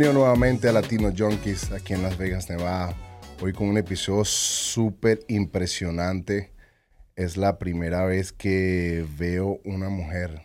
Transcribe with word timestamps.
Bienvenido 0.00 0.24
nuevamente 0.24 0.66
a 0.66 0.72
Latino 0.72 1.12
Junkies 1.14 1.72
aquí 1.72 1.92
en 1.92 2.02
Las 2.02 2.16
Vegas, 2.16 2.48
Nevada. 2.48 2.96
Hoy 3.42 3.52
con 3.52 3.68
un 3.68 3.76
episodio 3.76 4.24
súper 4.24 5.20
impresionante. 5.28 6.54
Es 7.16 7.36
la 7.36 7.58
primera 7.58 8.06
vez 8.06 8.32
que 8.32 9.04
veo 9.18 9.60
una 9.62 9.90
mujer 9.90 10.40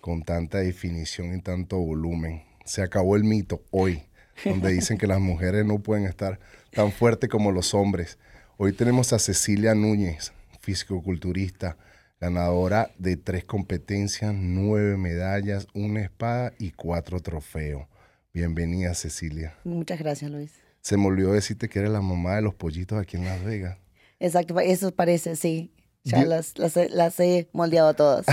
con 0.00 0.22
tanta 0.22 0.56
definición 0.60 1.34
y 1.34 1.42
tanto 1.42 1.76
volumen. 1.80 2.44
Se 2.64 2.80
acabó 2.80 3.14
el 3.14 3.24
mito 3.24 3.62
hoy, 3.72 4.04
donde 4.42 4.72
dicen 4.72 4.96
que 4.96 5.06
las 5.06 5.20
mujeres 5.20 5.66
no 5.66 5.80
pueden 5.80 6.06
estar 6.06 6.40
tan 6.70 6.92
fuertes 6.92 7.28
como 7.28 7.52
los 7.52 7.74
hombres. 7.74 8.18
Hoy 8.56 8.72
tenemos 8.72 9.12
a 9.12 9.18
Cecilia 9.18 9.74
Núñez, 9.74 10.32
fisicoculturista, 10.62 11.76
ganadora 12.18 12.90
de 12.96 13.18
tres 13.18 13.44
competencias, 13.44 14.32
nueve 14.34 14.96
medallas, 14.96 15.66
una 15.74 16.00
espada 16.00 16.54
y 16.58 16.70
cuatro 16.70 17.20
trofeos. 17.20 17.91
Bienvenida, 18.34 18.94
Cecilia. 18.94 19.54
Muchas 19.62 19.98
gracias, 19.98 20.30
Luis. 20.30 20.52
Se 20.80 20.96
me 20.96 21.06
olvidó 21.06 21.34
decirte 21.34 21.68
que 21.68 21.80
eres 21.80 21.90
la 21.90 22.00
mamá 22.00 22.36
de 22.36 22.40
los 22.40 22.54
pollitos 22.54 22.98
aquí 22.98 23.18
en 23.18 23.26
Las 23.26 23.44
Vegas. 23.44 23.76
Exacto, 24.18 24.58
eso 24.58 24.90
parece, 24.90 25.36
sí. 25.36 25.70
Ya 26.02 26.24
las, 26.24 26.56
las, 26.56 26.74
las, 26.90 27.20
he 27.20 27.50
moldeado 27.52 27.88
a 27.88 27.94
todas. 27.94 28.24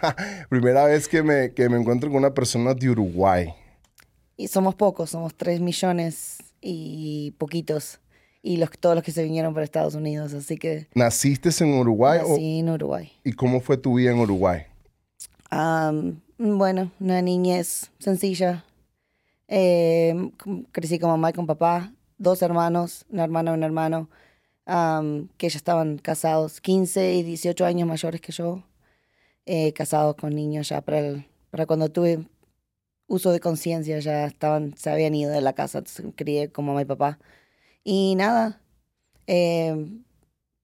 Primera 0.50 0.84
vez 0.84 1.08
que 1.08 1.22
me, 1.22 1.54
que 1.54 1.70
me 1.70 1.78
encuentro 1.78 2.10
con 2.10 2.18
una 2.18 2.34
persona 2.34 2.74
de 2.74 2.90
Uruguay. 2.90 3.48
Y 4.36 4.48
somos 4.48 4.74
pocos, 4.74 5.08
somos 5.08 5.34
tres 5.34 5.60
millones 5.60 6.36
y 6.60 7.34
poquitos. 7.38 8.00
Y 8.42 8.58
los, 8.58 8.68
todos 8.78 8.96
los 8.96 9.02
que 9.02 9.12
se 9.12 9.24
vinieron 9.24 9.54
para 9.54 9.64
Estados 9.64 9.94
Unidos, 9.94 10.34
así 10.34 10.58
que... 10.58 10.88
¿Naciste 10.94 11.48
en 11.60 11.72
Uruguay? 11.72 12.20
Sí, 12.36 12.58
en 12.58 12.68
Uruguay. 12.68 13.10
¿Y 13.24 13.32
cómo 13.32 13.60
fue 13.60 13.78
tu 13.78 13.94
vida 13.94 14.10
en 14.10 14.18
Uruguay? 14.18 14.66
bueno, 16.36 16.92
una 17.00 17.22
niñez 17.22 17.90
sencilla, 17.98 18.64
eh, 19.48 20.14
crecí 20.72 20.98
con 20.98 21.10
mamá 21.10 21.30
y 21.30 21.32
con 21.32 21.46
papá, 21.46 21.92
dos 22.18 22.42
hermanos, 22.42 23.06
una 23.10 23.24
hermana 23.24 23.52
y 23.52 23.54
un 23.54 23.62
hermano, 23.64 24.10
que 25.38 25.48
ya 25.48 25.56
estaban 25.56 25.98
casados, 25.98 26.60
15 26.60 27.14
y 27.14 27.22
18 27.22 27.64
años 27.64 27.88
mayores 27.88 28.20
que 28.20 28.32
yo, 28.32 28.64
eh, 29.46 29.72
casados 29.72 30.16
con 30.16 30.34
niños 30.34 30.68
ya 30.68 30.82
para, 30.82 31.24
para 31.50 31.66
cuando 31.66 31.90
tuve 31.90 32.28
uso 33.06 33.32
de 33.32 33.40
conciencia, 33.40 33.98
ya 34.00 34.26
estaban, 34.26 34.76
se 34.76 34.90
habían 34.90 35.14
ido 35.14 35.32
de 35.32 35.40
la 35.40 35.54
casa, 35.54 35.78
entonces 35.78 36.06
crié 36.16 36.52
con 36.52 36.66
mamá 36.66 36.82
y 36.82 36.84
papá. 36.84 37.18
Y 37.84 38.14
nada, 38.16 38.62
em, 39.26 40.04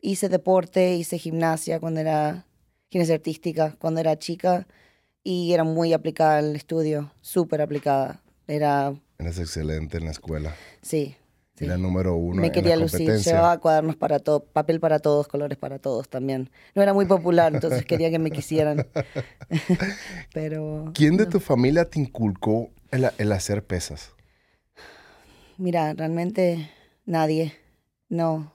hice 0.00 0.28
deporte, 0.28 0.96
hice 0.96 1.18
gimnasia 1.18 1.80
cuando 1.80 2.00
era, 2.00 2.46
gimnasia 2.90 3.16
artística, 3.16 3.76
cuando 3.78 4.00
era 4.00 4.18
chica, 4.18 4.66
y 5.24 5.52
era 5.54 5.64
muy 5.64 5.92
aplicada 5.94 6.38
al 6.38 6.56
estudio, 6.56 7.12
súper 7.22 7.62
aplicada 7.62 8.23
era... 8.46 8.94
Eres 9.18 9.38
excelente 9.38 9.98
en 9.98 10.04
la 10.06 10.10
escuela. 10.10 10.54
Sí. 10.82 11.16
Era 11.58 11.78
número 11.78 12.16
uno. 12.16 12.40
Me 12.40 12.50
quería 12.50 12.76
lucir, 12.76 13.08
llevaba 13.12 13.58
cuadernos 13.58 13.94
para 13.94 14.18
todo, 14.18 14.44
papel 14.44 14.80
para 14.80 14.98
todos, 14.98 15.28
colores 15.28 15.56
para 15.56 15.78
todos 15.78 16.08
también. 16.08 16.50
No 16.74 16.82
era 16.82 16.92
muy 16.92 17.06
popular, 17.06 17.54
entonces 17.54 17.84
quería 17.86 18.10
que 18.10 18.18
me 18.18 18.32
quisieran. 18.32 18.86
Pero. 20.34 20.90
¿Quién 20.94 21.16
de 21.16 21.26
tu 21.26 21.38
familia 21.38 21.84
te 21.84 22.00
inculcó 22.00 22.70
el, 22.90 23.32
hacer 23.32 23.64
pesas? 23.64 24.14
Mira, 25.56 25.94
realmente 25.94 26.70
nadie. 27.06 27.54
No. 28.08 28.52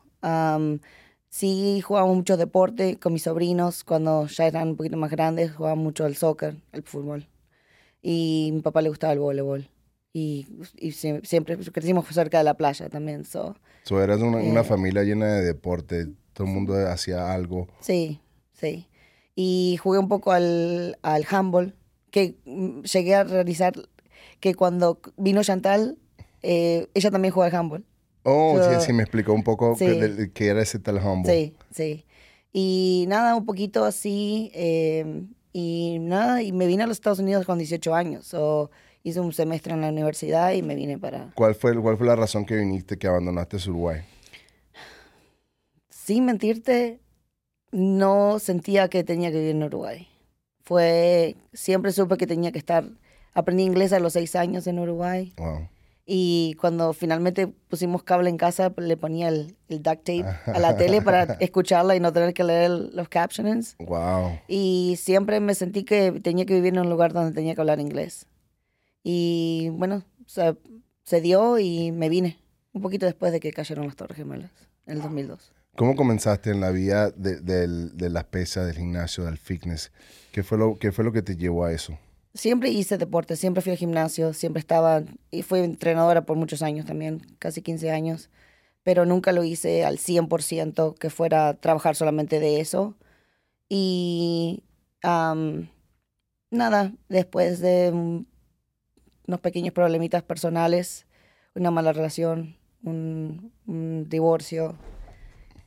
sí, 1.30 1.80
jugaba 1.82 2.06
mucho 2.08 2.36
deporte 2.36 3.00
con 3.00 3.14
mis 3.14 3.24
sobrinos. 3.24 3.86
Cuando 3.86 4.28
ya 4.28 4.46
eran 4.46 4.70
un 4.70 4.76
poquito 4.76 4.98
más 4.98 5.10
grandes, 5.10 5.54
jugaba 5.54 5.76
mucho 5.76 6.06
el 6.06 6.18
soccer, 6.18 6.58
el 6.74 6.84
fútbol. 6.84 7.30
Y 8.02 8.50
a 8.52 8.56
mi 8.56 8.62
papá 8.62 8.82
le 8.82 8.90
gustaba 8.90 9.14
el 9.14 9.20
voleibol 9.20 9.70
y, 10.14 10.48
y 10.78 10.92
siempre 10.92 11.58
crecimos 11.58 12.08
cerca 12.08 12.40
de 12.40 12.44
la 12.44 12.56
playa 12.56 12.90
también. 12.90 13.26
So, 13.26 13.56
so 13.84 14.02
eras 14.02 14.22
una, 14.22 14.38
una, 14.38 14.62
eh, 14.62 14.64
familia 14.64 15.04
llena 15.04 15.28
de 15.36 15.46
deporte, 15.46 16.08
todo 16.34 16.48
el 16.48 16.54
mundo 16.54 16.74
hacía 16.88 17.34
algo. 17.34 17.68
Sí, 17.80 18.22
sí. 18.54 18.88
Y 19.36 19.78
jugué 19.82 20.00
un 20.00 20.08
poco 20.10 20.32
al, 20.32 20.98
al 21.02 21.26
handball, 21.30 21.76
que 22.12 22.38
mm, 22.46 22.82
llegué 22.82 23.16
a 23.16 23.24
realizar 23.24 23.74
que 24.40 24.56
cuando 24.56 25.00
vino 25.18 25.44
Chantal, 25.44 25.98
eh, 26.42 26.88
ella 26.94 27.12
también 27.12 27.34
juega 27.34 27.50
al 27.50 27.56
handball. 27.56 27.86
Oh, 28.24 28.60
sí, 28.62 28.86
sí, 28.88 28.94
me 28.94 29.04
explicó 29.04 29.34
un 29.34 29.44
poco 29.44 29.76
qué, 29.78 30.48
era 30.48 30.62
ese 30.62 30.80
tal 30.80 30.98
handball. 30.98 31.26
Sí, 31.26 31.56
sí. 31.72 32.06
Y 32.52 33.06
nada, 33.08 33.36
un 33.36 33.46
poquito 33.46 33.86
así, 33.86 34.52
eh, 34.54 35.24
y 35.54 35.98
nada, 36.00 36.42
y 36.42 36.52
me 36.52 36.68
vine 36.68 36.84
a 36.84 36.88
los 36.88 36.98
Estados 36.98 37.20
Unidos 37.20 37.46
con 37.46 37.58
18 37.58 37.96
años. 37.96 38.26
So, 38.26 38.72
hice 39.04 39.20
un 39.20 39.34
semestre 39.34 39.74
en 39.74 39.82
la 39.82 39.90
universidad 39.90 40.52
y 40.54 40.62
me 40.62 40.76
vine 40.76 40.98
para... 40.98 41.32
¿Cuál 41.36 41.56
fue, 41.56 41.80
cuál 41.82 41.98
fue 41.98 42.08
la 42.08 42.16
razón 42.16 42.46
que 42.46 42.56
viniste, 42.56 42.98
que 42.98 43.08
abandonaste 43.08 43.58
Uruguay? 43.70 44.02
Sin 45.90 46.26
mentirte, 46.26 47.00
no 47.72 48.40
sentía 48.40 48.90
que 48.90 49.04
tenía 49.04 49.32
que 49.32 49.38
vivir 49.38 49.56
en 49.56 49.64
Uruguay. 49.64 50.08
Fue, 50.64 51.36
siempre 51.54 51.92
supe 51.92 52.18
que 52.18 52.28
tenía 52.28 52.52
que 52.52 52.60
estar, 52.60 52.86
aprendí 53.34 53.64
inglés 53.64 53.94
a 53.94 54.00
los 54.00 54.14
seis 54.14 54.36
años 54.36 54.68
en 54.68 54.80
Uruguay. 54.80 55.34
Y 56.12 56.56
cuando 56.60 56.94
finalmente 56.94 57.46
pusimos 57.46 58.02
cable 58.02 58.32
en 58.32 58.38
casa, 58.38 58.74
le 58.78 58.98
ponía 58.98 59.28
el, 59.28 59.56
el 59.68 59.84
duct 59.84 60.00
tape 60.00 60.26
a 60.48 60.58
la 60.58 60.76
tele 60.76 61.02
para 61.04 61.38
escucharla 61.40 61.96
y 61.96 62.00
no 62.00 62.12
tener 62.12 62.34
que 62.34 62.44
leer 62.44 62.72
los 62.72 63.10
captions. 63.10 63.76
Wow. 63.78 64.40
Y 64.48 64.96
siempre 64.98 65.40
me 65.40 65.54
sentí 65.54 65.84
que 65.84 66.12
tenía 66.24 66.48
que 66.48 66.56
vivir 66.56 66.74
en 66.74 66.80
un 66.80 66.90
lugar 66.90 67.14
donde 67.14 67.32
tenía 67.32 67.54
que 67.54 67.62
hablar 67.62 67.80
inglés. 67.80 68.26
Y 69.04 69.70
bueno, 69.74 70.04
se, 70.26 70.58
se 71.04 71.22
dio 71.22 71.58
y 71.60 71.92
me 71.92 72.10
vine 72.10 72.40
un 72.74 72.82
poquito 72.82 73.06
después 73.06 73.32
de 73.32 73.40
que 73.40 73.52
cayeron 73.52 73.86
las 73.86 73.96
Torres 73.96 74.18
Gemelas, 74.18 74.52
en 74.86 74.98
el 74.98 75.02
2002. 75.02 75.52
¿Cómo 75.76 75.96
comenzaste 75.96 76.52
en 76.52 76.60
la 76.60 76.72
vida 76.72 77.10
de, 77.12 77.40
de, 77.40 78.10
las 78.10 78.26
pesas, 78.26 78.68
del 78.68 78.76
gimnasio, 78.76 79.24
del 79.24 79.38
fitness? 79.38 79.92
¿Qué 80.32 80.44
fue, 80.44 80.58
lo, 80.58 80.78
¿Qué 80.78 80.92
fue 80.92 81.06
lo 81.06 81.14
que 81.14 81.22
te 81.22 81.38
llevó 81.38 81.66
a 81.66 81.72
eso? 81.72 81.98
Siempre 82.34 82.70
hice 82.70 82.98
deporte, 82.98 83.36
siempre 83.36 83.62
fui 83.62 83.72
al 83.72 83.78
gimnasio, 83.78 84.34
siempre 84.34 84.60
estaba, 84.60 85.04
y 85.32 85.42
fui 85.42 85.60
entrenadora 85.60 86.26
por 86.26 86.38
muchos 86.38 86.62
años 86.62 86.86
también, 86.86 87.22
casi 87.40 87.62
15 87.62 87.92
años, 87.92 88.30
pero 88.84 89.06
nunca 89.06 89.32
lo 89.32 89.44
hice 89.44 89.86
al 89.86 89.98
100%, 89.98 90.96
que 90.98 91.10
fuera 91.10 91.54
trabajar 91.54 91.96
solamente 91.96 92.40
de 92.40 92.60
eso. 92.60 92.98
Y 93.70 94.64
nada, 96.52 96.94
después 97.08 97.60
de 97.62 98.26
unos 99.30 99.40
pequeños 99.42 99.74
problemitas 99.74 100.24
personales, 100.24 101.06
una 101.54 101.70
mala 101.70 101.94
relación, 101.94 102.58
un, 102.84 103.54
divorcio. 104.10 104.76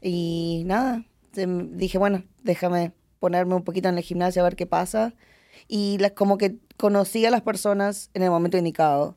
Y 0.00 0.64
nada, 0.66 1.04
dije, 1.32 1.96
bueno, 1.96 2.24
déjame 2.42 2.92
ponerme 3.20 3.54
un 3.54 3.62
poquito 3.62 3.88
en 3.88 3.98
el 3.98 4.02
gimnasio 4.02 4.42
a 4.42 4.44
ver 4.44 4.56
qué 4.56 4.66
pasa. 4.66 5.14
Y 5.68 5.98
como 6.16 6.38
que 6.38 6.58
conocí 6.76 7.24
a 7.24 7.30
las 7.30 7.42
personas 7.42 8.10
en 8.14 8.22
el 8.24 8.30
momento 8.30 8.58
indicado. 8.58 9.16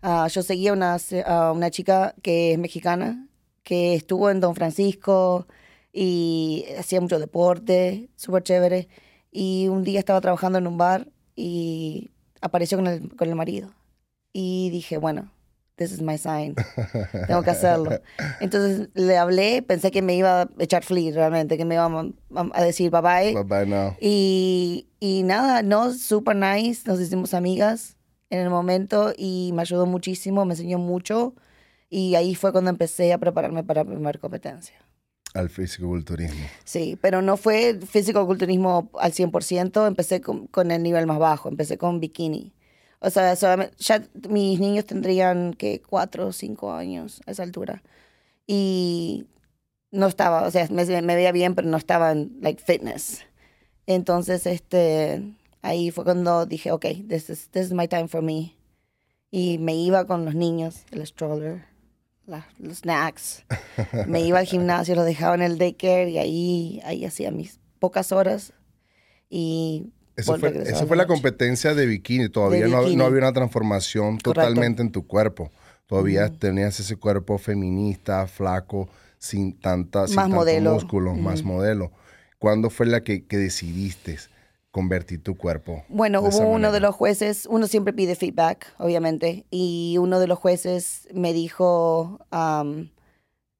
Ah, 0.00 0.28
yo 0.28 0.42
seguía 0.42 0.72
una, 0.72 0.96
a 1.26 1.52
una 1.52 1.70
chica 1.70 2.14
que 2.22 2.52
es 2.52 2.58
mexicana, 2.58 3.26
que 3.64 3.94
estuvo 3.94 4.30
en 4.30 4.40
Don 4.40 4.54
Francisco 4.54 5.48
y 5.92 6.66
hacía 6.78 7.00
mucho 7.00 7.18
deporte, 7.18 8.10
súper 8.14 8.44
chévere. 8.44 8.88
Y 9.32 9.66
un 9.68 9.82
día 9.82 9.98
estaba 9.98 10.20
trabajando 10.20 10.58
en 10.58 10.68
un 10.68 10.78
bar 10.78 11.08
y 11.34 12.11
apareció 12.42 12.76
con 12.76 12.86
el, 12.86 13.16
con 13.16 13.28
el 13.28 13.34
marido. 13.34 13.70
Y 14.32 14.70
dije, 14.70 14.98
bueno, 14.98 15.30
this 15.76 15.92
is 15.92 16.02
my 16.02 16.18
sign. 16.18 16.54
Tengo 17.26 17.42
que 17.42 17.50
hacerlo. 17.50 17.90
Entonces 18.40 18.88
le 18.94 19.16
hablé, 19.16 19.62
pensé 19.62 19.90
que 19.90 20.02
me 20.02 20.14
iba 20.14 20.42
a 20.42 20.48
echar 20.58 20.84
flea 20.84 21.12
realmente, 21.14 21.56
que 21.56 21.64
me 21.64 21.74
iba 21.74 21.86
a, 22.34 22.62
decir 22.62 22.90
bye 22.90 23.00
bye. 23.00 23.34
Bye 23.34 23.44
bye 23.44 23.66
now. 23.66 23.96
Y, 24.00 24.88
y 25.00 25.22
nada, 25.22 25.62
no, 25.62 25.92
super 25.94 26.36
nice. 26.36 26.82
Nos 26.86 27.00
hicimos 27.00 27.34
amigas 27.34 27.96
en 28.30 28.40
el 28.40 28.50
momento 28.50 29.12
y 29.16 29.52
me 29.54 29.62
ayudó 29.62 29.86
muchísimo, 29.86 30.44
me 30.44 30.54
enseñó 30.54 30.78
mucho. 30.78 31.34
Y 31.88 32.14
ahí 32.14 32.34
fue 32.34 32.52
cuando 32.52 32.70
empecé 32.70 33.12
a 33.12 33.18
prepararme 33.18 33.64
para 33.64 33.84
la 33.84 33.90
primera 33.90 34.18
competencia. 34.18 34.76
Al 35.34 35.48
físico-culturismo. 35.48 36.44
Sí, 36.64 36.98
pero 37.00 37.22
no 37.22 37.36
fue 37.36 37.78
físico-culturismo 37.80 38.90
al 38.98 39.12
100%, 39.12 39.86
empecé 39.86 40.20
con, 40.20 40.46
con, 40.46 40.70
el 40.70 40.82
nivel 40.82 41.06
más 41.06 41.18
bajo, 41.18 41.48
empecé 41.48 41.78
con 41.78 42.00
bikini. 42.00 42.52
O 43.00 43.10
sea, 43.10 43.34
ya 43.34 44.02
mis 44.28 44.60
niños 44.60 44.84
tendrían 44.84 45.54
que 45.54 45.80
cuatro 45.80 46.28
o 46.28 46.32
cinco 46.32 46.72
años 46.72 47.20
a 47.26 47.32
esa 47.32 47.42
altura. 47.42 47.82
Y 48.46 49.26
no 49.90 50.06
estaba, 50.06 50.46
o 50.46 50.50
sea, 50.50 50.68
me, 50.70 50.84
me, 50.84 51.16
veía 51.16 51.32
bien, 51.32 51.54
pero 51.54 51.68
no 51.68 51.78
estaba 51.78 52.12
en, 52.12 52.36
like, 52.40 52.62
fitness. 52.62 53.24
Entonces, 53.86 54.46
este, 54.46 55.34
ahí 55.62 55.90
fue 55.90 56.04
cuando 56.04 56.46
dije, 56.46 56.72
ok, 56.72 56.86
this 57.08 57.30
is, 57.30 57.48
this 57.50 57.66
is 57.66 57.72
my 57.72 57.88
time 57.88 58.08
for 58.08 58.22
me. 58.22 58.54
Y 59.30 59.58
me 59.58 59.74
iba 59.74 60.06
con 60.06 60.24
los 60.26 60.34
niños, 60.34 60.84
el 60.90 61.06
stroller 61.06 61.71
los 62.26 62.78
snacks. 62.78 63.44
Me 64.06 64.20
iba 64.20 64.38
al 64.38 64.46
gimnasio, 64.46 64.94
lo 64.94 65.04
dejaba 65.04 65.34
en 65.34 65.42
el 65.42 65.58
daycare 65.58 66.10
y 66.10 66.18
ahí, 66.18 66.80
ahí 66.84 67.04
hacía 67.04 67.30
mis 67.30 67.58
pocas 67.78 68.12
horas. 68.12 68.52
Y 69.28 69.86
Eso 70.16 70.38
fue, 70.38 70.62
eso 70.66 70.86
fue 70.86 70.96
la 70.96 71.06
competencia 71.06 71.74
de 71.74 71.86
bikini. 71.86 72.28
Todavía 72.28 72.68
no, 72.68 72.80
bikini. 72.80 72.96
no 72.96 73.04
había 73.06 73.18
una 73.20 73.32
transformación 73.32 74.18
totalmente 74.18 74.82
en 74.82 74.92
tu 74.92 75.06
cuerpo. 75.06 75.50
Todavía 75.86 76.28
tenías 76.30 76.78
ese 76.80 76.96
cuerpo 76.96 77.38
feminista, 77.38 78.26
flaco, 78.26 78.88
sin 79.18 79.58
tanta 79.58 80.06
sin 80.06 80.16
Más 80.16 80.24
tanto 80.24 80.36
modelo. 80.36 80.74
músculo, 80.74 81.14
más 81.14 81.42
modelo. 81.42 81.92
¿Cuándo 82.38 82.70
fue 82.70 82.86
la 82.86 83.02
que, 83.02 83.26
que 83.26 83.36
decidiste 83.36 84.18
convertir 84.72 85.22
tu 85.22 85.36
cuerpo? 85.36 85.84
Bueno, 85.88 86.20
hubo 86.22 86.38
uno 86.40 86.52
manera? 86.54 86.72
de 86.72 86.80
los 86.80 86.94
jueces, 86.96 87.46
uno 87.48 87.68
siempre 87.68 87.92
pide 87.92 88.16
feedback, 88.16 88.74
obviamente, 88.78 89.46
y 89.50 89.96
uno 90.00 90.18
de 90.18 90.26
los 90.26 90.38
jueces 90.38 91.06
me 91.14 91.32
dijo, 91.32 92.18
um, 92.32 92.88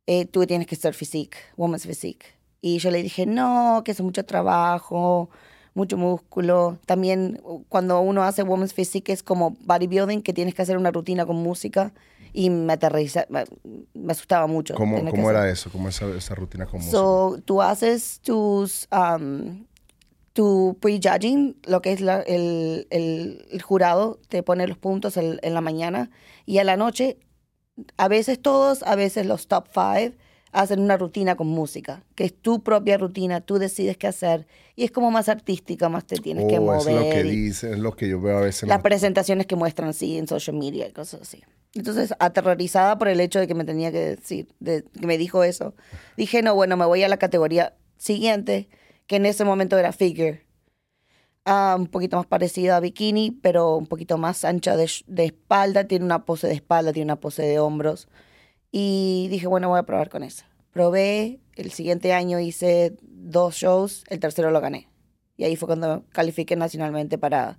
eh, 0.06 0.24
tú 0.26 0.44
tienes 0.46 0.66
que 0.66 0.74
ser 0.74 0.94
physique, 0.94 1.36
woman's 1.56 1.86
physique. 1.86 2.26
Y 2.60 2.78
yo 2.78 2.90
le 2.90 3.02
dije, 3.02 3.26
no, 3.26 3.82
que 3.84 3.92
es 3.92 4.00
mucho 4.00 4.24
trabajo, 4.24 5.28
mucho 5.74 5.96
músculo. 5.96 6.78
También 6.86 7.40
uh, 7.44 7.62
cuando 7.68 8.00
uno 8.00 8.22
hace 8.22 8.42
woman's 8.42 8.72
physique 8.72 9.12
es 9.12 9.22
como 9.22 9.56
bodybuilding, 9.60 10.22
que 10.22 10.32
tienes 10.32 10.54
que 10.54 10.62
hacer 10.62 10.76
una 10.78 10.90
rutina 10.90 11.26
con 11.26 11.36
música, 11.36 11.92
y 12.32 12.48
me 12.48 12.72
aterriza, 12.72 13.26
me, 13.28 13.44
me 13.92 14.12
asustaba 14.12 14.46
mucho. 14.46 14.74
¿Cómo, 14.74 14.96
cómo 15.10 15.28
hacer- 15.28 15.36
era 15.36 15.50
eso? 15.50 15.70
¿Cómo 15.70 15.88
esa, 15.90 16.06
esa 16.16 16.34
rutina 16.34 16.64
con 16.64 16.76
música? 16.80 16.90
So, 16.92 17.38
tú 17.44 17.60
haces 17.60 18.20
tus, 18.22 18.88
um, 18.90 19.66
tu 20.32 20.78
prejudging, 20.80 21.56
lo 21.66 21.82
que 21.82 21.92
es 21.92 22.00
la- 22.00 22.20
el, 22.22 22.86
el- 22.90 23.46
el 23.50 23.62
jurado, 23.62 24.18
te 24.28 24.42
pone 24.42 24.66
los 24.66 24.78
puntos 24.78 25.16
en, 25.16 25.38
en 25.42 25.54
la 25.54 25.60
mañana 25.60 26.10
y 26.46 26.58
a 26.58 26.64
la 26.64 26.76
noche, 26.76 27.18
a 27.96 28.08
veces 28.08 28.40
todos, 28.40 28.82
a 28.84 28.94
veces 28.96 29.26
los 29.26 29.46
top 29.48 29.66
five, 29.72 30.14
hacen 30.52 30.80
una 30.80 30.98
rutina 30.98 31.34
con 31.34 31.46
música, 31.48 32.04
que 32.14 32.24
es 32.24 32.34
tu 32.34 32.62
propia 32.62 32.98
rutina, 32.98 33.40
tú 33.40 33.58
decides 33.58 33.96
qué 33.96 34.06
hacer 34.06 34.46
y 34.76 34.84
es 34.84 34.90
como 34.90 35.10
más 35.10 35.30
artística, 35.30 35.88
más 35.88 36.04
te 36.06 36.16
tienes 36.16 36.44
que 36.46 36.58
Oh, 36.58 36.76
es 36.76 36.84
lo 36.86 37.00
que 37.08 37.24
mover. 37.24 37.26
y- 37.26 37.30
dice, 37.30 37.72
es 37.72 37.78
lo 37.78 37.92
que 37.96 38.08
yo 38.08 38.20
veo 38.20 38.36
a 38.38 38.40
veces. 38.42 38.68
las 38.68 38.76
las- 38.76 38.82
presentaciones 38.82 39.46
que 39.46 39.56
muestran 39.56 39.94
sí 39.94 40.18
en 40.18 40.26
social 40.28 40.56
media 40.56 40.86
y 40.86 40.92
cosas 40.92 41.22
así. 41.22 41.42
Entonces, 41.74 42.12
aterrorizada 42.18 42.98
por 42.98 43.08
el 43.08 43.18
hecho 43.20 43.38
de 43.40 43.46
que 43.46 43.54
me 43.54 43.64
tenía 43.64 43.90
que 43.90 43.98
decir, 44.16 44.48
de, 44.60 44.84
que 45.00 45.06
me 45.06 45.16
dijo 45.16 45.42
eso, 45.42 45.74
dije, 46.18 46.42
no, 46.42 46.54
bueno, 46.54 46.76
me 46.76 46.84
voy 46.84 47.02
a 47.02 47.08
la 47.08 47.16
categoría 47.16 47.74
siguiente, 47.96 48.68
que 49.12 49.16
en 49.16 49.26
ese 49.26 49.44
momento 49.44 49.76
era 49.76 49.92
figure. 49.92 50.40
Ah, 51.44 51.76
un 51.78 51.86
poquito 51.86 52.16
más 52.16 52.24
parecida 52.24 52.78
a 52.78 52.80
bikini, 52.80 53.30
pero 53.30 53.76
un 53.76 53.86
poquito 53.86 54.16
más 54.16 54.42
ancha 54.42 54.74
de, 54.74 54.90
de 55.06 55.24
espalda, 55.26 55.84
tiene 55.84 56.06
una 56.06 56.24
pose 56.24 56.46
de 56.46 56.54
espalda, 56.54 56.94
tiene 56.94 57.04
una 57.12 57.20
pose 57.20 57.42
de 57.42 57.58
hombros. 57.58 58.08
Y 58.70 59.28
dije, 59.30 59.46
bueno, 59.48 59.68
voy 59.68 59.78
a 59.78 59.82
probar 59.82 60.08
con 60.08 60.22
esa. 60.22 60.46
Probé, 60.70 61.40
el 61.56 61.72
siguiente 61.72 62.14
año 62.14 62.40
hice 62.40 62.96
dos 63.02 63.56
shows, 63.56 64.04
el 64.08 64.18
tercero 64.18 64.50
lo 64.50 64.62
gané. 64.62 64.88
Y 65.36 65.44
ahí 65.44 65.56
fue 65.56 65.66
cuando 65.66 66.04
califiqué 66.08 66.56
nacionalmente 66.56 67.18
para, 67.18 67.58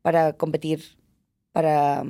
para 0.00 0.32
competir 0.32 0.96
para, 1.52 2.04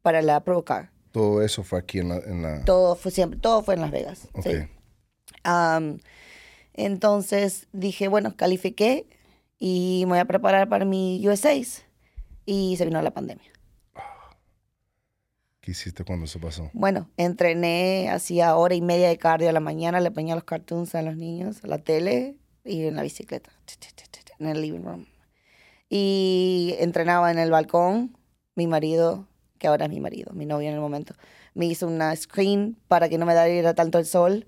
para 0.00 0.22
la 0.22 0.42
Procar. 0.42 0.90
Todo 1.12 1.42
eso 1.42 1.62
fue 1.62 1.80
aquí 1.80 1.98
en 1.98 2.08
la... 2.08 2.16
en 2.16 2.40
la- 2.42 2.64
Todo 2.64 2.96
fue 2.96 3.10
siempre, 3.10 3.38
todo 3.38 3.62
fue 3.62 3.74
en 3.74 3.82
Las 3.82 3.90
Vegas. 3.90 4.28
Ok. 4.32 4.42
sí. 4.46 4.56
Am, 5.42 5.98
entonces 6.74 7.68
dije, 7.72 8.08
bueno, 8.08 8.36
califiqué 8.36 9.06
y 9.58 10.02
me 10.06 10.12
voy 10.12 10.18
a 10.18 10.24
preparar 10.26 10.68
para 10.68 10.84
mi 10.84 11.26
USAs. 11.26 11.84
Y 12.44 12.76
se 12.76 12.84
vino 12.84 13.00
la 13.00 13.12
pandemia. 13.12 13.50
¿Qué 15.60 15.70
hiciste 15.70 16.04
cuando 16.04 16.26
eso 16.26 16.38
pasó? 16.38 16.68
Bueno, 16.74 17.08
entrené, 17.16 18.10
hacía 18.10 18.54
hora 18.54 18.74
y 18.74 18.82
media 18.82 19.08
de 19.08 19.16
cardio 19.16 19.48
a 19.48 19.52
la 19.52 19.60
mañana, 19.60 19.98
le 20.00 20.10
ponía 20.10 20.34
los 20.34 20.44
cartoons 20.44 20.94
a 20.94 21.00
los 21.00 21.16
niños, 21.16 21.64
a 21.64 21.68
la 21.68 21.78
tele 21.78 22.36
y 22.64 22.84
en 22.84 22.96
la 22.96 23.02
bicicleta, 23.02 23.50
en 24.38 24.48
el 24.48 24.60
living 24.60 24.82
room. 24.82 25.06
Y 25.88 26.74
entrenaba 26.80 27.30
en 27.30 27.38
el 27.38 27.50
balcón. 27.50 28.14
Mi 28.56 28.66
marido, 28.66 29.26
que 29.58 29.66
ahora 29.66 29.86
es 29.86 29.90
mi 29.90 30.00
marido, 30.00 30.32
mi 30.34 30.44
novio 30.44 30.68
en 30.68 30.74
el 30.74 30.80
momento, 30.80 31.14
me 31.54 31.64
hizo 31.64 31.86
una 31.86 32.14
screen 32.14 32.76
para 32.86 33.08
que 33.08 33.16
no 33.16 33.24
me 33.24 33.34
diera 33.48 33.74
tanto 33.74 33.98
el 33.98 34.04
sol. 34.04 34.46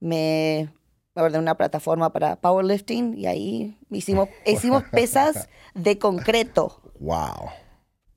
Me 0.00 0.68
ordené 1.16 1.38
una 1.38 1.56
plataforma 1.56 2.12
para 2.12 2.36
powerlifting 2.36 3.16
y 3.18 3.26
ahí 3.26 3.78
hicimos, 3.90 4.28
hicimos 4.46 4.82
pesas 4.84 5.48
de 5.74 5.98
concreto 5.98 6.80
¡Wow! 7.00 7.50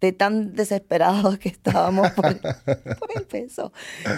de 0.01 0.13
tan 0.13 0.53
desesperados 0.53 1.39
que 1.39 1.49
estábamos 1.49 2.11
por, 2.11 2.39
por 2.39 3.09
el 3.15 3.23
peso. 3.25 3.73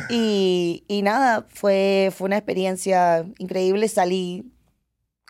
Y, 0.09 0.83
y 0.87 1.01
nada, 1.01 1.47
fue, 1.49 2.11
fue 2.15 2.25
una 2.27 2.37
experiencia 2.37 3.25
increíble. 3.39 3.87
Salí 3.87 4.51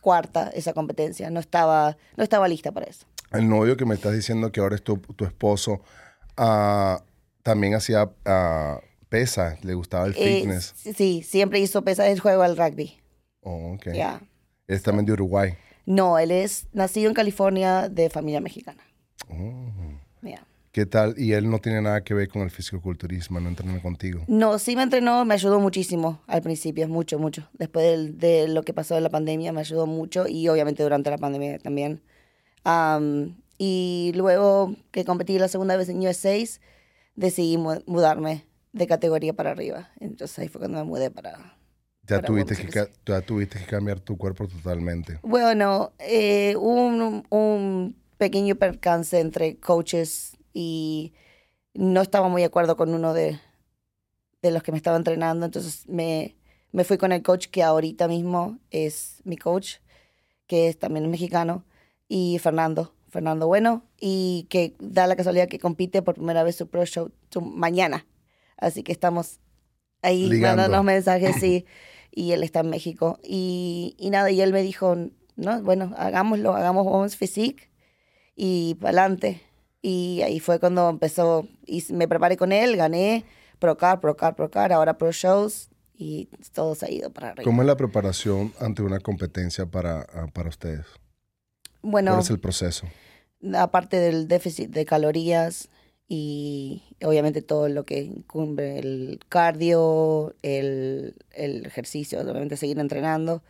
cuarta 0.02 0.50
esa 0.54 0.74
competencia. 0.74 1.30
No 1.30 1.40
estaba, 1.40 1.96
no 2.18 2.24
estaba 2.24 2.50
lista 2.50 2.74
para 2.74 2.88
eso. 2.88 3.06
El 3.32 3.48
novio 3.48 3.78
que 3.78 3.86
me 3.86 3.96
estás 3.96 4.14
diciendo 4.14 4.52
que 4.52 4.60
ahora 4.60 4.76
es 4.76 4.84
tu, 4.84 4.98
tu 4.98 5.24
esposo, 5.24 5.82
ah, 6.36 7.02
también 7.44 7.74
hacía 7.76 8.12
ah, 8.26 8.82
pesa, 9.08 9.58
le 9.62 9.74
gustaba 9.74 10.06
el 10.08 10.16
Eh, 10.18 10.40
fitness. 10.42 10.74
sí, 10.76 10.94
sí, 10.94 11.24
siempre 11.24 11.60
hizo 11.60 11.82
pesas 11.84 12.08
del 12.08 12.20
juego 12.20 12.42
al 12.44 12.58
rugby. 12.58 13.01
Oh, 13.42 13.74
ok. 13.74 13.88
Ya. 13.94 14.22
Él 14.68 14.76
es 14.76 14.84
también 14.84 15.06
de 15.06 15.14
Uruguay. 15.14 15.54
No, 15.86 16.18
él 16.20 16.32
es 16.32 16.68
nacido 16.74 17.10
en 17.10 17.16
California 17.16 17.90
de 17.90 18.10
familia 18.10 18.40
mexicana. 18.42 18.84
Oh. 19.30 19.70
Ya. 20.22 20.46
¿Qué 20.72 20.86
tal? 20.86 21.16
Y 21.18 21.34
él 21.34 21.50
no 21.50 21.60
tiene 21.60 21.82
nada 21.82 22.02
que 22.02 22.14
ver 22.14 22.30
con 22.30 22.44
el 22.44 22.50
fisicoculturismo, 22.52 23.40
no 23.42 23.50
entrena 23.50 23.82
contigo. 23.82 24.24
No, 24.28 24.58
sí 24.58 24.76
me 24.78 24.84
entrenó, 24.84 25.26
me 25.26 25.34
ayudó 25.34 25.60
muchísimo 25.60 26.22
al 26.28 26.42
principio, 26.42 26.88
mucho, 26.88 27.20
mucho. 27.20 27.50
Después 27.54 28.18
de, 28.20 28.48
lo 28.48 28.64
que 28.64 28.74
pasó 28.74 28.96
en 28.96 29.04
la 29.04 29.10
pandemia, 29.10 29.52
me 29.52 29.60
ayudó 29.60 29.86
mucho 29.86 30.28
y 30.30 30.48
obviamente 30.48 30.82
durante 30.84 31.10
la 31.10 31.18
pandemia 31.18 31.60
también. 31.60 32.02
Am, 32.64 33.36
y 33.58 34.12
luego 34.16 34.76
que 34.92 35.04
competí 35.04 35.38
la 35.40 35.50
segunda 35.50 35.76
vez 35.76 35.90
en 35.90 36.00
US6, 36.02 36.62
decidí 37.16 37.58
mu- 37.58 37.82
mudarme 37.86 38.46
de 38.72 38.88
categoría 38.88 39.34
para 39.34 39.52
arriba. 39.52 39.90
Entonces 40.00 40.40
ahí 40.40 40.48
fue 40.48 40.60
cuando 40.60 40.78
me 40.78 40.86
mudé 40.86 41.12
para... 41.12 41.58
Ya 42.12 42.22
tuviste, 42.22 42.56
que, 42.68 42.88
ya 43.06 43.22
tuviste 43.22 43.60
que 43.60 43.66
cambiar 43.66 44.00
tu 44.00 44.18
cuerpo 44.18 44.48
totalmente. 44.48 45.20
Bueno, 45.24 45.94
eh, 46.00 46.56
un, 46.58 47.24
un 47.30 47.96
pequeño 48.18 48.56
percance 48.56 49.20
entre 49.20 49.58
coaches 49.58 50.38
y 50.54 51.14
no 51.74 52.02
estaba 52.02 52.28
muy 52.28 52.42
de 52.42 52.48
acuerdo 52.48 52.76
con 52.76 52.94
uno 52.94 53.14
de, 53.14 53.40
de 54.42 54.52
los 54.52 54.62
que 54.64 54.72
me 54.72 54.78
estaba 54.78 54.98
entrenando, 54.98 55.46
entonces 55.46 55.88
me, 55.88 56.36
me 56.72 56.84
fui 56.84 56.98
con 56.98 57.12
el 57.12 57.24
coach 57.24 57.48
que 57.48 57.64
ahorita 57.64 58.08
mismo 58.08 58.58
es 58.72 59.22
mi 59.24 59.38
coach, 59.38 59.76
que 60.48 60.68
es 60.68 60.78
también 60.78 61.10
mexicano, 61.10 61.64
y 62.10 62.38
Fernando, 62.40 62.94
Fernando 63.10 63.48
Bueno, 63.48 63.84
y 64.00 64.48
que 64.50 64.76
da 64.80 65.08
la 65.08 65.16
casualidad 65.16 65.48
que 65.48 65.60
compite 65.60 66.02
por 66.02 66.16
primera 66.16 66.44
vez 66.44 66.56
su 66.58 66.68
pro 66.68 66.86
show 66.86 67.12
su- 67.30 67.42
mañana. 67.42 68.06
Así 68.58 68.84
que 68.84 68.92
estamos 68.92 69.40
ahí 70.02 70.30
Ligando. 70.30 70.58
mandándonos 70.58 70.86
mensajes, 70.86 71.36
sí, 71.40 71.66
y 72.12 72.32
él 72.34 72.44
está 72.44 72.60
en 72.60 72.70
México. 72.70 73.20
Y, 73.24 73.96
y 73.98 74.10
nada, 74.10 74.32
y 74.32 74.42
él 74.42 74.54
me 74.54 74.62
dijo, 74.62 74.96
no, 75.36 75.62
bueno, 75.64 75.94
hagámoslo, 75.98 76.54
hagamos 76.54 76.86
Women's 76.86 77.16
Physique 77.16 77.70
y 78.36 78.76
para 78.76 78.90
adelante. 78.90 79.42
Y 79.82 80.22
ahí 80.24 80.40
fue 80.40 80.60
cuando 80.60 80.90
empezó, 80.90 81.48
y 81.66 81.84
me 81.94 82.08
preparé 82.08 82.38
con 82.38 82.52
él, 82.52 82.78
gané 82.78 83.26
Procar, 83.60 84.00
Procar, 84.00 84.36
Procar, 84.36 84.72
ahora 84.74 84.98
Pro 84.98 85.12
Shows, 85.12 85.70
y 85.96 86.30
todo 86.54 86.76
se 86.76 86.86
ha 86.86 86.92
ido 86.92 87.12
para 87.12 87.30
arriba. 87.30 87.44
¿Cómo 87.44 87.62
es 87.62 87.68
la 87.68 87.78
preparación 87.78 88.54
ante 88.60 88.82
una 88.82 89.00
competencia 89.00 89.66
para, 89.66 90.02
ah, 90.14 90.28
para 90.34 90.50
ustedes? 90.50 90.86
Bueno, 91.82 92.12
¿Cuál 92.12 92.24
es 92.24 92.30
el 92.30 92.40
proceso? 92.40 92.88
aparte 93.56 93.98
del 93.98 94.28
déficit 94.28 94.70
de 94.70 94.86
calorías 94.86 95.70
y 96.14 96.84
obviamente 97.06 97.42
todo 97.42 97.70
lo 97.70 97.86
que 97.86 98.02
incumbe 98.02 98.80
el 98.80 99.22
cardio, 99.30 100.36
el, 100.42 101.16
el 101.32 101.66
ejercicio, 101.66 102.20
obviamente 102.20 102.58
seguir 102.58 102.78
entrenando. 102.80 103.44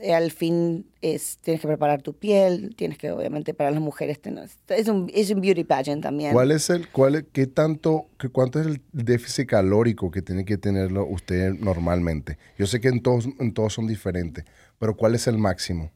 Eh, 0.00 0.12
al 0.14 0.30
fin 0.32 0.86
es, 1.00 1.38
tienes 1.38 1.62
que 1.62 1.66
preparar 1.68 2.02
tu 2.02 2.12
piel, 2.12 2.74
tienes 2.76 2.98
que 2.98 3.10
obviamente 3.10 3.54
para 3.54 3.70
las 3.70 3.80
mujeres 3.80 4.20
tener- 4.20 4.50
es 4.68 4.88
un, 4.88 5.10
es 5.14 5.30
un 5.30 5.40
beauty 5.40 5.64
pageant 5.64 6.02
también. 6.02 6.32
¿Cuál 6.34 6.50
es 6.50 6.68
el, 6.68 6.88
cuál 6.90 7.14
es- 7.14 7.24
qué 7.32 7.46
tanto, 7.46 8.06
qué, 8.18 8.28
cuánto 8.28 8.60
es 8.60 8.66
el 8.66 8.82
déficit 8.92 9.46
calórico 9.48 10.10
que 10.10 10.20
tiene 10.20 10.44
que 10.44 10.58
tenerlo 10.58 11.06
usted 11.06 11.54
normalmente? 11.54 12.36
Yo 12.58 12.66
sé 12.66 12.80
que 12.80 12.88
en 12.88 13.02
todos, 13.02 13.28
en 13.38 13.54
todos 13.54 13.72
son 13.72 13.86
diferentes, 13.86 14.44
pero 14.78 14.94
¿cuál 14.94 15.14
es 15.14 15.26
el 15.26 15.38
máximo? 15.38 15.90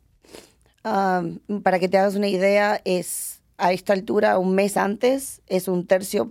Am, 0.85 1.39
para 1.63 1.79
que 1.79 1.89
te 1.89 1.99
hagas 1.99 2.15
una 2.15 2.29
idea, 2.29 2.81
es 2.87 3.38
a 3.59 3.73
esta 3.73 3.93
altura, 3.93 4.39
un 4.39 4.55
mes 4.55 4.77
antes, 4.77 5.43
es 5.47 5.69
un 5.69 5.87
tercio, 5.87 6.31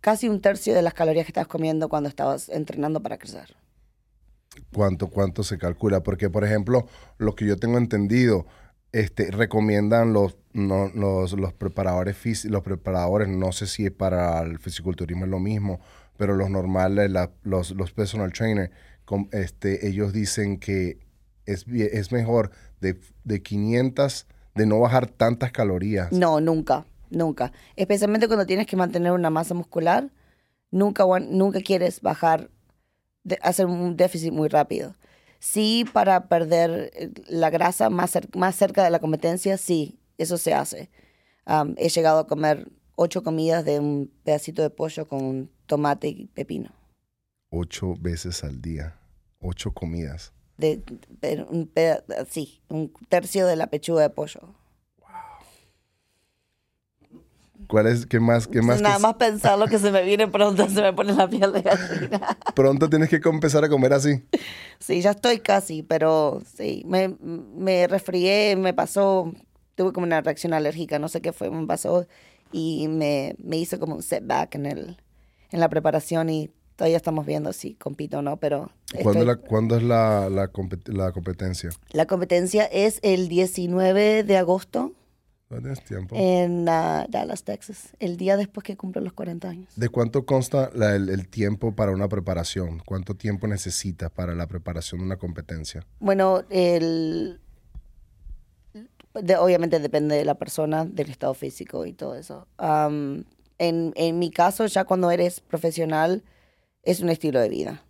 casi 0.00 0.28
un 0.28 0.40
tercio 0.40 0.74
de 0.74 0.82
las 0.82 0.94
calorías 0.94 1.26
que 1.26 1.30
estabas 1.30 1.48
comiendo 1.48 1.88
cuando 1.88 2.08
estabas 2.08 2.48
entrenando 2.48 3.00
para 3.02 3.18
crecer. 3.18 3.56
¿Cuánto, 4.72 5.08
cuánto 5.08 5.42
se 5.42 5.58
calcula? 5.58 6.02
Porque, 6.02 6.30
por 6.30 6.44
ejemplo, 6.44 6.86
lo 7.18 7.34
que 7.34 7.46
yo 7.46 7.56
tengo 7.58 7.78
entendido, 7.78 8.46
este, 8.92 9.30
recomiendan 9.30 10.12
los, 10.12 10.38
no- 10.52 10.88
los, 10.94 11.32
los 11.32 11.52
preparadores 11.52 12.44
los 12.46 12.62
preparadores, 12.62 13.28
no 13.28 13.52
sé 13.52 13.66
si 13.66 13.90
para 13.90 14.40
el 14.42 14.58
fisiculturismo 14.58 15.24
es 15.24 15.30
lo 15.30 15.40
mismo, 15.40 15.80
pero 16.16 16.34
los 16.34 16.48
normales, 16.50 17.10
la- 17.10 17.32
los, 17.42 17.72
los 17.72 17.92
personal 17.92 18.32
trainers, 18.32 18.70
este, 19.32 19.86
ellos 19.88 20.12
dicen 20.12 20.58
que 20.58 20.98
es, 21.44 21.66
es 21.68 22.12
mejor 22.12 22.50
de, 22.80 22.98
de 23.24 23.42
500, 23.42 24.26
de 24.56 24.66
no 24.66 24.80
bajar 24.80 25.06
tantas 25.06 25.52
calorías. 25.52 26.12
No, 26.12 26.40
nunca, 26.40 26.86
nunca. 27.10 27.52
Especialmente 27.76 28.26
cuando 28.26 28.46
tienes 28.46 28.66
que 28.66 28.76
mantener 28.76 29.12
una 29.12 29.30
masa 29.30 29.54
muscular, 29.54 30.10
nunca, 30.70 31.04
nunca 31.20 31.60
quieres 31.60 32.00
bajar, 32.00 32.50
de- 33.24 33.38
hacer 33.42 33.66
un 33.66 33.96
déficit 33.96 34.32
muy 34.32 34.48
rápido. 34.48 34.94
Sí, 35.38 35.84
para 35.92 36.28
perder 36.28 36.90
eh, 36.94 37.10
la 37.28 37.50
grasa 37.50 37.90
más, 37.90 38.14
cer- 38.16 38.34
más 38.36 38.56
cerca 38.56 38.82
de 38.82 38.90
la 38.90 38.98
competencia, 38.98 39.58
sí, 39.58 39.98
eso 40.18 40.38
se 40.38 40.54
hace. 40.54 40.90
He 41.76 41.88
llegado 41.90 42.18
a 42.20 42.26
comer 42.26 42.68
ocho 42.96 43.22
comidas 43.22 43.64
de 43.64 43.78
un 43.78 44.10
pedacito 44.24 44.62
de 44.62 44.70
pollo 44.70 45.06
con 45.06 45.48
tomate 45.66 46.08
y 46.08 46.26
pepino. 46.26 46.70
Ocho 47.50 47.94
veces 48.00 48.42
al 48.42 48.60
día. 48.60 48.98
Ocho 49.38 49.70
comidas. 49.72 50.32
De, 50.58 50.82
un 51.50 51.66
peda- 51.66 52.02
sí, 52.30 52.60
un 52.68 52.92
tercio 53.08 53.46
de 53.46 53.56
la 53.56 53.66
pechuga 53.68 54.02
de 54.02 54.10
pollo. 54.10 54.40
¿Cuál 57.68 57.86
es, 57.88 58.06
qué 58.06 58.20
más, 58.20 58.46
qué 58.46 58.62
más? 58.62 58.80
Nada 58.80 58.96
cos- 58.96 59.00
más 59.02 59.14
pensar 59.14 59.58
lo 59.58 59.66
que 59.66 59.78
se 59.78 59.90
me 59.90 60.02
viene 60.04 60.28
pronto, 60.28 60.68
se 60.68 60.82
me 60.82 60.92
pone 60.92 61.12
la 61.14 61.28
piel 61.28 61.52
de 61.52 61.62
gallina. 61.62 62.38
Pronto 62.54 62.88
tienes 62.88 63.08
que 63.08 63.16
empezar 63.28 63.64
a 63.64 63.68
comer 63.68 63.92
así. 63.92 64.22
Sí, 64.78 65.00
ya 65.00 65.10
estoy 65.10 65.40
casi, 65.40 65.82
pero 65.82 66.42
sí, 66.56 66.82
me, 66.86 67.08
me 67.20 67.86
resfrié, 67.88 68.54
me 68.56 68.72
pasó, 68.72 69.32
tuve 69.74 69.92
como 69.92 70.06
una 70.06 70.20
reacción 70.20 70.52
alérgica, 70.52 70.98
no 70.98 71.08
sé 71.08 71.20
qué 71.20 71.32
fue, 71.32 71.50
me 71.50 71.66
pasó 71.66 72.06
y 72.52 72.86
me, 72.88 73.34
me 73.38 73.56
hizo 73.56 73.80
como 73.80 73.96
un 73.96 74.02
setback 74.02 74.54
en, 74.54 74.66
el, 74.66 74.96
en 75.50 75.60
la 75.60 75.68
preparación 75.68 76.28
y 76.30 76.50
todavía 76.76 76.96
estamos 76.98 77.26
viendo 77.26 77.52
si 77.52 77.74
compito 77.74 78.18
o 78.18 78.22
no, 78.22 78.36
pero 78.36 78.70
¿Cuándo, 79.02 79.20
estoy- 79.22 79.26
la, 79.26 79.36
¿cuándo 79.36 79.76
es 79.76 79.82
la, 79.82 80.28
la, 80.30 80.52
compet- 80.52 80.88
la 80.92 81.10
competencia? 81.12 81.70
la 81.92 82.06
competencia 82.06 82.64
es 82.66 83.00
el 83.02 83.28
19 83.28 84.22
de 84.22 84.36
agosto 84.36 84.92
¿No 85.48 85.58
tienes 85.58 85.82
tiempo? 85.84 86.16
en 86.18 86.68
ah, 86.68 87.06
Dallas, 87.08 87.44
Texas, 87.44 87.94
el 88.00 88.16
día 88.16 88.36
después 88.36 88.64
que 88.64 88.76
cumplo 88.76 89.00
los 89.00 89.12
40 89.12 89.48
años. 89.48 89.72
¿De 89.76 89.88
cuánto 89.88 90.26
consta 90.26 90.70
el, 90.74 91.08
el 91.08 91.28
tiempo 91.28 91.74
para 91.74 91.92
una 91.92 92.08
preparación? 92.08 92.82
¿Cuánto 92.84 93.14
tiempo 93.14 93.46
necesitas 93.46 94.10
para 94.10 94.34
la 94.34 94.48
preparación 94.48 95.00
de 95.00 95.06
una 95.06 95.16
competencia? 95.18 95.86
Bueno, 96.00 96.42
el, 96.50 97.38
de- 99.14 99.36
obviamente 99.36 99.78
depende 99.78 100.16
de 100.16 100.24
la 100.24 100.34
persona, 100.34 100.84
del 100.84 101.10
estado 101.10 101.32
físico 101.34 101.86
y 101.86 101.92
todo 101.92 102.16
eso. 102.16 102.46
En, 102.58 103.92
en 103.96 104.18
mi 104.18 104.30
caso, 104.30 104.66
ya 104.66 104.84
cuando 104.84 105.10
eres 105.10 105.40
profesional, 105.40 106.22
es 106.86 107.00
un 107.00 107.10
estilo 107.10 107.40
de 107.40 107.48
vida. 107.50 107.82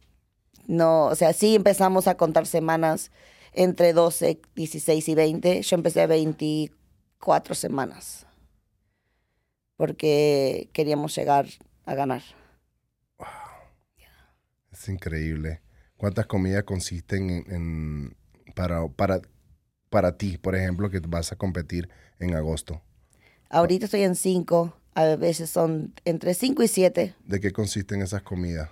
No, 0.67 1.05
o 1.07 1.15
sea, 1.15 1.33
sí 1.33 1.55
empezamos 1.55 2.09
a 2.09 2.17
contar 2.17 2.47
semanas 2.47 3.13
entre 3.53 3.93
12, 3.93 4.41
16 4.57 5.09
y 5.09 5.15
20. 5.15 5.63
Yo 5.63 5.77
empecé 5.77 6.03
a 6.03 6.07
24 6.09 7.55
semanas 7.55 8.27
porque 9.77 10.71
queríamos 10.73 11.15
llegar 11.15 11.47
a 11.85 11.95
ganar. 11.95 12.23
Es 14.73 14.89
increíble. 14.89 15.61
¿Cuántas 15.97 16.27
comidas 16.27 16.65
consisten 16.65 17.31
en, 17.31 17.53
en- 17.53 18.17
para, 18.55 18.87
para, 18.89 19.21
para 19.91 20.17
ti, 20.17 20.39
por 20.39 20.55
ejemplo, 20.57 20.91
que 20.91 21.01
vas 21.01 21.33
a 21.33 21.37
competir 21.37 21.89
en 22.19 22.35
agosto? 22.35 22.83
Ahorita 23.49 23.85
estoy 23.87 24.03
en 24.03 24.17
5, 24.17 24.77
a 24.95 25.05
veces 25.17 25.51
son 25.51 25.95
entre 26.05 26.35
5 26.35 26.63
y 26.63 26.69
7. 26.69 27.15
¿De 27.25 27.41
qué 27.41 27.53
consisten 27.53 28.03
esas 28.03 28.23
comidas? 28.23 28.71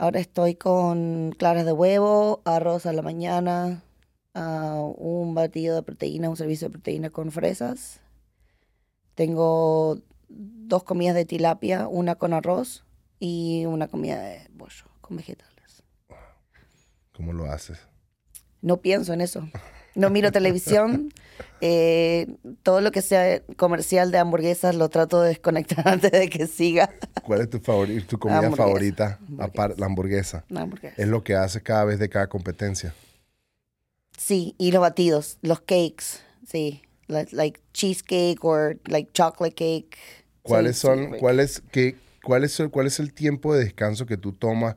Ahora 0.00 0.20
estoy 0.20 0.54
con 0.54 1.32
claras 1.32 1.66
de 1.66 1.72
huevo, 1.72 2.40
arroz 2.44 2.86
a 2.86 2.92
la 2.92 3.02
mañana, 3.02 3.82
ah, 4.32 4.80
un 4.96 5.34
batido 5.34 5.74
de 5.74 5.82
proteína, 5.82 6.30
un 6.30 6.36
servicio 6.36 6.68
de 6.68 6.72
proteína 6.72 7.10
con 7.10 7.32
fresas. 7.32 8.00
Tengo 9.16 9.98
dos 10.28 10.84
comidas 10.84 11.16
de 11.16 11.24
tilapia, 11.24 11.88
una 11.88 12.14
con 12.14 12.32
arroz 12.32 12.84
y 13.18 13.64
una 13.66 13.88
comida 13.88 14.22
de 14.22 14.48
pollo 14.56 14.84
con 15.00 15.16
vegetales. 15.16 15.82
¿Cómo 17.12 17.32
lo 17.32 17.50
haces? 17.50 17.80
No 18.62 18.76
pienso 18.76 19.12
en 19.12 19.20
eso. 19.20 19.48
No 19.98 20.10
miro 20.10 20.30
televisión. 20.32 21.12
eh, 21.60 22.26
todo 22.62 22.80
lo 22.80 22.92
que 22.92 23.02
sea 23.02 23.42
comercial 23.56 24.10
de 24.12 24.18
hamburguesas 24.18 24.76
lo 24.76 24.88
trato 24.88 25.20
de 25.20 25.28
desconectar 25.30 25.86
antes 25.88 26.12
de 26.12 26.28
que 26.28 26.46
siga. 26.46 26.88
¿Cuál 27.24 27.40
es 27.42 27.50
tu, 27.50 27.58
favori- 27.58 28.06
tu 28.06 28.18
comida 28.18 28.38
Hamburguesa. 28.38 28.62
favorita? 28.64 29.18
Aparte, 29.40 29.80
la 29.80 29.86
hamburguesa. 29.86 30.44
Una 30.50 30.62
hamburguesa. 30.62 30.94
Es 30.96 31.08
lo 31.08 31.24
que 31.24 31.34
haces 31.34 31.62
cada 31.62 31.84
vez 31.84 31.98
de 31.98 32.08
cada 32.08 32.28
competencia. 32.28 32.94
Sí, 34.16 34.54
y 34.58 34.72
los 34.72 34.80
batidos, 34.80 35.38
los 35.42 35.60
cakes, 35.60 36.20
sí, 36.46 36.82
like, 37.06 37.34
like 37.34 37.60
cheesecake 37.72 38.44
or 38.44 38.78
like 38.86 39.10
chocolate 39.12 39.54
cake. 39.54 39.96
¿Cuáles 40.42 40.76
Sí, 40.76 40.82
son, 40.82 41.12
sí, 41.12 41.18
cuál 41.20 41.40
es, 41.40 41.62
qué, 41.72 41.96
cuál 42.24 42.44
es, 42.44 42.58
el- 42.60 42.70
cuál 42.70 42.86
es 42.86 42.98
el 43.00 43.12
tiempo 43.12 43.54
de 43.54 43.64
descanso 43.64 44.06
que 44.06 44.16
tú 44.16 44.32
tomas 44.32 44.74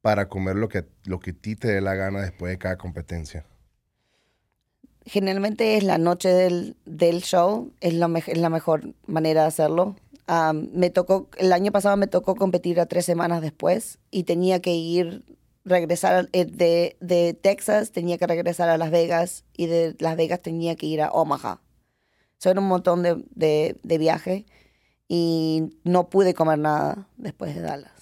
para 0.00 0.28
comer 0.28 0.56
lo 0.56 0.68
que, 0.68 0.84
lo 1.04 1.18
que 1.18 1.30
a 1.30 1.34
ti 1.34 1.56
te 1.56 1.68
dé 1.68 1.80
la 1.80 1.94
gana 1.94 2.20
después 2.22 2.50
de 2.50 2.58
cada 2.58 2.76
competencia? 2.76 3.44
Generalmente 5.06 5.76
es 5.76 5.84
la 5.84 5.98
noche 5.98 6.30
del, 6.30 6.76
del 6.86 7.22
show, 7.22 7.70
es, 7.80 7.94
lo 7.94 8.14
es 8.16 8.38
la 8.38 8.48
mejor 8.48 8.94
manera 9.06 9.42
de 9.42 9.48
hacerlo. 9.48 9.96
Am, 10.26 10.70
me 10.72 10.88
tocó, 10.88 11.28
el 11.36 11.52
año 11.52 11.70
pasado 11.72 11.96
me 11.98 12.06
tocó 12.06 12.34
competir 12.34 12.80
a 12.80 12.86
tres 12.86 13.04
semanas 13.04 13.42
después 13.42 13.98
y 14.10 14.24
tenía 14.24 14.60
que 14.60 14.74
ir, 14.74 15.22
regresar 15.64 16.30
eh, 16.32 16.46
de, 16.46 16.96
de 17.00 17.34
Texas, 17.34 17.90
tenía 17.90 18.16
que 18.16 18.26
regresar 18.26 18.70
a 18.70 18.78
Las 18.78 18.90
Vegas 18.90 19.44
y 19.54 19.66
de 19.66 19.94
Las 19.98 20.16
Vegas 20.16 20.40
tenía 20.40 20.74
que 20.74 20.86
ir 20.86 21.02
a 21.02 21.10
Omaha. 21.10 21.60
Eso 22.38 22.50
era 22.50 22.60
un 22.60 22.68
montón 22.68 23.02
de, 23.02 23.22
de, 23.34 23.76
de 23.82 23.98
viaje 23.98 24.46
y 25.06 25.78
no 25.84 26.08
pude 26.08 26.32
comer 26.32 26.58
nada 26.58 27.08
después 27.18 27.54
de 27.54 27.60
Dallas. 27.60 27.92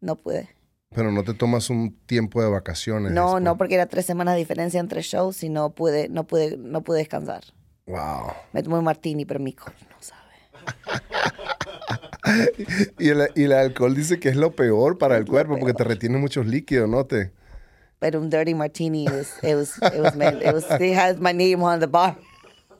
No 0.00 0.14
pude. 0.14 0.48
Pero 0.94 1.12
no 1.12 1.22
te 1.22 1.34
tomas 1.34 1.70
un 1.70 1.94
tiempo 2.06 2.42
de 2.42 2.48
vacaciones. 2.48 3.12
No, 3.12 3.24
después? 3.24 3.42
no, 3.44 3.58
porque 3.58 3.74
era 3.74 3.86
tres 3.86 4.06
semanas 4.06 4.34
de 4.34 4.38
diferencia 4.40 4.80
entre 4.80 5.02
shows 5.02 5.42
y 5.42 5.48
no 5.48 5.70
pude, 5.70 6.08
no 6.08 6.24
pude, 6.26 6.56
no 6.56 6.82
pude 6.82 6.98
descansar. 6.98 7.44
Wow. 7.86 8.32
Me 8.52 8.62
tomé 8.62 8.78
un 8.78 8.84
martini, 8.84 9.24
pero 9.24 9.40
mi 9.40 9.52
cuerpo 9.52 9.84
no 9.90 9.96
sabe. 10.00 10.18
Y 12.98 13.08
el, 13.08 13.28
y 13.34 13.44
el 13.44 13.52
alcohol 13.52 13.94
dice 13.94 14.20
que 14.20 14.28
es 14.28 14.36
lo 14.36 14.54
peor 14.54 14.98
para 14.98 15.16
el 15.16 15.24
cuerpo 15.24 15.56
porque 15.58 15.72
te 15.72 15.84
retiene 15.84 16.18
muchos 16.18 16.46
líquidos, 16.46 16.86
¿no? 16.86 17.06
Te, 17.06 17.32
Pero 17.98 18.20
un 18.20 18.28
dirty 18.28 18.54
martini, 18.54 19.04
it 19.06 19.10
was, 19.12 19.38
it 19.42 19.54
was, 19.54 19.78
it 19.94 20.00
was, 20.00 20.14
meant- 20.14 20.42
it 20.42 20.52
was, 20.52 20.64
it 20.78 20.94
has 20.94 21.18
my 21.18 21.32
name 21.32 21.62
on 21.62 21.80
the 21.80 21.86
bar. 21.86 22.16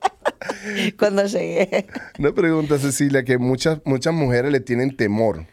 Cuando 0.98 1.24
llegué. 1.24 1.86
Una 2.18 2.32
pregunta, 2.32 2.78
Cecilia, 2.78 3.24
que 3.24 3.38
muchas, 3.38 3.80
muchas 3.84 4.12
mujeres 4.12 4.52
le 4.52 4.60
tienen 4.60 4.96
temor 4.96 5.46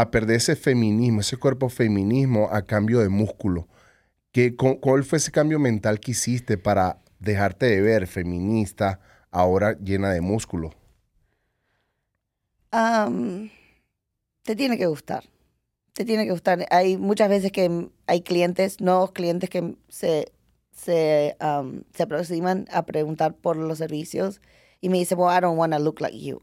a 0.00 0.10
perder 0.12 0.36
ese 0.36 0.54
feminismo, 0.54 1.20
ese 1.22 1.36
cuerpo 1.36 1.68
feminismo 1.68 2.48
a 2.52 2.62
cambio 2.62 3.00
de 3.00 3.08
músculo. 3.08 3.66
¿Qué, 4.32 4.54
cu- 4.54 4.78
¿Cuál 4.80 5.02
fue 5.04 5.18
ese 5.18 5.32
cambio 5.32 5.58
mental 5.58 5.98
que 5.98 6.12
hiciste 6.12 6.56
para 6.58 6.98
dejarte 7.18 7.66
de 7.66 7.80
ver 7.80 8.06
feminista, 8.06 9.00
ahora 9.32 9.76
llena 9.78 10.10
de 10.12 10.20
músculo? 10.20 10.70
Am, 12.70 13.50
te 14.42 14.54
tiene 14.56 14.78
que 14.78 14.86
gustar. 14.86 15.24
Te 15.94 16.04
tiene 16.04 16.24
que 16.26 16.32
gustar. 16.32 16.66
Hay 16.70 16.96
muchas 16.96 17.28
veces 17.28 17.50
que 17.52 17.88
hay 18.06 18.20
clientes, 18.22 18.80
nuevos 18.80 19.12
clientes 19.12 19.50
que 19.50 19.76
se, 19.88 20.32
se, 20.70 21.36
am, 21.40 21.84
se 21.94 22.04
aproximan 22.04 22.66
a 22.70 22.86
preguntar 22.86 23.34
por 23.36 23.56
los 23.56 23.78
servicios 23.78 24.40
y 24.80 24.90
me 24.90 24.98
dicen, 24.98 25.18
well, 25.18 25.36
I 25.36 25.40
don't 25.40 25.58
want 25.58 25.72
to 25.72 25.80
look 25.80 26.00
like 26.00 26.18
you. 26.18 26.42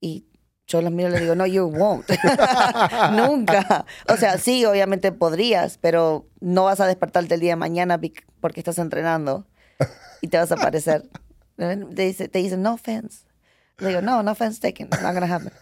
Y 0.00 0.26
yo 0.66 0.80
los 0.80 0.92
miro 0.92 1.08
y 1.08 1.12
les 1.12 1.20
digo, 1.20 1.34
no, 1.34 1.46
you 1.46 1.66
won't. 1.66 2.08
Nunca. 3.12 3.84
O 4.08 4.16
sea, 4.16 4.38
sí, 4.38 4.64
obviamente 4.64 5.12
podrías, 5.12 5.78
pero 5.78 6.26
no 6.40 6.64
vas 6.64 6.80
a 6.80 6.86
despertarte 6.86 7.34
el 7.34 7.40
día 7.40 7.52
de 7.52 7.56
mañana 7.56 8.00
porque 8.40 8.60
estás 8.60 8.78
entrenando 8.78 9.46
y 10.20 10.28
te 10.28 10.38
vas 10.38 10.50
a 10.52 10.54
aparecer. 10.54 11.08
Te 11.56 11.76
dicen, 12.06 12.30
te 12.30 12.38
dicen, 12.40 12.62
no 12.62 12.74
offense. 12.74 13.24
Le 13.78 13.88
digo, 13.88 14.00
no, 14.00 14.22
no 14.22 14.32
offense 14.32 14.58
taken. 14.60 14.88
It's 14.88 15.02
not 15.02 15.14
gonna 15.14 15.26
happen. 15.26 15.52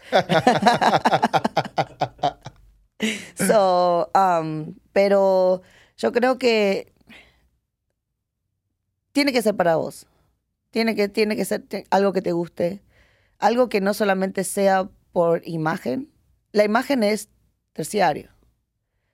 so, 3.47 4.09
um, 4.15 4.73
pero 4.93 5.61
yo 5.97 6.11
creo 6.11 6.39
que 6.39 6.91
tiene 9.11 9.31
que 9.33 9.41
ser 9.41 9.55
para 9.55 9.75
vos. 9.75 10.07
Tiene 10.71 10.95
que, 10.95 11.09
tiene 11.09 11.35
que 11.35 11.45
ser 11.45 11.65
algo 11.91 12.13
que 12.13 12.21
te 12.21 12.31
guste. 12.31 12.81
Algo 13.41 13.67
que 13.67 13.81
no 13.81 13.93
solamente 13.93 14.43
sea 14.43 14.89
por 15.11 15.41
imagen. 15.45 16.09
La 16.53 16.63
imagen 16.63 17.03
es 17.03 17.27
terciario. 17.73 18.29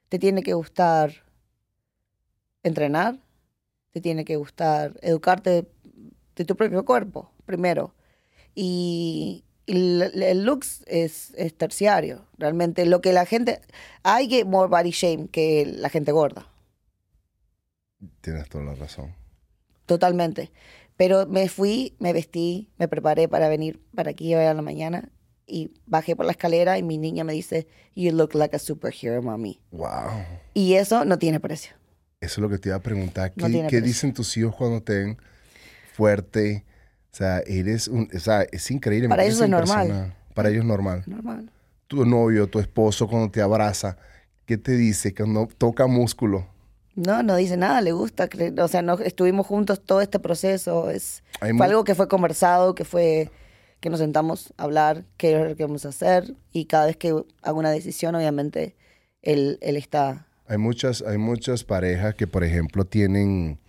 Te 0.10 0.19
tiene 0.19 0.43
que 0.43 0.53
gustar 0.53 1.24
entrenar. 2.62 3.19
Te 3.91 4.01
tiene 4.01 4.25
que 4.25 4.36
gustar 4.36 5.00
educarte 5.01 5.67
de 6.36 6.46
tu 6.46 6.55
propio 6.55 6.86
cuerpo, 6.86 7.31
primero. 7.46 7.96
Y, 8.53 9.46
y 9.65 9.72
el, 9.72 10.22
el 10.22 10.43
looks 10.43 10.84
es, 10.88 11.34
es 11.36 11.57
terciario. 11.57 12.27
Realmente 12.38 12.86
lo 12.86 13.00
que 13.01 13.13
la 13.13 13.25
gente... 13.25 13.62
I 14.03 14.27
get 14.27 14.46
more 14.46 14.67
body 14.69 14.91
shame 14.91 15.29
que 15.29 15.65
la 15.65 15.89
gente 15.89 16.12
gorda. 16.12 16.51
Tienes 18.22 18.48
toda 18.50 18.65
la 18.65 18.75
razón. 18.75 19.15
totalmente. 19.88 20.51
Pero 20.98 21.27
me 21.27 21.48
fui, 21.48 21.96
me 22.00 22.12
vestí, 22.12 22.70
me 22.77 22.88
preparé 22.88 23.27
para 23.27 23.48
venir 23.50 23.80
para 23.96 24.12
aquí 24.12 24.34
hoy 24.36 24.46
a 24.46 24.54
la 24.54 24.62
mañana 24.62 25.12
y 25.46 25.72
bajé 25.86 26.16
por 26.16 26.25
la 26.25 26.32
escalera 26.32 26.77
y 26.77 26.84
mi 26.84 26.98
niña 26.98 27.24
me 27.24 27.34
dice, 27.34 27.68
You 27.96 28.12
look 28.12 28.36
like 28.36 28.56
a 28.56 28.60
superhero, 28.60 29.22
mami. 29.22 29.62
Wow. 29.72 30.25
Y 30.54 30.74
eso 30.74 31.06
no 31.06 31.18
tiene 31.18 31.39
precio. 31.39 31.75
Eso 32.20 32.34
es 32.34 32.38
lo 32.39 32.50
que 32.50 32.58
te 32.58 32.70
iba 32.70 32.75
a 32.75 32.82
preguntar. 32.82 33.32
¿Qué, 33.32 33.48
No 33.48 33.70
qué 33.70 33.80
dicen 33.80 34.13
tus 34.13 34.36
hijos 34.38 34.56
cuando 34.56 34.82
te 34.82 34.98
ven 34.98 35.18
fuerte? 35.94 36.66
O 37.13 37.16
sea, 37.16 37.39
eres 37.39 37.88
un, 37.88 38.10
o 38.13 38.20
sea, 38.20 38.42
es 38.51 38.70
increíble. 38.72 39.08
Para 39.08 39.24
ellos 39.24 39.39
es 39.39 39.50
normal. 39.50 39.86
impresionante. 39.86 40.18
Para 40.34 40.50
ellos 40.50 40.62
es 40.62 40.68
normal. 40.68 41.04
Normal. 41.06 41.51
Tu 41.88 42.06
novio, 42.06 42.48
tu 42.48 42.60
esposo, 42.60 43.08
cuando 43.08 43.32
te 43.32 43.42
abraza, 43.42 43.98
¿qué 44.46 44.58
te 44.58 44.74
dice? 44.74 45.13
Cuando 45.13 45.48
toca 45.58 45.88
músculo. 45.88 46.48
No, 46.98 47.22
no 47.22 47.36
dice 47.36 47.58
nada, 47.58 47.80
le 47.82 47.92
gusta. 47.92 48.27
O 48.60 48.68
sea, 48.68 48.82
no, 48.82 48.96
estuvimos 48.96 49.46
juntos 49.46 49.82
todo 49.86 50.01
este 50.01 50.20
proceso. 50.20 50.89
Es, 50.89 51.24
Hay 51.42 51.54
fue 51.54 51.68
algo 51.68 51.84
que 51.84 51.94
fue 51.94 52.08
conversado, 52.08 52.74
que 52.74 52.86
fue 52.86 53.30
que 53.80 53.92
nos 53.92 54.00
sentamos 54.00 54.51
a 54.58 54.63
hablar, 54.63 55.06
qué 55.16 55.39
es 55.39 55.48
lo 55.48 55.56
que 55.56 55.63
vamos 55.63 55.86
a 55.86 55.89
hacer. 55.89 56.36
Y 56.51 56.66
cada 56.66 56.88
vez 56.88 56.98
que 56.98 57.10
hago 57.44 57.60
una 57.60 57.70
decisión, 57.70 58.16
obviamente, 58.16 58.75
él, 59.22 59.60
él 59.62 59.77
está... 59.77 60.25
Hay 60.48 60.58
muchas, 60.58 61.04
hay 61.04 61.20
muchas 61.20 61.63
parejas 61.63 62.16
que, 62.16 62.25
por 62.25 62.44
ejemplo, 62.44 62.84
tienen, 62.84 63.60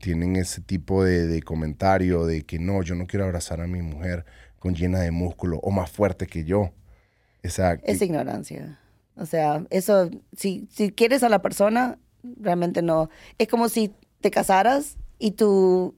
tienen 0.00 0.36
ese 0.36 0.62
tipo 0.62 1.04
de, 1.04 1.26
de 1.26 1.42
comentario 1.42 2.24
de 2.24 2.46
que 2.46 2.58
no, 2.58 2.82
yo 2.82 2.94
no 2.94 3.06
quiero 3.06 3.26
abrazar 3.26 3.60
a 3.60 3.66
mi 3.66 3.82
mujer 3.82 4.24
con 4.58 4.74
llena 4.74 5.00
de 5.00 5.10
músculo 5.10 5.58
o 5.58 5.70
más 5.70 5.90
fuerte 5.90 6.26
que 6.26 6.44
yo. 6.44 6.72
Esa, 7.42 7.74
Es 7.82 8.00
ignorancia. 8.00 8.78
O 9.16 9.26
sea, 9.26 9.66
eso, 9.68 10.08
si, 10.34 10.66
si 10.72 10.92
quieres 10.92 11.22
a 11.22 11.28
la 11.28 11.42
persona, 11.42 11.98
realmente 12.22 12.82
no. 12.82 13.08
Es 13.38 13.48
como 13.48 13.68
si 13.68 13.92
te 14.20 14.30
casaras 14.30 14.96
y 15.18 15.32
tu 15.32 15.94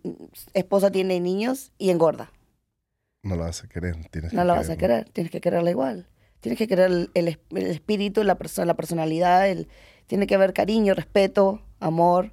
esposa 0.55 0.91
tiene 0.91 1.21
niños 1.21 1.73
y 1.79 1.91
engorda. 1.91 2.33
no 3.23 3.37
la 3.37 3.45
vas 3.47 3.62
a 3.64 3.69
querer. 3.69 3.97
Tienes 4.11 4.33
No 4.33 4.43
que 4.43 4.47
la 4.47 4.55
vas 4.55 4.69
a 4.71 4.76
querer, 4.76 5.09
tienes 5.11 5.31
que 5.31 5.41
quererla 5.41 5.71
igual. 5.71 6.09
Tienes 6.41 6.59
que 6.59 6.67
querer 6.67 6.91
el, 6.91 7.11
el 7.14 7.29
es- 7.29 7.38
el 7.50 7.67
espíritu, 7.69 8.25
la, 8.25 8.37
perso- 8.37 8.64
la 8.64 8.75
personalidad, 8.75 9.49
el, 9.49 9.69
tiene 10.09 10.26
que 10.26 10.35
haber 10.35 10.52
cariño, 10.52 10.93
respeto, 10.95 11.62
amor. 11.79 12.33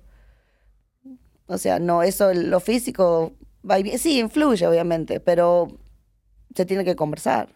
O 1.48 1.58
sea, 1.58 1.80
no, 1.80 2.04
eso, 2.04 2.34
lo 2.34 2.60
físico, 2.60 3.34
va 3.70 3.80
y 3.80 3.98
sí, 3.98 4.20
influye 4.20 4.66
obviamente, 4.68 5.20
pero 5.20 5.68
se 6.56 6.66
tiene 6.66 6.84
que 6.86 6.96
conversar. 6.96 7.50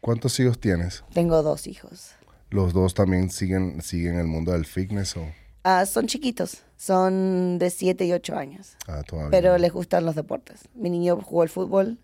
¿Cuántos 0.00 0.38
hijos 0.40 0.60
tienes? 0.60 1.02
Tengo 1.12 1.42
dos 1.42 1.66
hijos. 1.66 2.12
¿Los 2.50 2.72
dos 2.72 2.94
también 2.94 3.30
siguen, 3.30 3.80
siguen 3.82 4.18
el 4.18 4.26
mundo 4.26 4.52
del 4.52 4.64
fitness 4.66 5.16
o 5.16 5.26
Ah, 5.64 5.86
son 5.86 6.06
chiquitos, 6.06 6.62
son 6.76 7.58
de 7.58 7.70
7 7.70 8.04
y 8.04 8.12
8 8.12 8.36
años, 8.36 8.76
ah, 8.86 9.02
todavía? 9.02 9.30
pero 9.30 9.52
no? 9.52 9.58
les 9.58 9.72
gustan 9.72 10.04
los 10.04 10.14
deportes. 10.14 10.68
Mi 10.74 10.90
niño 10.90 11.18
jugó 11.22 11.40
al 11.40 11.48
fútbol 11.48 11.98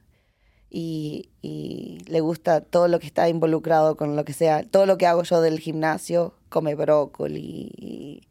y, 0.70 1.28
y 1.42 1.98
le 2.06 2.20
gusta 2.20 2.62
todo 2.62 2.88
lo 2.88 2.98
que 2.98 3.06
está 3.06 3.28
involucrado 3.28 3.96
con 3.96 4.16
lo 4.16 4.24
que 4.24 4.32
sea. 4.32 4.62
Todo 4.62 4.86
lo 4.86 4.96
que 4.96 5.06
hago 5.06 5.22
yo 5.24 5.42
del 5.42 5.58
gimnasio, 5.60 6.34
come 6.48 6.74
brócoli 6.74 7.70
y, 7.76 8.22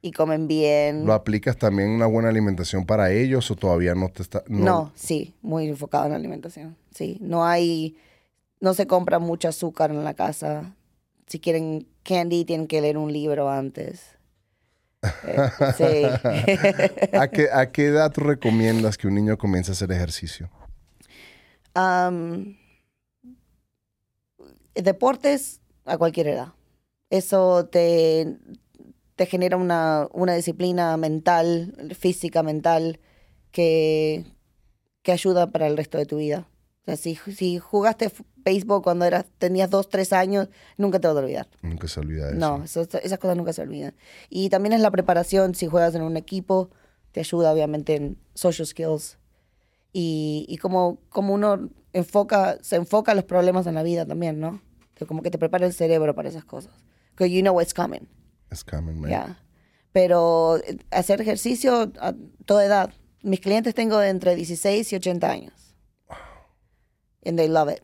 y 0.00 0.12
comen 0.12 0.48
bien. 0.48 1.04
¿Lo 1.04 1.12
aplicas 1.12 1.58
también 1.58 1.90
una 1.90 2.06
buena 2.06 2.30
alimentación 2.30 2.86
para 2.86 3.12
ellos 3.12 3.50
o 3.50 3.56
todavía 3.56 3.94
no 3.94 4.08
te 4.08 4.22
está...? 4.22 4.42
No, 4.48 4.92
sí, 4.94 5.34
muy 5.42 5.68
enfocado 5.68 6.06
en 6.06 6.12
la 6.12 6.16
alimentación. 6.16 6.76
Sí, 6.94 7.18
no 7.20 7.44
hay, 7.44 7.96
no 8.60 8.72
se 8.72 8.86
compra 8.86 9.18
mucho 9.18 9.48
azúcar 9.48 9.90
en 9.90 10.04
la 10.04 10.14
casa. 10.14 10.74
Si 11.26 11.38
quieren 11.38 11.86
candy, 12.02 12.46
tienen 12.46 12.66
que 12.66 12.80
leer 12.80 12.96
un 12.96 13.12
libro 13.12 13.50
antes. 13.50 14.19
Eh, 15.02 15.50
sí. 15.76 16.04
¿A 17.16 17.28
qué, 17.28 17.48
¿A 17.52 17.70
qué 17.70 17.86
edad 17.86 18.12
tú 18.12 18.20
recomiendas 18.20 18.98
que 18.98 19.06
un 19.06 19.14
niño 19.14 19.38
comience 19.38 19.70
a 19.70 19.74
hacer 19.74 19.90
ejercicio? 19.92 20.50
Deportes 24.74 25.60
a 25.84 25.98
cualquier 25.98 26.28
edad. 26.28 26.52
Eso 27.10 27.66
te, 27.66 28.36
te 29.16 29.26
genera 29.26 29.56
una, 29.56 30.08
una 30.12 30.34
disciplina 30.34 30.96
mental, 30.96 31.74
física, 31.98 32.42
mental, 32.42 33.00
que, 33.50 34.24
que 35.02 35.12
ayuda 35.12 35.50
para 35.50 35.66
el 35.66 35.76
resto 35.76 35.98
de 35.98 36.06
tu 36.06 36.18
vida. 36.18 36.48
O 36.82 36.84
sea, 36.84 36.96
si, 36.96 37.14
si 37.14 37.58
jugaste 37.58 38.10
f- 38.40 38.42
béisbol 38.44 38.82
cuando 38.82 39.04
eras, 39.04 39.26
tenías 39.38 39.70
dos, 39.70 39.88
tres 39.88 40.12
años, 40.12 40.48
nunca 40.76 40.98
te 41.00 41.08
vas 41.08 41.16
a 41.16 41.20
olvidar. 41.20 41.48
Nunca 41.62 41.88
se 41.88 42.00
olvida 42.00 42.28
eso. 42.30 42.38
No, 42.38 42.64
eso- 42.64 42.82
esas 43.02 43.18
cosas 43.18 43.36
nunca 43.36 43.52
se 43.52 43.62
olvidan. 43.62 43.94
Y 44.28 44.48
también 44.50 44.72
es 44.72 44.80
la 44.80 44.90
preparación, 44.90 45.54
si 45.54 45.66
juegas 45.66 45.94
en 45.94 46.02
un 46.02 46.16
equipo, 46.16 46.70
te 47.12 47.20
ayuda 47.20 47.52
obviamente 47.52 47.96
en 47.96 48.18
social 48.34 48.66
skills. 48.66 49.18
Y, 49.92 50.46
y 50.48 50.56
como, 50.58 50.98
como 51.08 51.34
uno 51.34 51.68
enfoca, 51.92 52.58
se 52.62 52.76
enfoca 52.76 53.14
los 53.14 53.24
problemas 53.24 53.66
en 53.66 53.74
la 53.74 53.82
vida 53.82 54.06
también, 54.06 54.38
¿no? 54.38 54.62
Que 54.94 55.06
como 55.06 55.22
que 55.22 55.30
te 55.30 55.38
prepara 55.38 55.66
el 55.66 55.72
cerebro 55.72 56.14
para 56.14 56.28
esas 56.28 56.44
cosas. 56.44 56.72
Because 57.12 57.30
you 57.34 57.40
know 57.40 57.54
what's 57.54 57.74
coming. 57.74 58.06
Es 58.50 58.62
coming, 58.64 58.94
man. 59.00 59.10
Ya. 59.10 59.42
Pero 59.92 60.58
eh, 60.58 60.78
hacer 60.92 61.20
ejercicio 61.20 61.90
a 62.00 62.14
toda 62.44 62.64
edad. 62.64 62.92
Mis 63.22 63.40
clientes 63.40 63.74
tengo 63.74 63.98
de 63.98 64.08
entre 64.10 64.36
16 64.36 64.92
y 64.92 64.96
80 64.96 65.28
años. 65.30 65.52
And 67.24 67.36
they 67.36 67.48
love 67.48 67.68
it. 67.70 67.80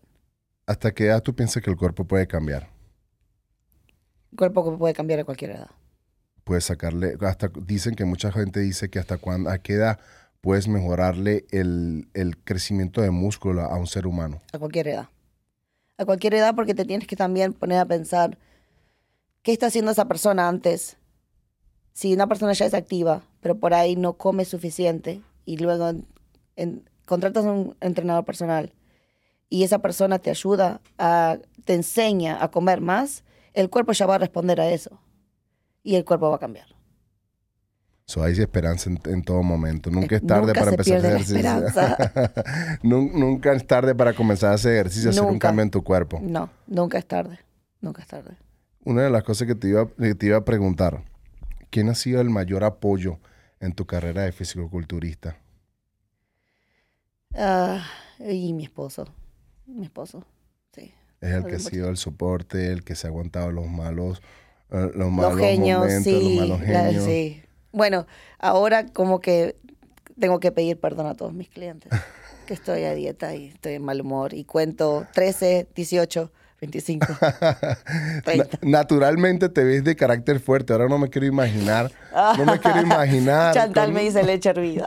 ¿Hasta 0.66 0.92
qué 0.92 1.06
edad 1.06 1.22
tú 1.22 1.34
piensas 1.34 1.62
que 1.62 1.70
el 1.70 1.76
cuerpo 1.76 2.04
puede 2.04 2.26
cambiar? 2.26 2.68
El 4.32 4.38
cuerpo 4.38 4.76
puede 4.76 4.94
cambiar 4.94 5.20
a 5.20 5.24
cualquier 5.24 5.52
edad. 5.52 5.70
Puedes 6.44 6.64
sacarle, 6.64 7.16
hasta 7.20 7.50
dicen 7.64 7.94
que 7.94 8.04
mucha 8.04 8.30
gente 8.32 8.60
dice 8.60 8.88
que 8.90 8.98
hasta 8.98 9.16
cuándo, 9.18 9.50
a 9.50 9.58
qué 9.58 9.74
edad 9.74 9.98
puedes 10.40 10.68
mejorarle 10.68 11.44
el, 11.50 12.08
el 12.14 12.36
crecimiento 12.38 13.00
de 13.00 13.10
músculo 13.10 13.62
a 13.62 13.76
un 13.78 13.86
ser 13.86 14.06
humano. 14.06 14.42
A 14.52 14.58
cualquier 14.58 14.88
edad. 14.88 15.08
A 15.98 16.04
cualquier 16.04 16.34
edad 16.34 16.54
porque 16.54 16.74
te 16.74 16.84
tienes 16.84 17.06
que 17.08 17.16
también 17.16 17.52
poner 17.52 17.78
a 17.78 17.84
pensar 17.86 18.38
qué 19.42 19.52
está 19.52 19.66
haciendo 19.66 19.90
esa 19.90 20.06
persona 20.06 20.48
antes. 20.48 20.98
Si 21.94 22.12
una 22.12 22.26
persona 22.26 22.52
ya 22.52 22.66
es 22.66 22.74
activa, 22.74 23.22
pero 23.40 23.58
por 23.58 23.72
ahí 23.72 23.96
no 23.96 24.14
come 24.14 24.44
suficiente 24.44 25.22
y 25.46 25.56
luego 25.56 25.88
en- 25.88 26.06
en- 26.56 26.90
contratas 27.06 27.44
a 27.46 27.50
un 27.52 27.76
entrenador 27.80 28.24
personal 28.24 28.72
y 29.48 29.62
esa 29.64 29.80
persona 29.80 30.18
te 30.18 30.30
ayuda, 30.30 30.80
a, 30.98 31.38
te 31.64 31.74
enseña 31.74 32.42
a 32.42 32.50
comer 32.50 32.80
más, 32.80 33.24
el 33.54 33.70
cuerpo 33.70 33.92
ya 33.92 34.06
va 34.06 34.16
a 34.16 34.18
responder 34.18 34.60
a 34.60 34.68
eso 34.70 35.00
y 35.82 35.94
el 35.96 36.04
cuerpo 36.04 36.30
va 36.30 36.36
a 36.36 36.40
cambiar. 36.40 36.66
So, 38.08 38.22
hay 38.22 38.40
esperanza 38.40 38.88
en, 38.88 39.00
en 39.06 39.22
todo 39.24 39.42
momento. 39.42 39.90
Nunca 39.90 40.14
Eh, 40.14 40.18
es 40.18 40.26
tarde 40.26 40.46
nunca 40.48 40.60
para 40.60 40.70
empezar 40.70 40.96
a 40.98 41.16
hacer 41.16 41.44
ejercicio. 41.44 42.78
Nun- 42.82 43.12
nunca 43.14 43.52
es 43.52 43.66
tarde 43.66 43.94
para 43.96 44.12
comenzar 44.14 44.52
a 44.52 44.54
hacer 44.54 44.74
ejercicio, 44.74 45.10
hacer 45.10 45.22
un 45.22 45.30
Nunca. 45.32 45.48
cambio 45.48 45.62
en 45.64 45.70
tu 45.70 45.82
cuerpo. 45.82 46.20
No, 46.22 46.48
nunca 46.68 46.98
es 46.98 47.06
tarde. 47.06 47.40
Nunca 47.80 48.02
es 48.02 48.08
tarde. 48.08 48.36
Una 48.84 49.02
de 49.02 49.10
las 49.10 49.24
cosas 49.24 49.48
que 49.48 49.56
te 49.56 49.68
iba, 49.68 49.88
que 49.88 50.14
te 50.14 50.26
iba 50.26 50.36
a 50.36 50.44
preguntar, 50.44 51.02
¿quién 51.70 51.88
ha 51.88 51.96
sido 51.96 52.20
el 52.20 52.30
mayor 52.30 52.62
apoyo 52.62 53.18
en 53.58 53.72
tu 53.74 53.86
carrera 53.86 54.22
de 54.22 54.30
fisicoculturista? 54.30 55.38
Ah, 57.34 57.84
y 58.20 58.52
mi 58.52 58.64
esposo. 58.64 59.06
Mi 59.66 59.84
esposo. 59.84 60.24
Sí. 60.72 60.92
Es 61.20 61.30
el 61.32 61.44
que 61.46 61.56
ha 61.56 61.58
sido 61.58 61.88
el 61.88 61.96
soporte, 61.96 62.72
el 62.72 62.84
que 62.84 62.94
se 62.94 63.06
ha 63.06 63.10
aguantado 63.10 63.50
los 63.50 63.66
malos, 63.66 64.22
eh, 64.70 64.90
los 64.94 65.10
malos 65.10 65.32
los 65.34 65.40
genios, 65.40 65.78
momentos, 65.80 66.12
los 66.12 66.32
malos 66.32 66.60
la- 66.60 66.66
genios. 66.84 67.04
sí. 67.04 67.42
Bueno, 67.72 68.06
ahora 68.38 68.86
como 68.86 69.20
que 69.20 69.56
tengo 70.18 70.40
que 70.40 70.50
pedir 70.52 70.78
perdón 70.80 71.06
a 71.06 71.14
todos 71.14 71.32
mis 71.34 71.48
clientes. 71.48 71.90
Que 72.46 72.54
estoy 72.54 72.84
a 72.84 72.94
dieta 72.94 73.34
y 73.34 73.46
estoy 73.48 73.74
en 73.74 73.82
mal 73.82 74.00
humor. 74.00 74.32
Y 74.32 74.44
cuento 74.44 75.06
13, 75.14 75.66
18, 75.74 76.30
25. 76.60 77.06
Na- 77.20 78.22
30. 78.24 78.58
naturalmente 78.62 79.48
te 79.48 79.62
ves 79.62 79.84
de 79.84 79.94
carácter 79.94 80.40
fuerte. 80.40 80.72
Ahora 80.72 80.88
no 80.88 80.98
me 80.98 81.08
quiero 81.10 81.26
imaginar. 81.26 81.92
No 82.38 82.44
me 82.46 82.58
quiero 82.58 82.80
imaginar. 82.82 83.54
Chantal 83.54 83.86
con- 83.86 83.94
me 83.94 84.02
dice 84.02 84.22
leche 84.22 84.48
hervida. 84.50 84.86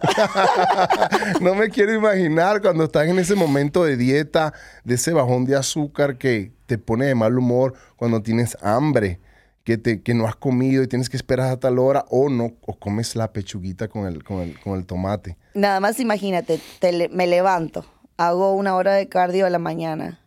no 1.42 1.56
me 1.56 1.70
quiero 1.70 1.94
imaginar 1.94 2.62
cuando 2.62 2.86
estás 2.86 3.08
en 3.08 3.20
ese 3.20 3.36
momento 3.36 3.84
de 3.84 3.98
dieta, 3.98 4.54
de 4.84 4.96
ese 4.96 5.14
bajón 5.14 5.46
de 5.46 5.56
azúcar 5.56 6.18
que 6.18 6.52
te 6.66 6.78
pone 6.78 7.06
de 7.06 7.16
mal 7.16 7.38
humor, 7.38 7.74
cuando 7.96 8.22
tienes 8.22 8.58
hambre, 8.62 9.20
que, 9.64 9.78
te, 9.78 10.02
que 10.02 10.14
no 10.14 10.28
has 10.28 10.36
comido 10.36 10.84
y 10.84 10.88
tienes 10.88 11.10
que 11.10 11.18
esperar 11.18 11.52
a 11.52 11.58
tal 11.60 11.80
hora, 11.80 12.06
o 12.10 12.30
no, 12.30 12.54
o 12.66 12.78
comes 12.78 13.16
la 13.16 13.32
pechuguita 13.32 13.88
con 13.88 14.06
el, 14.08 14.24
con 14.24 14.40
el, 14.40 14.60
con 14.60 14.78
el 14.78 14.86
tomate. 14.86 15.38
Nada 15.54 15.80
más 15.80 16.00
imagínate, 16.00 16.60
te 16.80 17.10
me 17.10 17.28
levanto, 17.28 17.86
hago 18.18 18.54
una 18.54 18.76
hora 18.76 18.94
de 18.94 19.08
cardio 19.10 19.46
a 19.46 19.50
la 19.50 19.60
mañana 19.60 20.20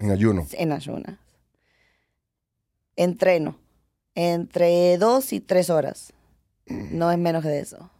En 0.00 0.10
ayuno. 0.10 0.46
en 0.52 0.72
ayunas. 0.72 1.18
Entreno 2.96 3.56
entre 4.14 4.98
dos 4.98 5.32
y 5.32 5.40
tres 5.40 5.70
horas. 5.70 6.12
No 6.66 7.10
es 7.10 7.18
menos 7.18 7.44
de 7.44 7.60
eso. 7.60 7.90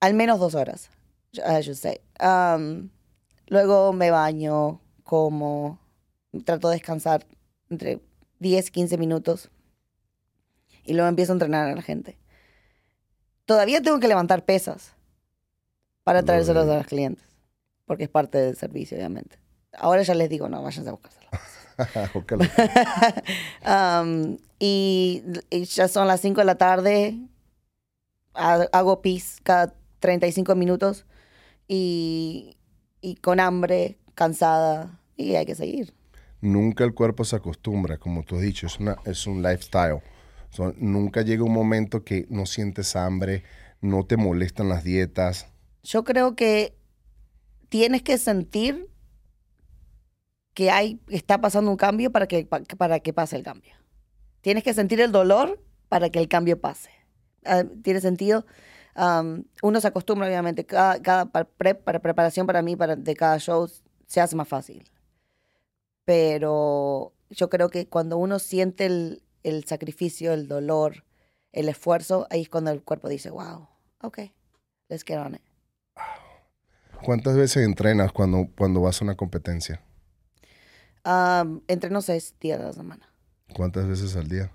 Al 0.00 0.14
menos 0.14 0.38
dos 0.40 0.54
horas, 0.54 0.90
I 1.34 1.60
should 1.62 1.76
say. 1.76 2.00
Um, 2.20 2.88
luego 3.46 3.92
me 3.92 4.10
baño, 4.10 4.80
como, 5.04 5.78
trato 6.44 6.68
de 6.68 6.76
descansar 6.76 7.24
entre 7.70 8.00
10, 8.40 8.70
15 8.70 8.98
minutos. 8.98 9.50
Y 10.84 10.94
luego 10.94 11.08
empiezo 11.08 11.32
a 11.32 11.36
entrenar 11.36 11.68
a 11.68 11.74
la 11.76 11.82
gente. 11.82 12.18
Todavía 13.44 13.80
tengo 13.80 14.00
que 14.00 14.08
levantar 14.08 14.44
pesas 14.44 14.94
para 16.04 16.22
de- 16.66 16.72
a 16.74 16.78
los 16.78 16.86
clientes, 16.86 17.24
porque 17.86 18.04
es 18.04 18.10
parte 18.10 18.38
del 18.38 18.56
servicio, 18.56 18.96
obviamente. 18.96 19.38
Ahora 19.78 20.02
ya 20.02 20.14
les 20.14 20.28
digo, 20.28 20.48
no, 20.48 20.62
váyanse 20.62 20.90
a. 20.90 20.92
Ojalá. 20.94 21.30
Am, 23.64 24.38
y, 24.58 25.22
y 25.50 25.64
ya 25.64 25.88
son 25.88 26.06
las 26.08 26.20
5 26.20 26.40
de 26.40 26.44
la 26.44 26.56
tarde. 26.56 27.18
ha- 28.34 28.68
Hago 28.72 29.00
pis 29.02 29.38
cada 29.42 29.74
35 30.00 30.54
minutos 30.54 31.06
y, 31.68 32.56
y 33.00 33.16
con 33.16 33.40
hambre, 33.40 33.98
cansada, 34.14 34.98
y 35.16 35.34
hay 35.36 35.46
que 35.46 35.54
seguir. 35.54 35.94
nunca 36.40 36.84
el 36.84 36.92
cuerpo 36.94 37.24
se 37.24 37.36
acostumbra, 37.36 37.98
como 37.98 38.24
tú 38.24 38.36
has 38.36 38.42
dicho, 38.42 38.66
es, 38.66 38.78
una, 38.80 38.96
es 39.04 39.26
un 39.26 39.42
lifestyle. 39.42 40.02
So, 40.50 40.74
nunca 40.76 41.22
llega 41.22 41.44
un 41.44 41.52
momento 41.52 42.04
que 42.04 42.26
no 42.28 42.44
sientes 42.46 42.94
hambre, 42.96 43.42
no 43.80 44.04
te 44.04 44.16
molestan 44.16 44.68
las 44.68 44.84
dietas. 44.84 45.46
Yo 45.82 46.04
creo 46.04 46.36
que 46.36 46.76
tienes 47.68 48.02
que 48.02 48.18
sentir 48.18 48.88
que 50.54 50.70
hay, 50.70 51.00
está 51.08 51.40
pasando 51.40 51.70
un 51.70 51.76
cambio 51.76 52.10
para 52.12 52.26
que, 52.26 52.44
pa- 52.44 52.62
para 52.76 53.00
que 53.00 53.12
pase 53.12 53.36
el 53.36 53.42
cambio. 53.42 53.74
Tienes 54.40 54.64
que 54.64 54.74
sentir 54.74 55.00
el 55.00 55.12
dolor 55.12 55.62
para 55.88 56.10
que 56.10 56.18
el 56.18 56.28
cambio 56.28 56.60
pase. 56.60 56.90
Ah, 57.44 57.64
¿Tiene 57.82 58.00
sentido? 58.00 58.44
Uno 59.62 59.80
se 59.80 59.88
acostumbra, 59.88 60.26
obviamente. 60.26 60.66
Cada, 60.66 61.00
cada 61.00 61.26
pa- 61.26 61.44
pre- 61.44 61.74
para 61.74 62.00
preparación 62.00 62.46
para 62.46 62.60
mí, 62.62 62.76
para, 62.76 62.96
de 62.96 63.14
cada 63.14 63.38
show, 63.38 63.68
se 64.06 64.20
hace 64.20 64.36
más 64.36 64.48
fácil. 64.48 64.90
Pero 66.04 67.12
yo 67.30 67.48
creo 67.48 67.68
que 67.70 67.88
cuando 67.88 68.18
uno 68.18 68.38
siente 68.38 68.86
el, 68.86 69.22
el 69.42 69.64
sacrificio, 69.64 70.32
el 70.32 70.48
dolor, 70.48 71.04
el 71.52 71.68
esfuerzo, 71.68 72.26
ahí 72.30 72.42
es 72.42 72.48
cuando 72.48 72.70
el 72.70 72.82
cuerpo 72.82 73.08
dice, 73.08 73.30
wow, 73.30 73.68
ok, 74.02 74.18
let's 74.88 75.04
get 75.04 75.18
on 75.18 75.36
it. 75.36 75.42
¿Cuántas 77.04 77.36
veces 77.36 77.64
entrenas 77.64 78.12
cuando, 78.12 78.48
cuando 78.56 78.80
vas 78.80 79.00
a 79.00 79.04
una 79.04 79.16
competencia? 79.16 79.80
Um, 81.04 81.60
entreno 81.66 82.00
seis 82.00 82.34
días 82.40 82.60
a 82.60 82.64
la 82.64 82.72
semana. 82.72 83.08
¿Cuántas 83.54 83.86
veces 83.86 84.14
al 84.16 84.28
día? 84.28 84.52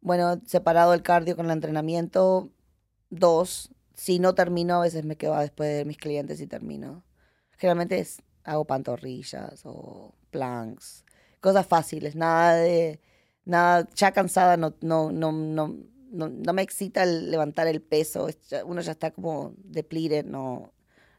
Bueno, 0.00 0.40
separado 0.46 0.92
el 0.94 1.02
cardio 1.02 1.36
con 1.36 1.46
el 1.46 1.52
entrenamiento, 1.52 2.50
dos. 3.10 3.70
Si 3.94 4.18
no 4.18 4.34
termino, 4.34 4.74
a 4.76 4.80
veces 4.80 5.04
me 5.04 5.16
quedo 5.16 5.38
después 5.38 5.70
de 5.76 5.84
mis 5.84 5.96
clientes 5.96 6.40
y 6.40 6.46
termino. 6.48 7.04
Generalmente 7.56 8.00
es, 8.00 8.20
hago 8.42 8.64
pantorrillas 8.64 9.62
o 9.64 10.12
planks, 10.30 11.04
cosas 11.40 11.66
fáciles, 11.66 12.16
nada 12.16 12.56
de, 12.56 13.00
nada, 13.44 13.88
ya 13.94 14.10
cansada 14.10 14.56
no, 14.56 14.74
no, 14.80 15.12
no, 15.12 15.30
no, 15.30 15.76
no, 16.10 16.28
no 16.28 16.52
me 16.52 16.62
excita 16.62 17.04
el 17.04 17.30
levantar 17.30 17.68
el 17.68 17.80
peso, 17.80 18.28
uno 18.66 18.80
ya 18.80 18.90
está 18.92 19.12
como 19.12 19.54
depleted, 19.58 20.24
no, 20.26 20.72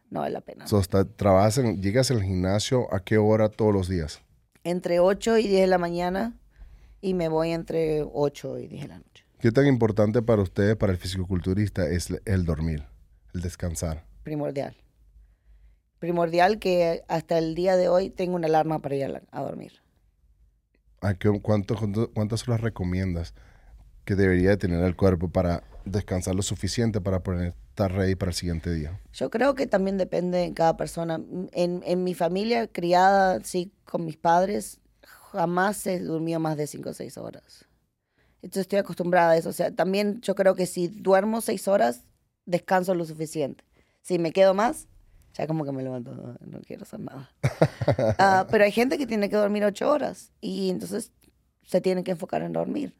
no 0.10 0.20
vale 0.20 0.34
la 0.34 0.42
pena. 0.42 0.68
So, 0.68 0.80
está- 0.80 1.06
trabajas 1.06 1.58
en- 1.60 1.82
llegas 1.82 2.12
al 2.12 2.22
gimnasio 2.22 2.94
a 2.94 3.00
qué 3.00 3.18
hora 3.18 3.48
todos 3.50 3.74
los 3.74 3.88
días? 3.88 4.22
Entre 4.66 5.00
8 5.00 5.38
y 5.38 5.48
10 5.48 5.62
de 5.62 5.68
la 5.68 5.78
mañana 5.78 6.34
y 7.00 7.14
me 7.14 7.30
voy 7.30 7.52
entre 7.52 8.04
8 8.04 8.60
y 8.60 8.68
10 8.68 8.82
de 8.82 8.88
la 8.90 8.98
noche. 8.98 9.24
¿Qué 9.40 9.52
tan 9.52 9.68
importante 9.68 10.22
para 10.22 10.42
ustedes, 10.42 10.76
para 10.76 10.92
el 10.92 10.98
fisicoculturista, 10.98 11.88
es 11.88 12.10
el 12.26 12.44
dormir, 12.46 12.84
el 13.34 13.42
descansar? 13.42 14.04
Primordial. 14.24 14.76
Primordial 16.00 16.60
que 16.60 17.04
hasta 17.08 17.38
el 17.38 17.54
día 17.56 17.78
de 17.78 17.90
hoy 17.90 18.10
tengo 18.10 18.36
una 18.36 18.48
alarma 18.48 18.80
para 18.80 18.96
ir 18.96 19.06
a, 19.06 19.10
la- 19.10 19.22
a 19.32 19.42
dormir. 19.44 19.74
¿A 21.02 21.14
qué- 21.14 21.40
cuánto- 21.42 21.76
cuánto- 21.76 22.12
¿Cuántas 22.12 22.48
horas 22.48 22.62
recomiendas 22.62 23.34
que 24.04 24.16
debería 24.16 24.50
de 24.50 24.58
tener 24.58 24.84
el 24.84 24.96
cuerpo 24.96 25.30
para 25.30 25.64
descansar 25.86 26.36
lo 26.36 26.42
suficiente 26.42 27.02
para 27.02 27.22
poder 27.24 27.54
estar 27.70 27.92
ready 27.92 28.16
para 28.16 28.32
el 28.32 28.36
siguiente 28.36 28.74
día? 28.74 29.00
Yo 29.14 29.30
creo 29.30 29.56
que 29.56 29.68
también 29.68 29.98
depende 29.98 30.40
de 30.40 30.54
cada 30.54 30.78
persona. 30.78 31.22
En, 31.52 31.82
en 31.86 32.04
mi 32.04 32.14
familia 32.14 32.68
criada, 32.68 33.40
sí, 33.44 33.72
con 33.86 34.06
mis 34.06 34.18
padres, 34.18 34.80
jamás 35.32 35.78
se 35.78 36.00
durmió 36.00 36.40
más 36.40 36.58
de 36.58 36.68
5 36.68 36.90
o 36.90 36.94
6 36.94 37.18
horas. 37.18 37.66
Entonces 38.42 38.62
estoy 38.62 38.80
acostumbrada 38.80 39.32
a 39.32 39.38
eso. 39.38 39.50
O 39.50 39.54
sea, 39.54 39.72
también 39.72 40.22
yo 40.22 40.36
creo 40.36 40.56
que 40.56 40.66
si 40.66 40.88
duermo 40.88 41.42
6 41.42 41.68
horas, 41.68 42.04
descanso 42.46 42.94
lo 42.94 43.06
suficiente. 43.06 43.64
Si 44.02 44.20
me 44.20 44.32
quedo 44.32 44.54
más, 44.54 44.88
ya 45.34 45.48
como 45.48 45.66
que 45.66 45.72
me 45.72 45.84
levanto, 45.84 46.14
no, 46.14 46.36
no 46.40 46.62
quiero 46.62 46.84
hacer 46.84 47.00
nada. 47.00 47.32
Ah, 48.18 48.48
pero 48.50 48.64
hay 48.64 48.72
gente 48.72 48.98
que 48.98 49.06
tiene 49.06 49.30
que 49.30 49.36
dormir 49.36 49.64
8 49.64 49.90
horas 49.90 50.32
y 50.42 50.70
entonces 50.70 51.12
se 51.64 51.82
tienen 51.82 52.04
que 52.04 52.12
enfocar 52.12 52.42
en 52.42 52.54
dormir. 52.54 52.94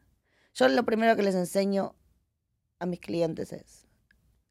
Yo 0.54 0.68
lo 0.68 0.84
primero 0.84 1.16
que 1.16 1.22
les 1.22 1.34
enseño 1.34 1.94
a 2.78 2.86
mis 2.86 3.00
clientes 3.00 3.52
es, 3.52 3.86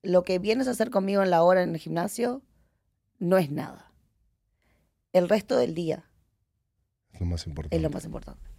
lo 0.02 0.24
que 0.24 0.40
vienes 0.40 0.68
a 0.68 0.72
hacer 0.72 0.90
conmigo 0.90 1.24
en 1.24 1.30
la 1.30 1.44
hora 1.44 1.64
en 1.64 1.70
el 1.72 1.78
gimnasio 1.80 2.42
no 3.20 3.38
es 3.38 3.52
nada. 3.52 3.92
El 5.14 5.30
resto 5.30 5.58
del 5.58 5.74
día 5.74 6.06
Es 7.14 7.20
lo 7.22 7.26
más 7.26 7.48
importante. 7.48 7.76
es 7.76 7.82
lo 7.82 7.90
más 7.90 8.06
importante. 8.06 8.50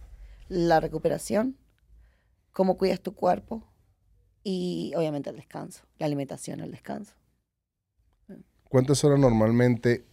La 0.48 0.80
recuperación, 0.80 1.56
cómo 2.52 2.76
cuidas 2.78 3.00
tu 3.00 3.14
cuerpo 3.14 3.62
y 4.42 4.92
obviamente 4.96 5.30
el 5.30 5.36
descanso, 5.36 5.82
la 5.98 6.06
alimentación, 6.06 6.60
el 6.60 6.70
descanso. 6.70 7.14
¿Cuántas 8.68 9.04
horas 9.04 9.18
normalmente 9.18 10.06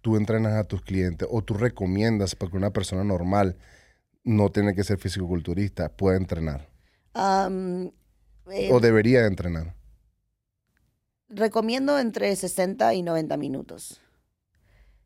tú 0.00 0.16
entrenas 0.16 0.54
a 0.54 0.64
tus 0.64 0.82
clientes 0.82 1.28
o 1.30 1.42
tú 1.42 1.54
recomiendas 1.54 2.34
para 2.34 2.50
que 2.50 2.56
una 2.56 2.72
persona 2.72 3.04
normal 3.04 3.56
no 4.24 4.50
tiene 4.50 4.74
que 4.74 4.84
ser 4.84 4.98
fisicoculturista 4.98 5.88
pueda 5.96 6.16
entrenar? 6.16 6.68
Eh, 8.52 8.70
¿O 8.72 8.80
debería 8.80 9.22
de 9.22 9.28
entrenar? 9.28 9.74
recomiendo 11.28 11.98
entre 11.98 12.34
60 12.34 12.94
y 12.94 13.02
90 13.02 13.36
minutos. 13.36 14.00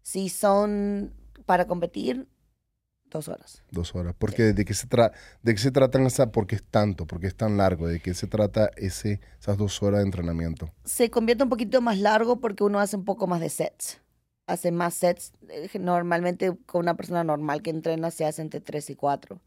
Si 0.02 0.28
son 0.28 1.12
para 1.46 1.66
competir, 1.66 2.28
dos 3.10 3.28
horas. 3.28 3.62
Dos 3.70 3.94
horas. 3.94 4.14
Porque 4.18 4.52
de 4.52 4.64
qué 4.64 4.74
se 4.74 4.86
tra 4.86 5.12
de 5.42 5.54
qué 5.54 5.60
se 5.60 5.70
tratan 5.70 6.06
esa, 6.06 6.30
porque 6.32 6.56
es 6.56 6.62
tanto, 6.62 7.06
porque 7.06 7.26
es 7.26 7.34
tan 7.36 7.56
largo, 7.56 7.88
de 7.88 8.00
qué 8.00 8.14
se 8.14 8.26
trata 8.26 8.70
ese, 8.76 9.20
esas 9.40 9.58
dos 9.58 9.82
horas 9.82 10.00
de 10.00 10.06
entrenamiento. 10.06 10.72
se 10.84 11.10
convierte 11.10 11.44
un 11.44 11.50
poquito 11.50 11.80
más 11.80 11.98
largo 11.98 12.40
porque 12.40 12.64
uno 12.64 12.80
hace 12.80 12.96
un 12.96 13.04
poco 13.04 13.26
más 13.26 13.40
de 13.40 13.48
sets. 13.50 14.00
Hace 14.46 14.72
más 14.72 14.94
sets. 14.94 15.32
Eh, 15.48 15.68
Normalmente 15.78 16.56
con 16.66 16.80
una 16.82 16.96
persona 16.96 17.22
normal 17.24 17.62
que 17.62 17.70
entrena 17.70 18.10
se 18.10 18.24
hace 18.24 18.42
entre 18.42 18.60
3 18.60 18.90
y 18.90 18.94
4. 18.96 19.40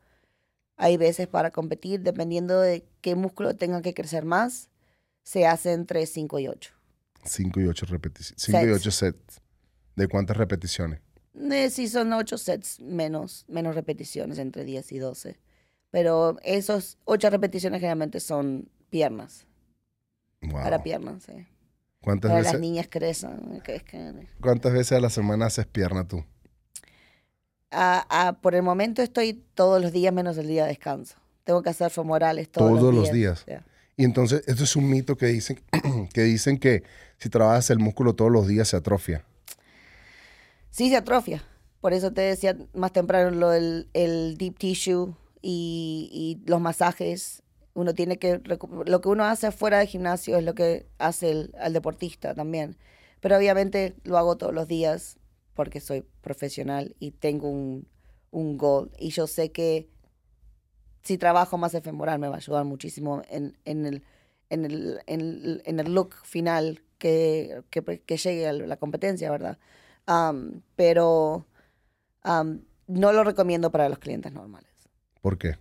Hay 0.78 0.98
veces 0.98 1.28
para 1.28 1.52
competir, 1.52 2.02
dependiendo 2.02 2.60
de 2.60 2.86
qué 3.02 3.16
músculo 3.16 3.56
tenga 3.56 3.82
que 3.82 3.94
crecer 3.94 4.26
más, 4.26 4.70
se 5.24 5.46
hace 5.48 5.74
entre 5.74 6.06
5 6.06 6.40
y 6.40 6.48
8. 6.48 6.72
Cinco 7.24 7.60
y 7.60 7.68
ocho 7.68 7.86
repeticiones. 7.88 8.42
Cinco 8.42 8.66
y 8.88 8.92
Sets. 8.92 9.42
¿De 9.96 10.08
cuántas 10.08 10.38
repeticiones? 10.38 11.00
Eh, 11.34 11.70
si 11.70 11.88
son 11.88 12.14
8 12.14 12.38
sets, 12.38 12.80
menos, 12.80 13.46
menos 13.48 13.76
repeticiones, 13.76 14.38
entre 14.40 14.64
10 14.64 14.92
y 14.92 15.00
12. 15.00 15.40
Pero 15.90 16.38
esos 16.44 16.98
8 17.06 17.30
repeticiones 17.30 17.80
generalmente 17.80 18.20
son 18.20 18.70
piernas, 18.90 19.48
Wow. 20.42 20.52
para 20.64 20.84
piernas. 20.84 21.24
sí. 21.24 21.34
¿Cuántas, 22.02 22.30
Para 22.30 22.44
las 22.44 22.52
veces, 22.54 22.62
niñas 22.62 22.88
crecen. 22.88 23.60
crezcan. 23.64 24.30
¿Cuántas 24.40 24.72
veces 24.74 24.92
a 24.92 25.00
la 25.00 25.10
semana 25.10 25.48
haces 25.48 25.66
pierna 25.66 26.08
tú? 26.08 26.24
Por 28.42 28.56
el 28.56 28.64
momento 28.64 29.02
estoy 29.02 29.44
todos 29.54 29.82
los 29.82 29.92
días 29.92 30.14
menos 30.14 30.38
el 30.38 30.48
día 30.48 30.64
de 30.64 30.70
descanso. 30.70 31.16
Tengo 31.44 31.62
que 31.62 31.70
hacer 31.70 31.92
femorales 31.92 32.50
todos, 32.50 32.70
Todos 32.80 32.94
los 32.94 33.06
los 33.06 33.12
días. 33.14 33.46
días. 33.46 33.60
Ya. 33.62 33.66
Y 33.98 34.04
entonces, 34.04 34.44
esto 34.48 34.64
es 34.64 34.76
un 34.76 34.90
mito 34.90 35.16
que 35.16 35.28
dicen 35.28 35.62
que, 36.14 36.24
dicen 36.24 36.58
que 36.58 36.84
si 37.18 37.30
trabajas 37.30 37.70
el 37.70 37.80
músculo 37.80 38.14
todos 38.16 38.32
los 38.32 38.48
días 38.48 38.68
se 38.68 38.78
atrofia. 38.78 39.24
Sí, 40.70 40.90
se 40.90 40.98
atrofia. 40.98 41.44
Por 41.82 41.94
eso 41.94 42.12
te 42.12 42.22
decía 42.22 42.58
más 42.74 42.92
temprano 42.92 43.30
lo 43.32 43.50
del 43.52 43.88
el 43.94 44.38
deep 44.38 44.58
tissue 44.58 45.16
y, 45.42 46.10
y 46.44 46.50
los 46.50 46.60
masajes. 46.60 47.42
Uno 47.74 47.94
tiene 47.94 48.18
que... 48.18 48.42
Lo 48.86 49.02
que 49.02 49.10
uno 49.10 49.26
hace 49.26 49.52
fuera 49.52 49.80
del 49.80 49.88
gimnasio 49.88 50.38
es 50.38 50.44
lo 50.44 50.56
que 50.56 50.86
hace 50.98 51.32
el, 51.32 51.56
al 51.60 51.74
deportista 51.74 52.34
también. 52.34 52.78
Pero 53.20 53.38
obviamente 53.38 53.96
lo 54.04 54.18
hago 54.18 54.38
todos 54.38 54.54
los 54.54 54.68
días 54.68 55.18
porque 55.56 55.80
soy 55.80 56.04
profesional 56.22 56.96
y 57.00 57.12
tengo 57.12 57.50
un, 57.50 57.88
un 58.32 58.58
goal. 58.58 58.92
Y 59.00 59.10
yo 59.10 59.26
sé 59.26 59.52
que 59.52 59.90
si 61.02 61.18
trabajo 61.18 61.58
más 61.58 61.74
el 61.74 61.82
femoral 61.82 62.20
me 62.20 62.28
va 62.28 62.36
a 62.36 62.38
ayudar 62.38 62.66
muchísimo 62.66 63.22
en, 63.30 63.58
en, 63.66 63.86
el, 63.86 64.04
en, 64.50 64.66
el, 64.66 65.00
en, 65.08 65.22
el, 65.22 65.62
en 65.66 65.80
el 65.80 65.94
look 65.94 66.14
final 66.24 66.84
que, 66.98 67.64
que, 67.70 67.84
que 67.84 68.18
llegue 68.18 68.48
a 68.48 68.54
la 68.54 68.78
competencia, 68.78 69.32
¿verdad? 69.32 69.58
Am, 70.06 70.62
pero 70.76 71.48
no 72.88 73.14
lo 73.14 73.24
recomiendo 73.24 73.72
para 73.72 73.90
los 73.90 74.00
clientes 74.00 74.34
normales. 74.34 74.72
¿Por 75.22 75.38
qué? 75.38 75.58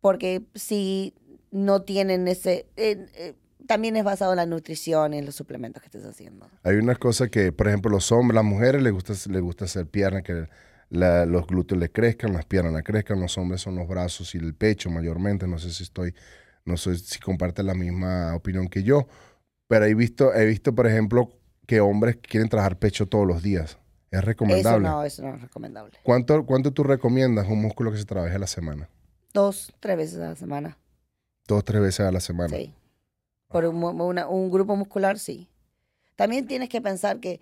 Porque 0.00 0.42
si 0.54 1.14
no 1.50 1.82
tienen 1.82 2.28
ese... 2.28 2.66
eh, 2.76 3.06
eh, 3.14 3.34
también 3.72 3.96
es 3.96 4.04
basado 4.04 4.32
en 4.32 4.36
la 4.36 4.46
nutrición 4.46 5.14
y 5.14 5.18
en 5.18 5.26
los 5.26 5.34
suplementos 5.34 5.82
que 5.82 5.86
estés 5.86 6.04
haciendo. 6.04 6.46
Hay 6.62 6.76
unas 6.76 6.98
cosas 6.98 7.30
que, 7.30 7.52
por 7.52 7.68
ejemplo, 7.68 7.90
los 7.90 8.12
hombres, 8.12 8.34
las 8.34 8.44
mujeres 8.44 8.82
les 8.82 8.92
gusta, 8.92 9.12
les 9.30 9.40
gusta 9.42 9.64
hacer 9.64 9.86
piernas, 9.86 10.22
que 10.22 10.46
la- 10.90 11.24
los 11.24 11.46
glúteos 11.46 11.80
les 11.80 11.90
crezcan, 11.90 12.32
las 12.34 12.44
piernas 12.44 12.74
les 12.74 12.82
crezcan, 12.84 13.18
los 13.20 13.36
hombres 13.38 13.60
son 13.62 13.76
los 13.76 13.88
brazos 13.88 14.34
y 14.34 14.38
el 14.38 14.54
pecho 14.54 14.90
mayormente, 14.90 15.46
no 15.46 15.58
sé 15.58 15.70
si 15.72 15.82
estoy 15.84 16.14
No 16.64 16.76
sé 16.76 16.96
si 16.96 17.18
compartes 17.18 17.64
la 17.64 17.74
misma 17.74 18.36
opinión 18.36 18.68
que 18.68 18.84
yo, 18.84 19.08
pero 19.66 19.84
he 19.86 19.94
visto, 19.94 20.32
he 20.32 20.46
visto, 20.46 20.72
por 20.74 20.86
ejemplo, 20.86 21.28
que 21.66 21.80
hombres 21.80 22.18
quieren 22.22 22.48
trabajar 22.48 22.78
pecho 22.78 23.06
todos 23.08 23.26
los 23.26 23.42
días. 23.42 23.78
¿Es 24.12 24.22
recomendable? 24.22 24.86
Eso 24.86 24.94
no, 24.96 25.02
eso 25.02 25.22
no 25.22 25.34
es 25.34 25.40
recomendable. 25.42 25.98
¿Cuánto, 26.04 26.46
¿Cuánto 26.46 26.70
tú 26.72 26.84
recomiendas 26.84 27.48
un 27.48 27.60
músculo 27.62 27.90
que 27.90 27.98
se 27.98 28.04
trabaje 28.04 28.36
a 28.36 28.38
la 28.38 28.46
semana? 28.46 28.88
Dos, 29.34 29.72
tres 29.80 29.96
veces 29.96 30.18
a 30.20 30.28
la 30.28 30.36
semana. 30.36 30.78
Dos, 31.48 31.64
tres 31.64 31.80
veces 31.82 32.00
a 32.06 32.12
la 32.12 32.20
semana. 32.20 32.56
Sí. 32.56 32.72
Por 33.52 33.66
un, 33.66 34.50
grupo 34.50 34.76
muscular, 34.76 35.18
sí. 35.18 35.48
También 36.16 36.46
tienes 36.46 36.68
que 36.68 36.80
pensar 36.80 37.20
que 37.20 37.40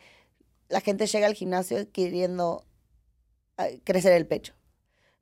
la 0.69 0.81
gente 0.81 1.07
llega 1.07 1.27
al 1.27 1.35
gimnasio 1.35 1.91
queriendo 1.93 2.65
ah, 3.57 3.69
crecer 3.85 4.13
el 4.13 4.27
pecho. 4.27 4.55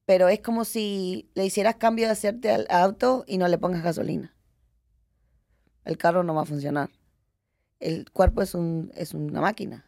Pero 0.07 0.29
es 0.29 0.41
como 0.41 0.65
si 0.65 1.29
le 1.35 1.45
hicieras 1.45 1.77
cambio 1.77 2.07
de 2.07 2.13
hacerte 2.13 2.51
al 2.51 2.67
auto 2.71 3.25
y 3.27 3.37
no 3.37 3.47
le 3.49 3.59
pongas 3.59 3.83
gasolina. 3.83 4.35
El 5.85 5.99
carro 5.99 6.23
no 6.23 6.35
va 6.35 6.43
a 6.43 6.47
funcionar. 6.47 6.91
El 7.81 8.11
cuerpo 8.11 8.43
es, 8.43 8.55
un, 8.55 8.91
es 8.95 9.15
una 9.15 9.41
máquina, 9.41 9.85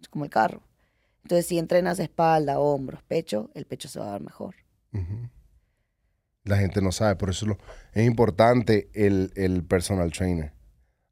es 0.00 0.08
como 0.08 0.24
el 0.24 0.30
carro. 0.30 0.62
Entonces, 1.24 1.46
si 1.46 1.58
entrenas 1.58 1.98
espalda, 1.98 2.60
hombros, 2.60 3.02
pecho, 3.02 3.50
el 3.54 3.66
pecho 3.66 3.88
se 3.88 3.98
va 3.98 4.10
a 4.10 4.12
ver 4.12 4.22
mejor. 4.22 4.54
Ujú. 4.92 5.28
La 6.44 6.58
gente 6.58 6.82
no 6.82 6.92
sabe, 6.92 7.16
por 7.16 7.30
eso 7.30 7.46
lo- 7.46 7.58
es 7.92 8.06
importante 8.06 8.88
el, 8.92 9.32
el 9.34 9.64
personal 9.64 10.12
trainer. 10.12 10.52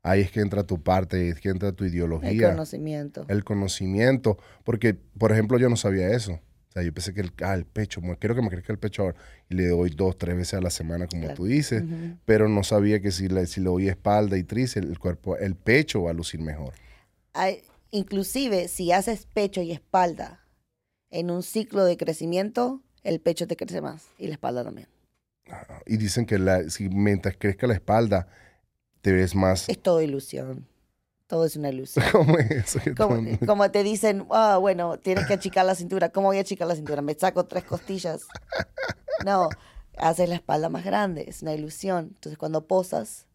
Ahí 0.05 0.21
es 0.21 0.31
que 0.31 0.41
entra 0.41 0.65
tu 0.67 0.83
parte, 0.83 1.17
ahí 1.17 1.29
es 1.29 1.41
que 1.41 1.49
entra 1.49 1.73
tu 1.73 1.85
El 1.85 1.93
ideología, 1.95 2.51
conocimiento. 2.51 3.25
el 3.29 3.45
conocimiento. 3.45 4.37
Porque, 4.65 4.95
por 4.95 5.33
ejemplo, 5.33 5.59
yo 5.59 5.69
no 5.71 5.77
sabía 5.77 6.09
eso. 6.11 6.33
O 6.33 6.73
sea, 6.73 6.83
yo 6.83 6.93
pensé 6.93 7.15
que 7.15 7.21
el, 7.21 7.33
ah, 7.45 7.55
el 7.55 7.65
pecho, 7.67 8.01
quiero 8.19 8.35
que 8.35 8.43
me 8.43 8.49
crezca 8.51 8.73
el 8.73 8.79
pecho 8.79 9.03
ahora. 9.03 9.17
Y 9.49 9.55
le 9.55 9.69
doy 9.69 9.91
dos, 9.91 10.19
tres 10.19 10.37
veces 10.37 10.55
a 10.55 10.61
la 10.61 10.71
semana, 10.71 11.07
como 11.07 11.23
Claro. 11.23 11.37
tú 11.37 11.45
dices. 11.47 11.85
Pero 12.25 12.49
no 12.49 12.65
sabía 12.65 13.01
que 13.01 13.11
si 13.13 13.29
le, 13.29 13.47
si 13.47 13.61
le 13.61 13.67
doy 13.67 13.89
espalda 13.89 14.37
y 14.37 14.43
tríceps, 14.43 14.87
el 14.87 14.99
cuerpo, 14.99 15.37
el 15.37 15.55
pecho 15.55 16.03
va 16.03 16.11
a 16.11 16.15
lucir 16.15 16.41
mejor. 16.41 16.75
hay- 17.35 17.63
inclusive 17.91 18.69
si 18.69 18.91
haces 18.93 19.27
pecho 19.27 19.63
y 19.63 19.71
espalda 19.73 20.41
en 21.11 21.31
un 21.31 21.43
ciclo 21.43 21.85
de 21.85 21.97
crecimiento, 21.97 22.83
el 23.05 23.21
pecho 23.21 23.47
te 23.47 23.57
crece 23.57 23.81
más 23.81 24.09
y 24.19 24.27
la 24.27 24.33
espalda 24.35 24.65
también. 24.65 24.89
Y 25.87 25.97
dicen 25.97 26.27
que 26.27 26.39
la, 26.39 26.69
si 26.71 26.89
mientras 26.89 27.37
crezca 27.39 27.67
la 27.67 27.75
espalda, 27.75 28.29
te 29.01 29.13
ves 29.13 29.35
más... 29.35 29.69
Es 29.69 29.83
todo 29.83 30.01
ilusión. 30.01 30.69
Todo 31.27 31.47
es 31.47 31.57
una 31.57 31.71
ilusión. 31.71 32.05
Como, 32.97 33.17
como 33.47 33.71
te 33.71 33.83
dicen, 33.83 34.27
ah, 34.31 34.59
bueno, 34.61 34.99
tienes 34.99 35.27
que 35.27 35.33
achicar 35.33 35.65
la 35.65 35.75
cintura. 35.75 36.11
¿Cómo 36.11 36.29
voy 36.29 36.37
a 36.37 36.43
achicar 36.43 36.69
la 36.69 36.77
cintura? 36.77 37.01
¿Me 37.01 37.15
saco 37.15 37.47
tres 37.47 37.65
costillas? 37.65 38.27
No, 39.25 39.49
haces 39.97 40.29
la 40.29 40.35
espalda 40.35 40.69
más 40.69 40.85
grande. 40.85 41.25
Es 41.27 41.41
una 41.41 41.55
ilusión. 41.55 42.11
Entonces, 42.15 42.37
cuando 42.37 42.67
posas, 42.67 43.27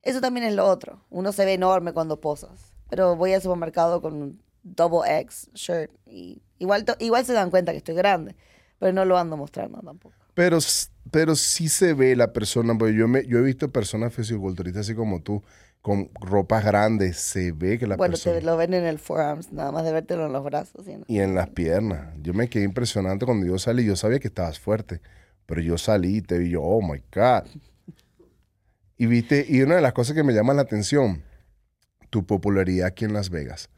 eso 0.00 0.20
también 0.20 0.46
es 0.46 0.54
lo 0.54 0.66
otro. 0.66 1.04
Uno 1.10 1.32
se 1.32 1.44
ve 1.44 1.54
enorme 1.54 1.92
cuando 1.92 2.20
posas. 2.20 2.74
Pero 2.88 3.16
voy 3.16 3.34
al 3.34 3.42
supermercado 3.42 4.00
con 4.00 4.14
un 4.14 4.42
double 4.62 5.20
X 5.20 5.50
shirt 5.54 5.90
y 6.06 6.42
igual, 6.58 6.84
igual 6.98 7.24
se 7.24 7.32
dan 7.34 7.50
cuenta 7.50 7.72
que 7.72 7.78
estoy 7.78 7.94
grande, 7.94 8.34
pero 8.78 8.92
no 8.92 9.04
lo 9.04 9.18
ando 9.18 9.36
mostrando 9.36 9.80
tampoco. 9.80 10.16
Pero, 10.34 10.58
pero 11.10 11.36
sí 11.36 11.68
se 11.68 11.94
ve 11.94 12.16
la 12.16 12.32
persona, 12.32 12.76
porque 12.76 12.94
yo, 12.94 13.08
me, 13.08 13.26
yo 13.26 13.38
he 13.38 13.42
visto 13.42 13.70
personas 13.70 14.12
fisiculturistas 14.12 14.82
así 14.82 14.94
como 14.94 15.22
tú, 15.22 15.42
con 15.80 16.10
ropas 16.14 16.64
grandes, 16.64 17.18
se 17.18 17.52
ve 17.52 17.78
que 17.78 17.86
la 17.86 17.96
bueno, 17.96 18.12
persona... 18.12 18.38
te 18.38 18.42
lo 18.42 18.56
ven 18.56 18.72
en 18.72 18.84
el 18.84 18.98
forearms, 18.98 19.52
nada 19.52 19.70
más 19.70 19.84
de 19.84 19.92
vértelo 19.92 20.26
en 20.26 20.32
los 20.32 20.42
brazos. 20.42 20.84
¿sí? 20.84 20.96
Y 21.08 21.20
en 21.20 21.34
las 21.34 21.50
piernas. 21.50 22.14
Yo 22.22 22.32
me 22.32 22.48
quedé 22.48 22.64
impresionante 22.64 23.26
cuando 23.26 23.46
yo 23.46 23.58
salí. 23.58 23.84
Yo 23.84 23.94
sabía 23.94 24.18
que 24.18 24.28
estabas 24.28 24.58
fuerte, 24.58 25.02
pero 25.44 25.60
yo 25.60 25.76
salí 25.76 26.16
y 26.16 26.22
te 26.22 26.38
vi 26.38 26.50
yo, 26.50 26.62
oh 26.62 26.80
my 26.80 27.02
God. 27.14 27.44
Y 28.96 29.06
viste, 29.06 29.44
y 29.48 29.60
una 29.60 29.74
de 29.74 29.80
las 29.82 29.92
cosas 29.92 30.14
que 30.14 30.22
me 30.22 30.32
llama 30.32 30.54
la 30.54 30.62
atención, 30.62 31.24
tu 32.10 32.24
popularidad 32.24 32.86
aquí 32.86 33.04
en 33.04 33.12
Las 33.12 33.28
Vegas. 33.28 33.68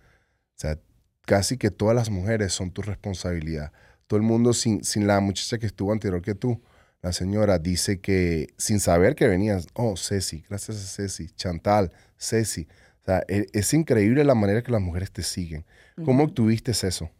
O 0.56 0.58
sea, 0.58 0.78
casi 1.22 1.56
que 1.56 1.70
todas 1.70 1.96
las 1.96 2.10
mujeres 2.10 2.52
son 2.52 2.70
tu 2.70 2.82
responsabilidad. 2.82 3.72
Todo 4.06 4.18
el 4.18 4.22
mundo, 4.22 4.52
sin, 4.52 4.84
sin 4.84 5.06
la 5.06 5.20
muchacha 5.20 5.58
que 5.58 5.66
estuvo 5.66 5.92
anterior 5.92 6.22
que 6.22 6.34
tú, 6.34 6.62
la 7.02 7.12
señora 7.12 7.58
dice 7.58 8.00
que 8.00 8.54
sin 8.56 8.80
saber 8.80 9.14
que 9.14 9.28
venías, 9.28 9.66
oh, 9.74 9.96
Ceci, 9.96 10.44
gracias 10.48 10.78
a 10.78 10.86
Ceci, 10.88 11.28
Chantal, 11.30 11.92
Ceci. 12.18 12.66
O 13.02 13.04
sea, 13.04 13.22
e- 13.28 13.46
es, 13.52 13.72
increíble 13.74 14.24
la 14.24 14.34
manera 14.34 14.62
que 14.62 14.72
las 14.72 14.80
mujeres 14.80 15.12
te 15.12 15.22
siguen. 15.22 15.64
¿Cómo 16.04 16.24
obtuviste 16.24 16.72
eso? 16.72 17.10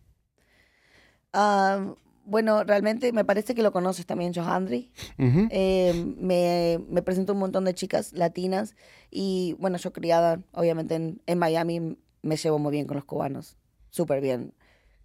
Ah, 1.33 1.95
bueno, 2.25 2.65
realmente 2.65 3.13
me 3.13 3.25
parece 3.25 3.55
que 3.55 3.63
lo 3.63 3.71
conoces 3.71 4.05
también, 4.05 4.35
Johandri. 4.35 4.91
Eh, 5.19 5.93
me, 6.19 6.81
me 6.89 7.03
presentó 7.03 7.35
un 7.35 7.39
montón 7.39 7.65
de 7.65 7.75
chicas 7.75 8.13
latinas 8.13 8.75
y 9.11 9.55
bueno, 9.61 9.77
yo 9.79 9.93
criada, 9.93 10.43
obviamente 10.53 10.97
en, 10.97 11.23
en 11.27 11.39
Miami, 11.39 11.97
me 12.23 12.37
llevo 12.37 12.59
muy 12.59 12.73
bien 12.73 12.87
con 12.87 12.97
los 12.97 13.05
cubanos, 13.05 13.57
súper 13.91 14.21
bien. 14.21 14.53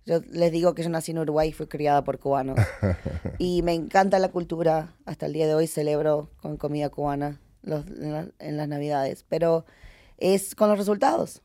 Yo 0.05 0.19
les 0.31 0.51
digo 0.51 0.73
que 0.73 0.83
yo 0.83 0.89
nací 0.89 1.11
en 1.11 1.19
Uruguay 1.19 1.49
y 1.49 1.53
fui 1.53 1.67
criada 1.67 2.03
por 2.03 2.19
cubanos. 2.19 2.57
y 3.37 3.61
me 3.61 3.73
encanta 3.73 4.19
la 4.19 4.29
cultura, 4.29 4.95
hasta 5.05 5.25
el 5.27 5.33
día 5.33 5.47
de 5.47 5.53
hoy 5.53 5.67
celebro 5.67 6.29
con 6.41 6.57
comida 6.57 6.89
cubana 6.89 7.39
los- 7.61 7.85
en, 7.87 8.11
la- 8.11 8.31
en 8.39 8.57
las 8.57 8.67
navidades, 8.67 9.23
pero 9.29 9.65
es 10.17 10.55
con 10.55 10.69
los 10.69 10.77
resultados, 10.77 11.41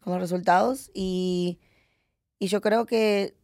con 0.00 0.12
los 0.14 0.22
resultados 0.22 0.90
y, 0.94 1.58
y 2.38 2.48
yo 2.48 2.60
creo 2.60 2.86
que 2.86 3.34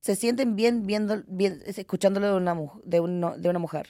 se 0.00 0.16
sienten 0.16 0.56
bien 0.56 0.86
viendo, 0.86 1.22
bien, 1.26 1.62
escuchándolo 1.66 2.28
de 2.28 2.34
una, 2.34 2.56
de, 2.84 3.00
uno- 3.00 3.36
de 3.38 3.48
una 3.48 3.58
mujer. 3.58 3.88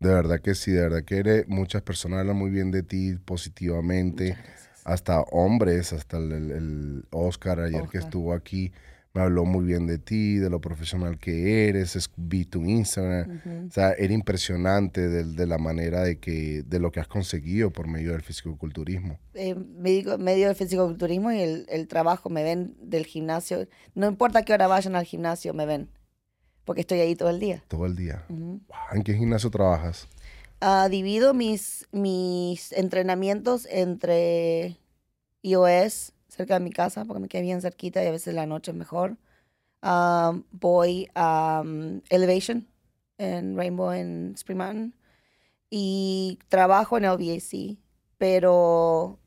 De 0.00 0.10
verdad 0.12 0.40
que 0.40 0.54
sí, 0.54 0.70
de 0.72 0.82
verdad 0.82 1.04
que 1.04 1.18
eres, 1.18 1.48
muchas 1.48 1.82
personas 1.82 2.20
hablan 2.20 2.36
muy 2.36 2.50
bien 2.50 2.70
de 2.70 2.82
ti 2.82 3.14
positivamente. 3.24 4.28
Muchas 4.30 4.44
gracias. 4.44 4.73
Hasta 4.84 5.20
hombres, 5.32 5.92
hasta 5.92 6.18
el, 6.18 6.32
el- 6.32 7.04
Oscar 7.10 7.60
ayer 7.60 7.80
que 7.82 7.98
Oscar. 7.98 8.02
estuvo 8.02 8.32
aquí, 8.34 8.70
me 9.14 9.22
habló 9.22 9.44
muy 9.44 9.64
bien 9.64 9.86
de 9.86 9.96
ti, 9.98 10.36
de 10.36 10.50
lo 10.50 10.60
profesional 10.60 11.18
que 11.18 11.68
eres, 11.68 11.96
es- 11.96 12.10
vi 12.16 12.44
tu 12.44 12.60
Instagram. 12.62 13.36
Ujú. 13.36 13.66
O 13.68 13.70
sea, 13.70 13.92
era 13.92 14.12
impresionante 14.12 15.08
de, 15.08 15.24
de 15.24 15.46
la 15.46 15.56
manera 15.56 16.02
de 16.02 16.18
que, 16.18 16.62
de 16.66 16.78
lo 16.80 16.90
que 16.92 17.00
has 17.00 17.08
conseguido 17.08 17.70
por 17.72 17.86
medio 17.88 18.12
del 18.12 18.22
fisicoculturismo. 18.22 19.18
Eh, 19.34 19.54
medio, 19.54 20.18
medio 20.18 20.48
del 20.48 20.56
fisicoculturismo 20.56 21.32
y 21.32 21.40
el, 21.40 21.66
el 21.70 21.88
trabajo, 21.88 22.28
me 22.28 22.42
ven 22.42 22.76
del 22.82 23.06
gimnasio. 23.06 23.66
No 23.94 24.06
importa 24.06 24.42
qué 24.44 24.52
hora 24.52 24.66
vayan 24.66 24.96
al 24.96 25.04
gimnasio, 25.04 25.54
me 25.54 25.64
ven. 25.64 25.88
Porque 26.64 26.80
estoy 26.80 27.00
ahí 27.00 27.14
todo 27.14 27.30
el 27.30 27.40
día. 27.40 27.62
Todo 27.68 27.86
el 27.86 27.94
día. 27.94 28.24
Ujú. 28.28 28.60
Wow, 28.68 28.76
¿En 28.94 29.02
qué 29.02 29.14
gimnasio 29.14 29.50
trabajas? 29.50 30.08
Ah, 30.66 30.88
divido 30.88 31.34
mis, 31.34 31.86
mis 31.92 32.72
entrenamientos 32.72 33.68
entre 33.70 34.78
iOS, 35.42 36.14
cerca 36.28 36.54
de 36.54 36.64
mi 36.64 36.70
casa, 36.70 37.04
porque 37.04 37.20
me 37.20 37.28
queda 37.28 37.42
bien 37.42 37.60
cerquita 37.60 38.02
y 38.02 38.06
a 38.06 38.10
veces 38.10 38.32
la 38.32 38.46
noche 38.46 38.70
es 38.70 38.76
mejor. 38.78 39.18
Ah, 39.82 40.40
voy 40.52 41.10
a 41.14 41.60
um, 41.62 42.00
Elevation 42.08 42.66
en 43.18 43.58
Rainbow 43.58 43.92
en 43.92 44.32
Spring 44.36 44.56
Mountain 44.56 44.94
y 45.68 46.38
trabajo 46.48 46.96
en 46.96 47.04
LVAC, 47.04 47.76
pero 48.16 49.18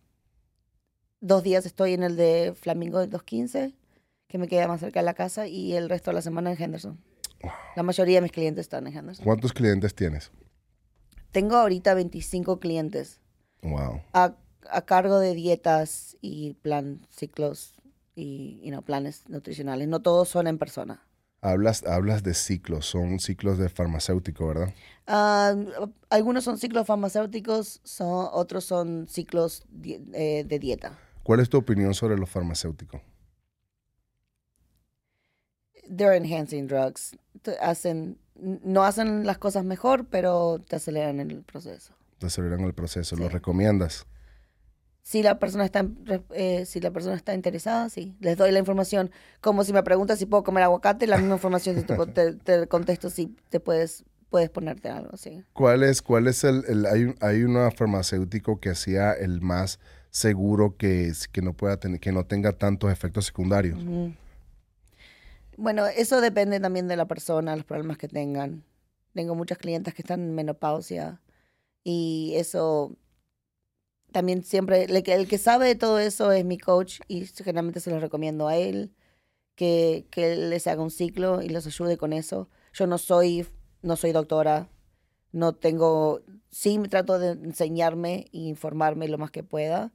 dos 1.21 1.43
días 1.43 1.67
estoy 1.67 1.93
en 1.93 2.01
el 2.01 2.15
de 2.15 2.55
Flamingo 2.59 2.97
del 2.97 3.11
215, 3.11 3.75
que 4.27 4.37
me 4.39 4.47
queda 4.47 4.67
más 4.67 4.79
cerca 4.79 5.01
de 5.01 5.05
la 5.05 5.13
casa, 5.13 5.45
y 5.45 5.75
el 5.75 5.87
resto 5.87 6.09
de 6.09 6.15
la 6.15 6.23
semana 6.23 6.51
en 6.51 6.59
Henderson. 6.59 6.99
La 7.75 7.83
mayoría 7.83 8.15
de 8.15 8.21
mis 8.21 8.31
clientes 8.31 8.61
están 8.61 8.87
en 8.87 8.97
Henderson. 8.97 9.23
¿Cuántos 9.23 9.53
clientes 9.53 9.93
tienes? 9.93 10.31
Tengo 11.37 11.55
ahorita 11.57 11.93
25 11.93 12.59
clientes 12.59 13.19
Wow. 13.61 14.01
a, 14.13 14.33
a 14.71 14.81
cargo 14.81 15.19
de 15.19 15.35
dietas 15.35 16.17
y 16.19 16.55
plan 16.63 17.05
ciclos 17.11 17.75
y 18.15 18.59
you 18.63 18.71
know, 18.71 18.81
planes 18.81 19.23
nutricionales. 19.29 19.87
No 19.87 20.01
todos 20.01 20.29
son 20.29 20.47
en 20.47 20.57
persona. 20.57 21.03
Hablas, 21.41 21.83
hablas 21.85 22.23
de 22.23 22.33
ciclos, 22.33 22.87
son 22.87 23.19
ciclos 23.19 23.59
de 23.59 23.69
farmacéutico, 23.69 24.47
¿verdad? 24.47 24.73
Algunos 26.09 26.43
son 26.43 26.57
ciclos 26.57 26.87
farmacéuticos, 26.87 27.81
son, 27.83 28.29
otros 28.31 28.65
son 28.65 29.05
ciclos 29.07 29.63
di- 29.69 30.03
eh, 30.13 30.43
de 30.43 30.57
dieta. 30.57 30.97
¿Cuál 31.21 31.41
es 31.41 31.49
tu 31.51 31.57
opinión 31.59 31.93
sobre 31.93 32.17
los 32.17 32.31
farmacéuticos? 32.31 32.99
They're 35.87 36.15
enhancing 36.17 36.65
drugs. 36.67 37.15
Hacen, 37.61 38.17
no 38.41 38.83
hacen 38.83 39.25
las 39.25 39.37
cosas 39.37 39.63
mejor, 39.65 40.05
pero 40.09 40.59
te 40.67 40.75
aceleran 40.75 41.19
el 41.19 41.43
proceso. 41.43 41.93
Te 42.19 42.27
aceleran 42.27 42.61
el 42.61 42.73
proceso, 42.73 43.15
¿lo 43.15 43.29
recomiendas? 43.29 44.05
Si 45.03 45.23
la 45.23 45.39
persona 45.39 45.63
está 45.63 45.87
eh, 46.31 46.65
si 46.65 46.81
la 46.81 46.91
persona 46.91 47.15
está 47.15 47.33
interesada, 47.33 47.89
sí. 47.89 48.15
Les 48.19 48.35
doy 48.37 48.51
la 48.51 48.59
información. 48.59 49.09
Como 49.39 49.63
si 49.63 49.71
me 49.71 49.81
preguntas 49.81 50.19
si 50.19 50.25
puedo 50.25 50.43
comer 50.43 50.63
aguacate, 50.63 51.07
la 51.07 51.17
misma 51.17 51.35
información 51.35 51.75
si 51.79 51.83
te, 51.83 51.95
po- 51.95 52.07
te, 52.07 52.33
te 52.33 52.67
contesto 52.67 53.09
si 53.09 53.33
te 53.49 53.61
puedes, 53.61 54.03
puedes 54.29 54.49
ponerte 54.49 54.89
algo, 54.89 55.15
sí. 55.15 55.43
¿Cuál 55.53 55.83
es, 55.83 56.01
cuál 56.01 56.27
es 56.27 56.43
el, 56.43 56.63
el- 56.67 56.85
hay, 56.87 57.03
un- 57.05 57.15
hay 57.21 57.43
una 57.43 57.71
farmacéutico 57.71 58.59
que 58.59 58.69
hacía 58.71 59.13
el 59.13 59.39
más 59.39 59.79
seguro 60.09 60.75
que, 60.75 61.13
que 61.31 61.41
no 61.41 61.53
pueda 61.53 61.77
tener, 61.77 62.01
que 62.01 62.11
no 62.11 62.25
tenga 62.25 62.51
tantos 62.51 62.91
efectos 62.91 63.25
secundarios? 63.27 63.79
Bueno, 65.57 65.87
eso 65.87 66.21
depende 66.21 66.59
también 66.59 66.87
de 66.87 66.95
la 66.95 67.07
persona, 67.07 67.55
los 67.55 67.65
problemas 67.65 67.97
que 67.97 68.07
tengan. 68.07 68.63
Tengo 69.13 69.33
muchas 69.35 69.57
clientas 69.57 69.95
que 69.95 70.03
están 70.03 70.21
en 70.21 70.35
menopausia 70.35 71.19
y 71.83 72.33
eso 72.35 72.95
también 74.11 74.43
siempre, 74.43 74.83
el 74.85 75.27
que, 75.27 75.37
sabe 75.39 75.67
de 75.67 75.75
todo 75.75 75.99
eso 75.99 76.31
es 76.31 76.45
mi 76.45 76.57
coach 76.59 76.99
y 77.07 77.25
generalmente 77.25 77.79
se 77.79 77.91
los 77.91 78.01
recomiendo 78.01 78.47
a 78.47 78.55
él, 78.57 78.93
que, 79.55 80.07
que 80.11 80.35
les 80.35 80.67
haga 80.67 80.83
un 80.83 80.91
ciclo 80.91 81.41
y 81.41 81.49
los 81.49 81.65
ayude 81.67 81.97
con 81.97 82.13
eso. 82.13 82.49
Yo 82.73 82.87
no 82.87 82.99
soy, 82.99 83.47
no 83.81 83.95
soy 83.95 84.11
doctora, 84.11 84.69
no 85.31 85.53
tengo, 85.55 86.21
sí 86.51 86.79
me 86.79 86.89
trato 86.89 87.19
de 87.19 87.31
enseñarme 87.31 88.27
e 88.33 88.39
informarme 88.39 89.07
lo 89.07 89.17
más 89.17 89.31
que 89.31 89.43
pueda, 89.43 89.91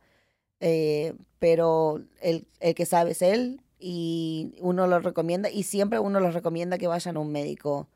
eh, 0.61 1.15
pero 1.39 2.03
el, 2.21 2.47
el 2.61 2.75
que 2.75 2.87
sabe 2.87 3.13
es 3.13 3.23
él 3.23 3.63
y 3.85 4.55
uno 4.61 4.87
lo 4.87 5.01
recomienda 5.01 5.51
y 5.51 5.65
siempre 5.65 5.99
uno 5.99 6.21
los 6.21 6.35
recomienda 6.35 6.79
que 6.79 6.87
vayan 6.87 7.17
a 7.17 7.21
un 7.21 7.33
médico 7.33 7.89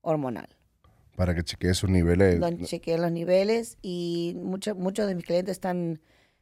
hormonal. 0.00 0.48
Para 1.16 1.34
que 1.34 1.42
chequee 1.42 1.74
sus 1.74 1.90
niveles. 1.90 2.40
Chequeen 2.64 3.02
los 3.02 3.10
niveles 3.12 3.76
y 3.82 4.34
muchos 4.38 4.76
muchos 4.76 5.06
de 5.08 5.14
mis 5.16 5.24
clientes 5.26 5.52
están 5.52 6.00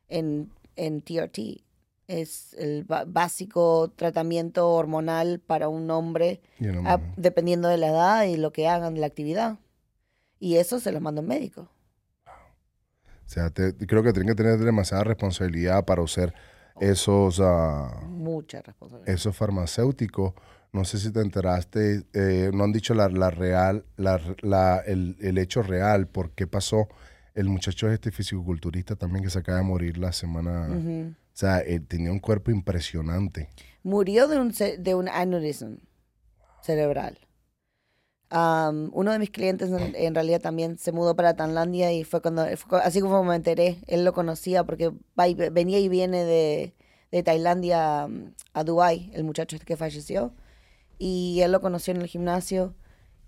en, 0.09 0.53
en 0.77 1.01
TRT. 1.03 1.63
Es 2.07 2.55
el 2.55 2.85
básico 2.85 3.91
tratamiento 3.97 4.69
hormonal 4.71 5.39
para 5.41 5.69
un 5.69 5.91
hombre, 5.91 6.41
ah, 6.85 7.01
dependiendo 7.17 7.69
de 7.69 7.77
la 7.79 7.89
edad 7.89 8.25
y 8.25 8.37
lo 8.37 8.53
que 8.53 8.69
hagan 8.69 9.01
la 9.01 9.07
actividad. 9.07 9.59
Y 10.39 10.57
eso 10.57 10.79
se 10.81 10.91
los 10.93 11.01
manda 11.01 11.21
un 11.21 11.29
médico. 11.29 11.69
O 12.27 13.29
sea, 13.33 13.51
te- 13.51 13.75
creo 13.77 14.03
que 14.03 14.13
tienen 14.13 14.29
que 14.35 14.43
tener 14.43 14.59
demasiada 14.59 15.05
responsabilidad 15.05 15.85
para 15.85 16.03
usar 16.03 16.35
esos, 16.81 17.41
Mucha 18.09 18.63
responsabilidad. 18.63 19.15
esos 19.15 19.37
farmacéuticos. 19.37 20.35
No 20.73 20.85
sé 20.85 20.99
si 20.99 21.11
te 21.13 21.21
enteraste, 21.21 22.05
eh, 22.13 22.51
no 22.55 22.63
han 22.65 22.73
dicho 22.73 22.95
la, 22.95 23.09
la 23.09 23.31
real, 23.31 23.85
la, 23.97 24.21
la- 24.43 24.79
el, 24.87 25.17
el 25.21 25.37
hecho 25.39 25.63
real, 25.63 26.07
por 26.07 26.31
qué 26.31 26.47
pasó. 26.47 26.89
El 27.35 27.49
muchacho 27.49 27.89
este 27.91 28.11
fisicoculturista 28.13 28.95
también 28.97 29.25
que 29.25 29.31
se 29.31 29.39
acaba 29.41 29.59
de 29.59 29.65
morir 29.65 29.99
la 29.99 30.13
semana. 30.13 30.69
O 30.71 31.15
sea, 31.33 31.59
él 31.61 31.87
tenía 31.87 32.13
un 32.13 32.19
cuerpo 32.21 32.51
impresionante. 32.51 33.49
Murió 33.83 34.29
de 34.29 34.39
un, 34.41 34.53
de 34.79 34.95
un 34.95 35.09
aneurisma 35.09 35.77
cerebral. 36.63 37.19
Uno 38.33 39.11
de 39.13 39.19
mis 39.19 39.31
clientes 39.31 39.71
en, 39.71 39.95
en 39.97 40.15
realidad 40.15 40.41
también 40.41 40.79
se 40.79 40.93
mudó 40.93 41.17
para 41.17 41.35
Tailandia 41.35 41.93
y 41.93 42.05
fue 42.05 42.23
cuando, 42.23 42.47
fue 42.57 42.81
así 42.81 43.01
como 43.01 43.25
me 43.25 43.35
enteré, 43.35 43.79
él 43.89 44.05
lo 44.05 44.13
conocía 44.13 44.63
porque 44.65 44.93
va 45.19 45.27
y 45.27 45.35
ve- 45.35 45.51
venía 45.51 45.81
y 45.81 45.89
viene 45.89 46.25
de, 46.25 46.75
de 47.11 47.23
Tailandia 47.25 48.07
mm, 48.09 48.35
a 48.55 48.63
Dubái, 48.65 49.11
el 49.15 49.25
muchacho 49.25 49.57
este 49.57 49.67
que 49.67 49.77
falleció. 49.77 50.33
Y 50.99 51.41
él 51.41 51.51
lo 51.51 51.61
conoció 51.61 51.93
en 51.95 52.03
el 52.03 52.07
gimnasio 52.07 52.75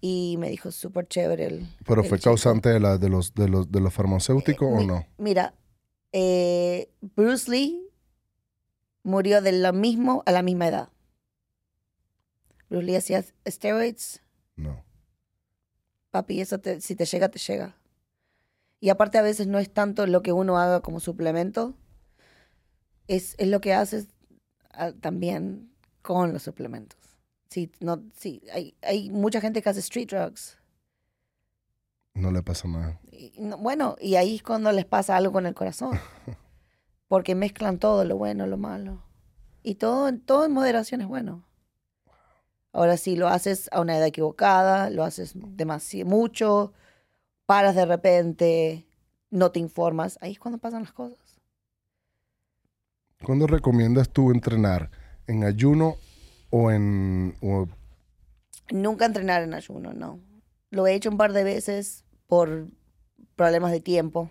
y 0.01 0.37
me 0.39 0.49
dijo 0.51 0.71
súper 0.71 1.09
chévere. 1.09 1.47
El, 1.47 1.69
¿Pero 1.87 2.03
el 2.03 2.09
fue 2.09 2.19
chico. 2.19 2.31
causante 2.31 2.69
de, 2.69 2.79
la, 2.79 2.99
de, 2.99 3.09
los, 3.09 3.35
de, 3.35 3.49
los, 3.49 3.73
de 3.73 3.81
los 3.81 3.93
farmacéuticos 3.93 4.69
o 4.73 4.77
Mi- 4.77 4.87
no? 4.87 5.05
Mira, 5.19 5.55
eh, 6.13 6.93
Bruce 7.17 7.51
Lee 7.51 7.89
murió 9.03 9.43
de 9.43 9.51
lo 9.53 9.73
mismo 9.73 10.23
a 10.27 10.33
la 10.33 10.43
misma 10.43 10.69
edad. 10.69 10.89
Bruce 12.71 12.85
Lee 12.87 12.97
hacía 12.97 13.25
steroids, 13.49 14.21
No. 14.57 14.85
Papi, 16.13 16.41
eso 16.41 16.61
te- 16.61 16.81
si 16.81 16.95
te 16.95 17.05
llega, 17.07 17.29
te 17.29 17.41
llega. 17.41 17.77
Y 18.79 18.91
aparte 18.91 19.19
a 19.19 19.23
veces 19.23 19.49
no 19.49 19.59
es 19.59 19.73
tanto 19.73 20.07
lo 20.07 20.23
que 20.23 20.33
uno 20.33 20.59
haga 20.59 20.81
como 20.81 21.01
suplemento, 21.01 21.75
es, 23.09 23.35
es 23.39 23.49
lo 23.49 23.61
que 23.61 23.75
haces 23.75 24.07
ah, 24.73 24.93
también 25.01 25.73
con 26.03 26.33
los 26.33 26.43
suplementos. 26.45 26.99
Sí, 27.49 27.71
no, 27.81 28.03
sí, 28.17 28.43
hay, 28.53 28.75
hay 28.83 29.11
mucha 29.11 29.41
gente 29.41 29.61
que 29.63 29.69
hace 29.69 29.81
street 29.81 30.09
drugs. 30.11 30.59
No 32.15 32.31
le 32.31 32.43
pasa 32.43 32.69
nada. 32.69 33.01
Y 33.11 33.33
no- 33.39 33.59
bueno, 33.59 33.97
y 34.01 34.15
ahí 34.17 34.37
es 34.37 34.43
cuando 34.43 34.71
les 34.73 34.85
pasa 34.85 35.17
algo 35.17 35.33
con 35.33 35.47
el 35.47 35.55
corazón. 35.55 35.99
Porque 37.09 37.35
mezclan 37.35 37.79
todo, 37.79 38.05
lo 38.05 38.17
bueno, 38.17 38.47
lo 38.47 38.57
malo. 38.57 39.03
Y 39.63 39.75
todo, 39.77 40.11
todo 40.19 40.45
en 40.47 40.53
moderación 40.53 41.01
es 41.03 41.09
bueno. 41.09 41.45
Ahora, 42.73 42.97
si 42.97 43.17
lo 43.17 43.29
haces 43.29 43.69
a 43.73 43.81
una 43.81 43.97
edad 43.97 44.07
equivocada, 44.07 44.89
lo 44.91 45.05
haces 45.05 45.33
demasiado 45.35 46.09
mucho, 46.09 46.73
paras 47.47 47.75
de 47.75 47.85
repente, 47.85 48.87
no 49.31 49.51
te 49.53 49.61
informas, 49.61 50.19
ahí 50.23 50.33
es 50.33 50.39
cuando 50.39 50.59
pasan 50.59 50.83
las 50.83 50.93
cosas. 50.93 51.19
¿Cuándo 53.25 53.47
recomiendas 53.47 54.09
tú 54.11 54.31
entrenar? 54.31 54.91
¿En 55.27 55.45
ayuno 55.45 55.97
o 56.51 56.71
en... 56.71 57.37
o- 57.43 57.69
Nunca 58.71 59.05
entrenar 59.05 59.43
en 59.43 59.55
ayuno, 59.55 59.93
no. 59.93 60.19
Lo 60.71 60.87
he 60.87 60.95
hecho 60.95 61.11
un 61.11 61.19
par 61.19 61.33
de 61.33 61.45
veces 61.45 62.05
por 62.27 62.69
problemas 63.37 63.71
de 63.71 63.81
tiempo, 63.81 64.31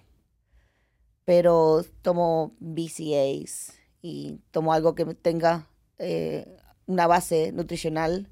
pero 1.25 1.85
tomo 2.01 2.55
BCAs 2.59 3.73
y 4.01 4.39
tomo 4.51 4.73
algo 4.73 4.95
que 4.95 5.05
tenga 5.13 5.67
eh, 5.99 6.57
una 6.87 7.05
base 7.07 7.51
nutricional 7.51 8.27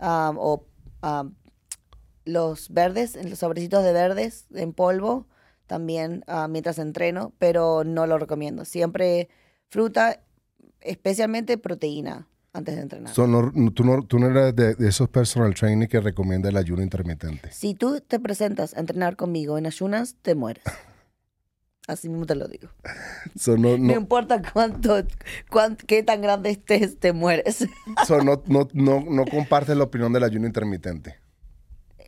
um, 0.00 0.36
o 0.38 0.66
um, 1.02 1.34
los 2.24 2.70
verdes, 2.70 3.16
los 3.28 3.38
sobrecitos 3.38 3.84
de 3.84 3.92
verdes 3.92 4.46
en 4.54 4.72
polvo 4.72 5.26
también 5.66 6.22
ah, 6.26 6.46
mientras 6.48 6.78
entreno, 6.78 7.32
pero 7.38 7.82
no 7.84 8.06
lo 8.06 8.18
recomiendo. 8.18 8.64
Siempre 8.64 9.28
fruta, 9.68 10.20
especialmente 10.80 11.58
proteína 11.58 12.28
antes 12.52 12.76
de 12.76 12.82
entrenar. 12.82 13.12
so, 13.14 13.26
no- 13.26 13.50
no- 13.54 13.70
tú, 13.72 13.84
no, 13.84 14.02
tú 14.02 14.18
no 14.18 14.26
eres 14.28 14.54
de, 14.56 14.74
de 14.74 14.88
esos 14.88 15.08
personal 15.08 15.54
training 15.54 15.86
que 15.88 16.00
recomienda 16.00 16.48
el 16.48 16.56
ayuno 16.56 16.82
intermitente. 16.82 17.50
Si 17.52 17.74
tú 17.74 18.00
te 18.00 18.18
presentas 18.20 18.74
a 18.74 18.80
entrenar 18.80 19.16
conmigo 19.16 19.58
en 19.58 19.66
ayunas, 19.66 20.16
te 20.22 20.34
mueres. 20.34 20.64
Así 21.86 22.08
mismo 22.08 22.26
te 22.26 22.34
lo 22.34 22.48
digo. 22.48 22.68
So, 23.38 23.56
no, 23.56 23.76
No, 23.78 23.78
no, 23.78 23.92
importa 23.94 24.42
cuánto, 24.52 24.96
cuán- 25.50 25.76
qué 25.76 26.02
tan 26.02 26.20
grande 26.20 26.50
estés, 26.50 26.98
te 26.98 27.12
mueres. 27.12 27.66
so, 28.06 28.20
no, 28.22 28.42
no, 28.46 28.68
no, 28.72 29.00
no 29.00 29.24
compartes 29.26 29.76
la 29.76 29.84
opinión 29.84 30.12
del 30.12 30.24
ayuno 30.24 30.46
intermitente. 30.46 31.20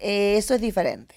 Eh, 0.01 0.37
Eso 0.37 0.55
es 0.55 0.61
diferente. 0.61 1.15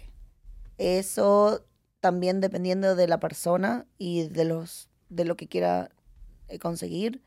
Eso 0.77 1.65
también 1.99 2.39
dependiendo 2.41 2.95
de 2.95 3.07
la 3.07 3.19
persona 3.19 3.85
y 3.97 4.27
de 4.27 4.45
los 4.45 4.89
de 5.09 5.25
lo 5.25 5.35
que 5.35 5.47
quiera 5.47 5.89
eh, 6.47 6.57
conseguir. 6.57 7.21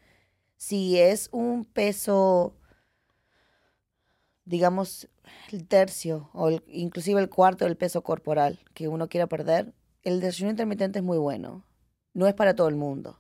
Si 0.57 0.99
es 0.99 1.29
un 1.33 1.65
peso, 1.65 2.57
digamos, 4.45 5.09
el 5.53 5.67
tercio 5.67 6.31
o 6.33 6.49
el- 6.49 6.65
inclusive 6.69 7.21
el 7.21 7.29
cuarto 7.29 7.65
del 7.65 7.77
peso 7.77 8.03
corporal 8.03 8.59
que 8.75 8.89
uno 8.89 9.09
quiera 9.09 9.27
perder, 9.27 9.73
el 10.05 10.21
desayuno 10.21 10.51
intermitente 10.51 11.01
es 11.01 11.05
muy 11.05 11.19
bueno. 11.19 11.65
No 12.13 12.27
es 12.29 12.35
para 12.35 12.55
todo 12.55 12.69
el 12.69 12.77
mundo. 12.77 13.19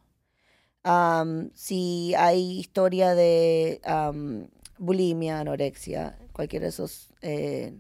Si 1.55 2.15
hay 2.15 2.59
historia 2.59 3.15
de 3.15 3.81
bulimia, 4.79 5.41
anorexia, 5.41 6.19
cualquiera 6.33 6.65
de 6.65 6.71
esos 6.71 7.13
eh, 7.23 7.79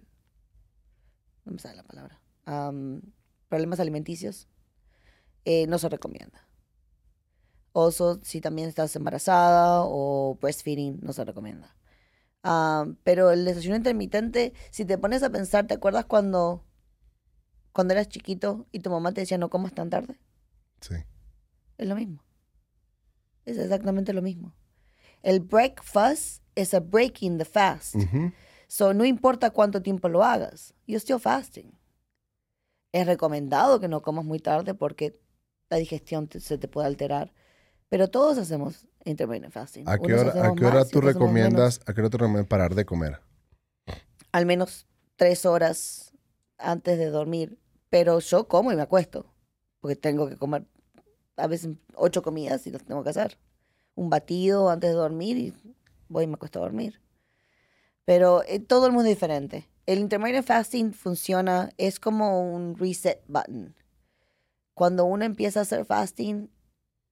no 1.44 1.52
me 1.52 1.58
sale 1.58 1.76
la 1.76 1.82
palabra, 1.82 2.20
problemas 3.48 3.80
alimenticios, 3.80 4.48
eh, 5.44 5.66
no 5.66 5.78
se 5.78 5.88
recomienda. 5.88 6.48
Oso, 7.72 8.20
si 8.22 8.40
también 8.40 8.68
estás 8.68 8.94
embarazada 8.96 9.82
o 9.84 10.38
breastfeeding, 10.40 11.00
no 11.02 11.12
se 11.12 11.24
recomienda. 11.24 11.76
Pero 13.02 13.30
el 13.30 13.44
desayuno 13.44 13.76
intermitente, 13.76 14.52
si 14.70 14.84
te 14.84 14.98
pones 14.98 15.22
a 15.22 15.30
pensar, 15.30 15.66
¿te 15.66 15.74
acuerdas 15.74 16.04
cuando, 16.04 16.64
cuando 17.74 17.92
eras 17.92 18.08
chiquito 18.08 18.66
y 18.72 18.78
tu 18.80 18.88
mamá 18.88 19.12
te 19.12 19.20
decía 19.20 19.36
no 19.36 19.50
comas 19.50 19.74
tan 19.74 19.90
tarde? 19.90 20.18
Sí. 20.80 20.94
Es 21.76 21.86
lo 21.88 21.96
mismo. 21.96 22.22
Es 23.44 23.58
exactamente 23.58 24.12
lo 24.14 24.22
mismo. 24.22 24.54
El 25.22 25.40
breakfast 25.40 26.42
es 26.54 26.72
a 26.72 26.80
breaking 26.80 27.36
the 27.36 27.44
fast. 27.44 27.96
Ujú. 27.96 28.32
So, 28.68 28.94
no 28.94 29.04
importa 29.04 29.50
cuánto 29.50 29.82
tiempo 29.82 30.08
lo 30.08 30.22
hagas, 30.24 30.72
you're 30.86 31.00
still 31.00 31.18
fasting. 31.18 31.72
Es 32.92 33.06
recomendado 33.06 33.80
que 33.80 33.88
no 33.88 34.02
comas 34.02 34.24
muy 34.24 34.38
tarde 34.38 34.74
porque 34.74 35.20
la 35.68 35.76
digestión 35.78 36.28
te- 36.28 36.40
se 36.40 36.56
te 36.58 36.68
puede 36.68 36.86
alterar. 36.86 37.34
Pero 37.88 38.08
todos 38.08 38.38
hacemos 38.38 38.86
intermittent 39.04 39.52
fasting. 39.52 39.88
¿A 39.88 39.98
qué 39.98 40.14
hora, 40.14 40.30
a 40.30 40.54
qué 40.54 40.64
hora 40.64 40.76
más 40.76 40.88
tú 40.90 41.00
recomiendas, 41.00 41.80
a 41.86 41.92
qué 41.92 42.00
hora 42.00 42.10
tú 42.10 42.18
recomiendas 42.18 42.46
parar 42.48 42.74
de 42.74 42.84
comer? 42.86 43.20
Al 44.32 44.46
menos 44.46 44.86
tres 45.16 45.44
horas 45.44 46.12
antes 46.56 46.98
de 46.98 47.06
dormir. 47.06 47.58
Pero 47.94 48.18
yo 48.18 48.48
como 48.48 48.72
y 48.72 48.74
me 48.74 48.82
acuesto. 48.82 49.24
Porque 49.78 49.94
tengo 49.94 50.28
que 50.28 50.36
comer 50.36 50.66
a 51.36 51.46
veces 51.46 51.76
ocho 51.94 52.22
comidas 52.22 52.66
y 52.66 52.72
las 52.72 52.82
tengo 52.82 53.04
que 53.04 53.10
hacer. 53.10 53.38
Un 53.94 54.10
batido 54.10 54.68
antes 54.68 54.90
de 54.90 54.96
dormir 54.96 55.36
y 55.36 55.54
voy 56.08 56.24
y 56.24 56.26
me 56.26 56.34
acuesto 56.34 56.58
a 56.58 56.62
dormir. 56.62 57.00
Pero 58.04 58.42
eh, 58.48 58.58
todo 58.58 58.86
el 58.86 58.92
mundo 58.92 59.08
es 59.08 59.14
diferente. 59.14 59.68
El 59.86 60.00
intermittent 60.00 60.44
fasting 60.44 60.92
funciona, 60.92 61.70
es 61.78 62.00
como 62.00 62.52
un 62.52 62.76
reset 62.76 63.22
button. 63.28 63.76
Cuando 64.74 65.04
uno 65.04 65.24
empieza 65.24 65.60
a 65.60 65.62
hacer 65.62 65.84
fasting, 65.84 66.50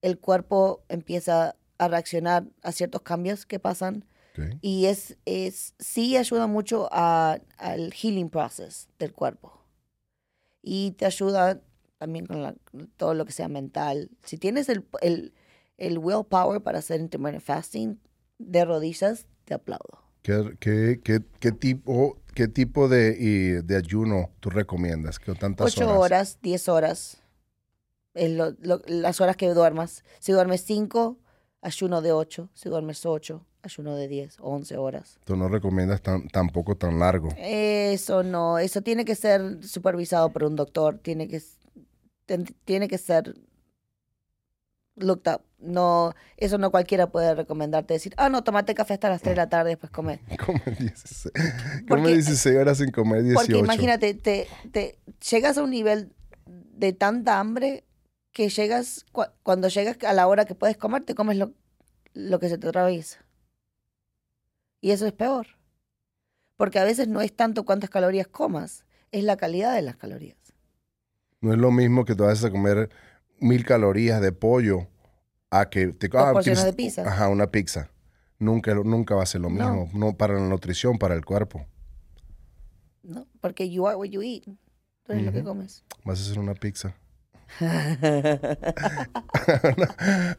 el 0.01 0.19
cuerpo 0.19 0.83
empieza 0.89 1.55
a 1.79 1.87
reaccionar 1.87 2.49
a 2.63 2.73
ciertos 2.73 3.03
cambios 3.03 3.47
que 3.47 3.61
pasan. 3.61 4.05
Ok. 4.33 4.57
Y 4.61 4.87
es, 4.87 5.17
es 5.27 5.77
sí 5.79 6.17
ayuda 6.17 6.49
mucho 6.49 6.89
a- 6.91 7.39
al 7.57 7.93
healing 7.95 8.31
process 8.31 8.89
del 8.99 9.13
cuerpo. 9.13 9.62
Y 10.63 10.93
te 10.93 11.07
ayuda 11.07 11.61
también 11.99 12.27
con 12.27 12.43
la- 12.43 12.55
todo 12.97 13.15
lo 13.15 13.25
que 13.25 13.33
sea 13.33 13.49
mental. 13.49 14.11
Si 14.25 14.39
tienes 14.39 14.69
el, 14.69 14.87
el, 15.01 15.35
el 15.77 15.99
willpower 15.99 16.61
para 16.63 16.79
hacer 16.79 17.01
intermittent 17.01 17.43
fasting 17.45 18.01
de 18.39 18.65
rodillas, 18.65 19.27
te 19.45 19.55
aplaudo. 19.55 20.03
¿Qué, 20.23 20.57
qué, 20.61 21.01
qué, 21.03 21.21
qué 21.41 21.51
tipo, 21.53 22.17
qué 22.35 22.47
tipo 22.47 22.89
de, 22.89 23.17
y 23.19 23.63
de 23.67 23.77
ayuno 23.77 24.31
tú 24.41 24.51
recomiendas? 24.51 25.19
¿Qué 25.19 25.35
tantas 25.35 25.77
Ocho 25.77 25.87
horas? 25.89 25.99
horas, 26.01 26.39
diez 26.43 26.69
horas. 26.69 27.19
Es 28.15 28.31
lo- 28.31 28.53
lo- 28.61 28.83
las 28.87 29.21
horas 29.21 29.37
que 29.37 29.49
duermas. 29.49 30.05
Si 30.21 30.33
duermes 30.33 30.63
cinco, 30.63 31.19
ayuno 31.61 32.03
de 32.03 32.13
ocho. 32.13 32.51
Si 32.55 32.69
duermes 32.69 33.05
ocho, 33.07 33.47
ayuno 33.63 33.95
de 33.97 34.09
diez, 34.09 34.37
once 34.41 34.77
horas. 34.77 35.19
Tú 35.25 35.37
no 35.37 35.49
recomiendas 35.49 36.03
tan, 36.03 36.29
tampoco 36.29 36.77
tan 36.77 36.99
largo. 36.99 37.29
Eso 37.39 38.23
no, 38.23 38.59
eso 38.59 38.83
tiene 38.83 39.05
que 39.05 39.15
ser 39.15 39.63
supervisado 39.65 40.31
por 40.33 40.45
un 40.45 40.57
doctor, 40.57 40.99
tiene 40.99 41.29
que, 41.29 41.41
ten- 42.27 42.55
tiene 42.65 42.89
que 42.89 42.99
ser 42.99 43.35
looked 44.97 45.33
up. 45.33 45.43
No, 45.59 46.13
eso 46.37 46.59
no 46.59 46.71
cualquiera 46.73 47.07
puede 47.11 47.35
recomendarte 47.37 47.95
decir, 47.95 48.15
ah, 48.17 48.29
no, 48.29 48.43
tomate 48.43 48.75
café 48.75 48.95
hasta 48.95 49.09
las 49.09 49.23
3 49.23 49.33
de 49.33 49.37
la 49.37 49.49
tarde, 49.49 49.71
después 49.71 49.93
come. 49.93 50.21
Come 50.45 50.61
16, 50.79 51.33
come 51.33 51.85
Porque- 51.87 52.15
16 52.15 52.57
horas 52.57 52.79
sin 52.79 52.91
comer 52.91 53.23
18. 53.23 53.35
Porque 53.47 53.59
imagínate, 53.59 54.15
te, 54.15 54.49
te 54.73 54.99
llegas 55.31 55.57
a 55.59 55.63
un 55.63 55.71
nivel 55.71 56.13
de 56.47 56.93
tanta 56.93 57.39
hambre 57.39 57.85
que 58.33 58.49
llegas, 58.49 59.07
cua- 59.13 59.33
cuando 59.45 59.69
llegas 59.69 59.99
a 60.05 60.13
la 60.15 60.27
hora 60.27 60.45
que 60.47 60.55
puedes 60.57 60.77
comer, 60.77 61.05
te 61.05 61.15
comes 61.15 61.37
lo, 61.37 61.53
lo 62.15 62.41
que 62.41 62.49
se 62.49 62.59
te 62.59 62.67
atraviesa. 62.67 63.25
Y 64.83 64.91
eso 64.91 65.07
es 65.07 65.13
peor. 65.15 65.47
Porque 66.59 66.79
a 66.79 66.85
veces 66.85 67.09
no 67.09 67.23
es 67.23 67.35
tanto 67.35 67.65
cuántas 67.65 67.89
calorías 67.89 68.27
comas, 68.27 68.85
es 69.11 69.25
la 69.25 69.37
calidad 69.39 69.75
de 69.75 69.81
las 69.83 69.97
calorías. 69.97 70.37
No 71.41 71.53
es 71.53 71.59
lo 71.59 71.71
mismo 71.71 72.05
que 72.05 72.15
te 72.15 72.23
vas 72.23 72.45
a 72.45 72.51
comer 72.51 72.91
mil 73.41 73.65
calorías 73.65 74.21
de 74.21 74.33
pollo 74.33 74.87
a 75.51 75.71
que 75.71 75.89
te 75.89 76.09
porciones 76.11 76.45
tienes- 76.45 76.65
de 76.65 76.73
pizza. 76.75 77.03
Ajá, 77.09 77.29
una 77.29 77.51
pizza. 77.51 77.89
Nunca, 78.39 78.75
nunca 78.75 79.15
va 79.15 79.23
a 79.23 79.27
ser 79.27 79.41
lo 79.41 79.49
mismo. 79.51 79.89
No 79.95 80.17
para 80.17 80.35
la 80.35 80.41
nutrición, 80.49 80.99
para 80.99 81.15
el 81.15 81.25
cuerpo. 81.25 81.65
¿no? 83.03 83.27
Porque 83.41 83.71
you 83.71 83.87
are 83.87 83.97
what 83.97 84.09
you 84.09 84.23
eat. 84.23 84.45
Tú 85.05 85.13
eres 85.13 85.25
lo 85.25 85.33
que 85.33 85.43
comes. 85.43 85.85
Vas 86.05 86.21
a 86.21 86.23
hacer 86.23 86.39
una 86.39 86.55
pizza. 86.55 86.95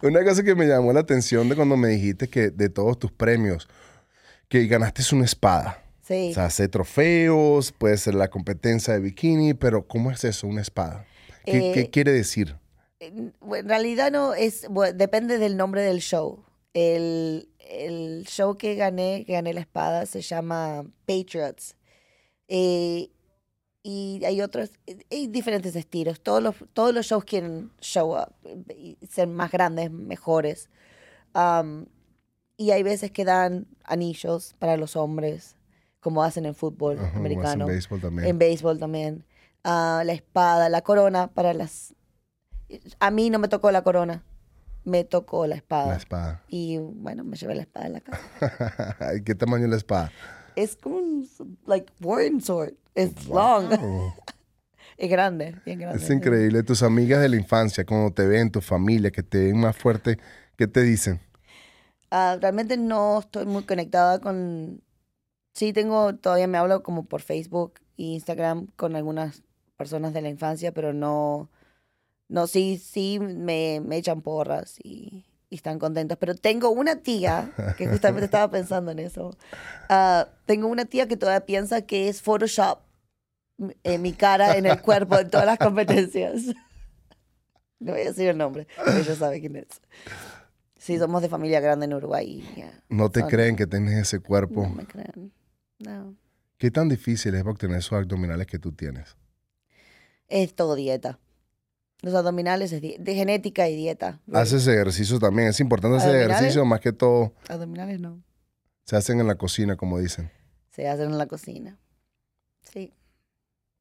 Una 0.02 0.24
cosa 0.24 0.44
que 0.44 0.56
me 0.56 0.66
llamó 0.66 0.94
la 0.94 1.02
atención 1.02 1.50
de 1.50 1.56
cuando 1.56 1.78
me 1.78 1.90
dijiste 1.90 2.28
que 2.28 2.50
de 2.50 2.70
todos 2.70 2.98
tus 3.00 3.12
premios, 3.12 3.68
que 4.50 4.68
ganaste 4.68 5.04
una 5.16 5.26
espada. 5.26 5.84
sí. 6.02 6.30
O 6.32 6.34
sea, 6.34 6.46
hace 6.46 6.68
trofeos, 6.68 7.72
puede 7.72 7.98
ser 7.98 8.16
la 8.16 8.30
competencia 8.30 8.94
de 8.94 9.00
bikini, 9.00 9.54
pero 9.54 9.88
¿cómo 9.88 10.12
es 10.12 10.24
eso, 10.24 10.48
una 10.48 10.62
espada? 10.62 11.06
¿Qué, 11.46 11.72
qué 11.74 11.80
Eh, 11.82 11.90
quiere 11.90 12.12
decir? 12.12 12.56
En 13.00 13.34
realidad 13.68 14.12
no 14.12 14.34
es, 14.34 14.68
bueno, 14.70 14.98
depende 14.98 15.38
del 15.38 15.58
nombre 15.58 15.82
del 15.82 16.00
show. 16.00 16.46
El, 16.74 17.50
el 17.60 18.26
show 18.28 18.58
que 18.58 18.76
gané, 18.76 19.26
que 19.26 19.34
gané 19.34 19.54
la 19.54 19.60
espada, 19.62 20.06
se 20.06 20.22
llama 20.22 20.86
Patriots. 21.06 21.76
Eh, 22.48 23.10
y 23.84 24.22
hay 24.26 24.42
otros, 24.42 24.72
eh, 24.88 25.00
hay 25.12 25.28
diferentes 25.28 25.76
estilos. 25.76 26.22
Todos 26.22 26.42
los, 26.42 26.56
todos 26.74 26.94
los 26.94 27.06
shows 27.06 27.26
quieren 27.26 27.72
show 27.82 28.16
up, 28.18 28.34
ser 29.10 29.28
más 29.28 29.52
grandes, 29.52 29.92
mejores. 29.92 30.70
Am, 31.34 31.88
y 32.58 32.72
hay 32.72 32.84
veces 32.84 33.12
que 33.12 33.26
dan 33.26 33.68
anillos 33.84 34.56
para 34.60 34.78
los 34.78 34.96
hombres, 34.96 35.56
como 36.00 36.24
hacen 36.24 36.46
en 36.46 36.56
fútbol 36.56 37.00
Ajá, 37.00 37.18
americano. 37.18 37.66
béisbol 37.66 38.02
también. 38.02 38.28
En 38.28 38.38
béisbol 38.38 38.80
también. 38.80 39.26
Ah, 39.64 40.04
la 40.06 40.14
espada, 40.14 40.70
la 40.70 40.82
corona 40.82 41.28
para 41.28 41.54
las... 41.54 41.94
A 43.00 43.12
mí 43.12 43.30
no 43.30 43.40
me 43.40 43.48
tocó 43.48 43.72
la 43.72 43.84
corona, 43.84 44.24
me 44.84 45.04
tocó 45.04 45.48
la 45.48 45.56
espada. 45.56 45.88
La 45.88 45.98
espada. 45.98 46.44
Y 46.48 46.78
bueno, 46.78 47.24
me 47.24 47.38
llevé 47.38 47.56
la 47.56 47.62
espada 47.62 47.86
en 47.88 47.94
la 47.94 48.02
casa. 48.02 48.20
¿Y 49.16 49.22
¿Qué 49.22 49.36
tamaño 49.36 49.66
es 49.66 49.70
la 49.70 49.78
espada? 49.78 50.12
es 50.56 50.76
como 50.76 50.98
un, 50.98 51.28
like, 51.66 51.92
warring 52.02 52.42
sword. 52.42 52.74
Es 52.96 53.28
long. 53.28 53.70
Es 54.96 55.10
grande, 55.10 55.56
bien 55.66 55.80
grande. 55.80 56.02
Es 56.02 56.10
increíble. 56.12 56.62
Tus 56.62 56.84
amigas 56.84 57.20
de 57.20 57.28
la 57.28 57.36
infancia, 57.36 57.84
cuando 57.84 58.12
te 58.12 58.28
ven, 58.28 58.52
tu 58.52 58.62
familia, 58.62 59.10
que 59.10 59.24
te 59.24 59.46
ven 59.46 59.60
más 59.60 59.76
fuerte, 59.76 60.20
¿qué 60.56 60.68
te 60.68 60.84
dicen? 60.84 61.20
Ah, 62.16 62.38
realmente 62.40 62.78
no 62.78 63.20
estoy 63.20 63.48
muy 63.48 63.64
conectada 63.64 64.20
con... 64.20 64.84
Sí, 65.54 65.74
tengo, 65.74 66.16
todavía 66.16 66.46
me 66.46 66.60
hablo 66.60 66.84
como 66.84 67.06
por 67.06 67.22
Facebook 67.22 67.80
e 67.98 68.04
Instagram 68.04 68.68
con 68.76 68.96
algunas 68.96 69.42
personas 69.78 70.14
de 70.14 70.22
la 70.22 70.30
infancia, 70.30 70.72
pero 70.72 70.94
no... 70.94 71.50
No, 72.30 72.46
sí, 72.46 72.78
sí 72.78 73.18
me, 73.20 73.82
me 73.84 73.98
echan 73.98 74.22
porras 74.22 74.78
y, 74.84 75.26
y 75.50 75.56
están 75.56 75.80
contentos. 75.80 76.20
Pero 76.20 76.36
tengo 76.36 76.70
una 76.70 76.98
tía, 76.98 77.52
que 77.80 77.88
justamente 77.88 78.26
estaba 78.26 78.52
pensando 78.52 78.92
en 78.92 79.00
eso. 79.00 79.36
Ah, 79.90 80.28
tengo 80.46 80.68
una 80.68 80.86
tía 80.86 81.08
que 81.08 81.18
todavía 81.18 81.48
piensa 81.48 81.82
que 81.82 82.10
es 82.10 82.22
Photoshop 82.22 82.80
eh, 83.84 83.98
mi 83.98 84.14
cara 84.14 84.56
en 84.56 84.68
el 84.68 84.80
cuerpo 84.82 85.18
en 85.18 85.32
todas 85.32 85.48
las 85.48 85.58
competencias. 85.60 86.44
No 87.80 87.92
voy 87.92 88.04
a 88.04 88.06
decir 88.06 88.30
el 88.30 88.38
nombre, 88.38 88.66
pero 88.78 88.98
ella 88.98 89.14
sabe 89.14 89.42
quién 89.42 89.58
es. 89.58 89.68
Sí, 90.84 90.98
somos 90.98 91.22
de 91.22 91.30
familia 91.30 91.62
grande 91.62 91.86
en 91.86 91.94
Uruguay. 91.94 92.44
y 92.54 92.60
ya, 92.60 92.84
No 92.90 93.10
te 93.10 93.22
son- 93.22 93.30
creen 93.30 93.56
que 93.56 93.66
tienes 93.68 93.94
ese 93.94 94.20
cuerpo. 94.20 94.64
No 94.64 94.76
me 94.76 94.86
creen. 94.86 95.32
No. 95.80 96.14
¿Qué 96.58 96.72
tan 96.72 96.90
difícil 96.90 97.34
es 97.36 97.42
para 97.42 97.52
obtener 97.54 97.78
esos 97.78 97.94
abdominales 97.94 98.48
que 98.48 98.60
tú 98.60 98.74
tienes? 98.74 99.16
Es 100.28 100.54
todo 100.56 100.76
dieta. 100.76 101.20
Los 102.02 102.14
abdominales 102.16 102.74
es 102.74 102.82
de 102.82 103.16
genética 103.16 103.70
y 103.70 103.78
dieta. 103.78 104.20
Haces 104.34 104.68
ejercicio 104.68 105.20
también. 105.20 105.48
Es 105.48 105.62
importante 105.62 105.98
hacer 105.98 106.16
ejercicio, 106.18 106.66
más 106.66 106.82
que 106.82 106.92
todo 106.92 107.34
Abdominales 107.48 108.02
no. 108.02 108.22
se 108.84 108.98
hacen 108.98 109.22
en 109.22 109.28
la 109.28 109.36
cocina, 109.36 109.78
como 109.78 110.00
dicen. 110.00 110.30
Se 110.72 110.88
hacen 110.90 111.12
en 111.12 111.18
la 111.18 111.28
cocina. 111.28 111.80
Sí. 112.62 112.94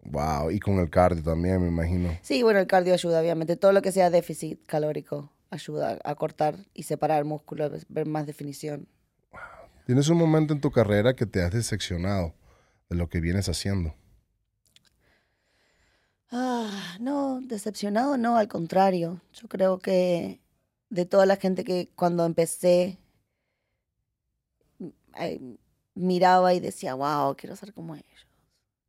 Wow, 0.04 0.50
y 0.52 0.60
con 0.60 0.78
el 0.78 0.88
cardio 0.88 1.22
también, 1.24 1.60
me 1.62 1.66
imagino. 1.68 2.16
Sí, 2.22 2.44
bueno, 2.44 2.60
el 2.60 2.68
cardio 2.68 2.92
ayuda, 2.94 3.20
obviamente. 3.20 3.56
Todo 3.56 3.72
lo 3.72 3.82
que 3.82 3.90
sea 3.90 4.08
déficit 4.10 4.64
calórico 4.66 5.32
ayuda 5.52 5.98
a 6.02 6.14
cortar 6.14 6.56
y 6.74 6.84
separar 6.84 7.24
músculos, 7.24 7.84
ver 7.88 8.06
más 8.06 8.26
definición. 8.26 8.88
¿Tienes 9.86 10.08
un 10.08 10.16
momento 10.16 10.54
en 10.54 10.60
tu 10.60 10.70
carrera 10.70 11.14
que 11.14 11.26
te 11.26 11.42
has 11.42 11.52
decepcionado 11.52 12.34
de 12.88 12.96
lo 12.96 13.08
que 13.08 13.20
vienes 13.20 13.48
haciendo? 13.48 13.94
Ah, 16.30 16.96
no, 16.98 17.40
decepcionado 17.42 18.16
no, 18.16 18.36
al 18.36 18.48
contrario. 18.48 19.20
Yo 19.34 19.48
creo 19.48 19.78
que 19.78 20.40
de 20.88 21.04
toda 21.04 21.26
la 21.26 21.36
gente 21.36 21.64
que 21.64 21.90
cuando 21.94 22.24
empecé 22.24 22.98
miraba 25.94 26.54
y 26.54 26.60
decía, 26.60 26.94
wow, 26.94 27.36
quiero 27.36 27.54
ser 27.56 27.74
como 27.74 27.94
ellos. 27.94 28.26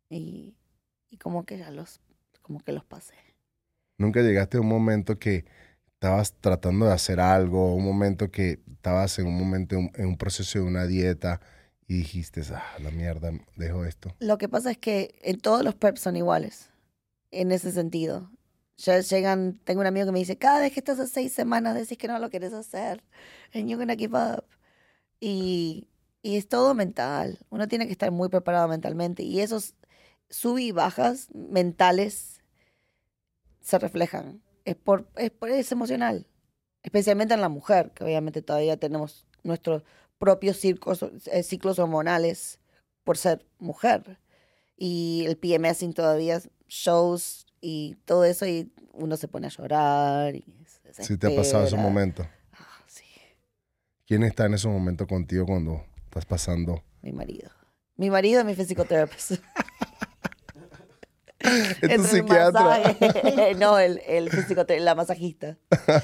Y, 0.09 0.55
y 1.09 1.18
como 1.18 1.45
que 1.45 1.57
ya 1.57 1.70
los, 1.72 1.99
como 2.41 2.64
que 2.64 2.72
los 2.72 2.86
pasé. 2.86 3.16
¿Nunca 3.97 4.22
llegaste 4.22 4.57
a 4.57 4.61
un 4.61 4.68
momento 4.68 5.20
que 5.20 5.45
estabas 6.04 6.34
tratando 6.34 6.86
de 6.86 6.91
hacer 6.91 7.22
algo, 7.22 7.74
un 7.74 7.86
momento 7.86 8.30
que 8.30 8.60
estabas 8.70 9.18
en 9.20 9.28
un 9.28 9.39
momento, 9.39 9.78
en, 9.78 10.06
un 10.06 10.18
proceso 10.18 10.60
de 10.60 10.66
una 10.66 10.86
dieta 10.86 11.39
y 11.88 11.95
dijiste, 11.95 12.41
ah, 12.54 12.76
la 12.82 12.91
mierda, 12.91 13.32
dejo 13.56 13.86
esto? 13.86 14.14
Lo 14.20 14.38
que 14.38 14.49
pasa 14.49 14.72
es 14.72 14.78
que 14.78 15.16
en 15.22 15.39
todos 15.39 15.64
los 15.64 15.76
preps 15.76 16.01
son 16.01 16.18
iguales, 16.18 16.72
en 17.32 17.54
ese 17.54 17.72
sentido. 17.72 18.30
Ya 18.76 18.99
llegan, 18.99 19.62
tengo 19.64 19.80
un 19.80 19.88
amigo 19.88 20.06
que 20.06 20.12
me 20.12 20.20
dice, 20.20 20.38
cada 20.38 20.60
vez 20.60 20.74
que 20.74 20.82
estás 20.82 20.99
a 20.99 21.08
seis 21.08 21.32
semanas 21.32 21.74
decís 21.74 21.97
que 21.97 22.10
no 22.10 22.20
lo 22.20 22.30
quieres 22.30 22.51
hacer, 22.51 23.01
and 23.54 23.70
you're 23.70 23.78
gonna 23.78 23.95
give 23.95 24.18
up. 24.18 24.43
Y, 25.22 25.88
y 26.22 26.36
es 26.36 26.49
todo 26.49 26.74
mental, 26.74 27.39
uno 27.49 27.70
tiene 27.70 27.86
que 27.86 27.93
estar 27.93 28.12
muy 28.12 28.28
preparado 28.28 28.68
mentalmente 28.68 29.24
y 29.24 29.39
esos 29.39 29.74
sub 30.30 30.58
y 30.58 30.74
bajas 30.74 31.30
mentales 31.34 32.41
se 33.62 33.80
reflejan. 33.80 34.42
Es, 34.66 34.76
por, 34.76 35.07
es, 35.18 35.32
por- 35.32 35.49
es 35.49 35.72
emocional, 35.72 36.28
especialmente 36.84 37.34
en 37.34 37.41
la 37.41 37.49
mujer, 37.49 37.91
que 37.91 38.03
obviamente 38.03 38.41
todavía 38.41 38.78
tenemos 38.78 39.26
nuestros 39.43 39.84
propios 40.18 40.57
ciclos, 40.57 41.03
eh, 41.32 41.43
ciclos 41.43 41.80
hormonales 41.80 42.59
por 43.03 43.18
ser 43.18 43.45
mujer. 43.59 44.20
Y 44.78 45.26
el 45.28 45.38
PMSing 45.38 45.93
todavía 45.93 46.41
shows 46.68 47.45
y 47.61 47.95
todo 48.05 48.24
eso 48.26 48.45
y 48.47 48.72
uno 48.93 49.18
se 49.18 49.28
pone 49.28 49.47
a 49.47 49.49
llorar. 49.49 50.36
Y 50.36 50.43
se 50.66 51.03
Si 51.03 51.18
te 51.18 51.28
ha 51.28 51.36
pasado 51.36 51.64
ese 51.66 51.76
desespera. 51.76 51.84
momento. 51.84 52.28
Ah, 52.53 52.84
sí, 52.88 53.03
¿Quién 54.07 54.24
está 54.24 54.45
en 54.45 54.53
ese 54.55 54.68
momento 54.68 55.05
contigo 55.07 55.45
cuando 55.45 55.84
estás 56.05 56.26
pasando? 56.26 56.84
mi 57.01 57.11
marido. 57.11 57.49
Mi 57.97 58.09
marido 58.09 58.39
es 58.39 58.45
mi 58.45 58.55
physical 58.55 58.88
therapist. 58.88 59.32
Es 61.81 61.81
tu 61.81 61.85
el 61.91 62.05
psiquiatra. 62.05 62.61
masaje- 62.61 63.55
no, 63.59 63.77
el, 63.79 64.01
el 64.07 64.29
físico, 64.29 64.65
la 64.79 64.95
masajista. 64.95 65.57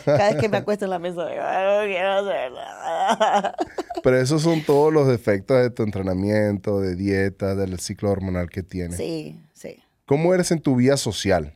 Cada 0.05 0.31
vez 0.31 0.35
que 0.41 0.49
me 0.49 0.57
acuesto 0.63 0.85
en 0.85 0.91
la 0.91 0.99
mesa, 0.99 1.25
digo, 1.27 1.41
"Ay, 1.43 1.65
no 1.87 1.91
quiero 1.93 2.11
hacer 2.13 2.51
nada. 2.51 3.55
Pero 4.03 4.17
esos 4.19 4.41
son 4.41 4.63
todos 4.63 4.91
los 4.93 5.07
defectos 5.07 5.57
de 5.61 5.69
tu 5.69 5.83
entrenamiento, 5.83 6.79
de 6.81 6.95
dieta, 6.95 7.55
del 7.55 7.79
ciclo 7.79 8.11
hormonal 8.11 8.49
que 8.49 8.63
tienes. 8.63 8.97
Sí, 8.97 9.39
sí. 9.53 9.81
¿Cómo 10.05 10.33
eres 10.33 10.51
en 10.51 10.59
tu 10.61 10.75
vida 10.75 10.97
social? 10.97 11.55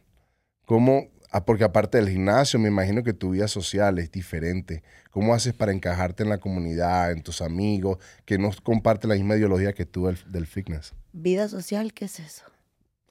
¿Cómo, 0.66 1.08
ah, 1.32 1.44
porque 1.46 1.64
aparte 1.64 1.98
del 1.98 2.10
gimnasio, 2.10 2.60
me 2.60 2.70
imagino 2.70 3.04
que 3.04 3.14
tu 3.14 3.32
vida 3.32 3.48
social 3.48 3.98
es 4.00 4.12
diferente. 4.12 4.84
¿Cómo 5.12 5.34
haces 5.34 5.54
para 5.54 5.72
encajarte 5.74 6.24
en 6.24 6.30
la 6.30 6.38
comunidad, 6.40 7.12
en 7.12 7.22
tus 7.24 7.42
amigos, 7.42 7.98
que 8.26 8.38
no 8.38 8.52
comparten 8.64 9.10
la 9.10 9.16
misma 9.16 9.36
ideología 9.36 9.74
que 9.74 9.86
tú 9.86 10.06
del, 10.08 10.18
del 10.32 10.46
fitness? 10.48 10.94
¿Vida 11.12 11.48
social? 11.48 11.94
¿Qué 11.94 12.06
es 12.06 12.20
eso? 12.20 12.44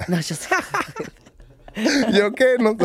No, 0.08 0.20
yo 0.20 0.34
sé. 0.34 0.48
¿Yo 2.12 2.32
qué? 2.32 2.56
No, 2.58 2.76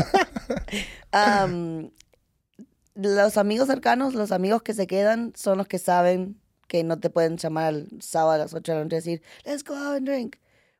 los 2.95 3.37
amigos 3.37 3.67
cercanos, 3.67 4.13
los 4.13 4.31
amigos 4.31 4.61
que 4.63 4.73
se 4.73 4.87
quedan, 4.87 5.33
son 5.35 5.57
los 5.57 5.67
que 5.67 5.77
saben 5.79 6.39
que 6.67 6.83
no 6.83 6.99
te 6.99 7.09
pueden 7.09 7.37
llamar 7.37 7.73
el 7.73 8.01
sábado 8.01 8.31
a 8.31 8.37
las 8.37 8.53
8 8.53 8.71
de 8.71 8.77
la 8.77 8.83
noche 8.83 8.95
y 8.95 8.99
decir, 8.99 9.21
let's 9.45 9.63
go 9.63 9.75
out 9.75 9.97
and 9.97 10.07
drink. 10.07 10.35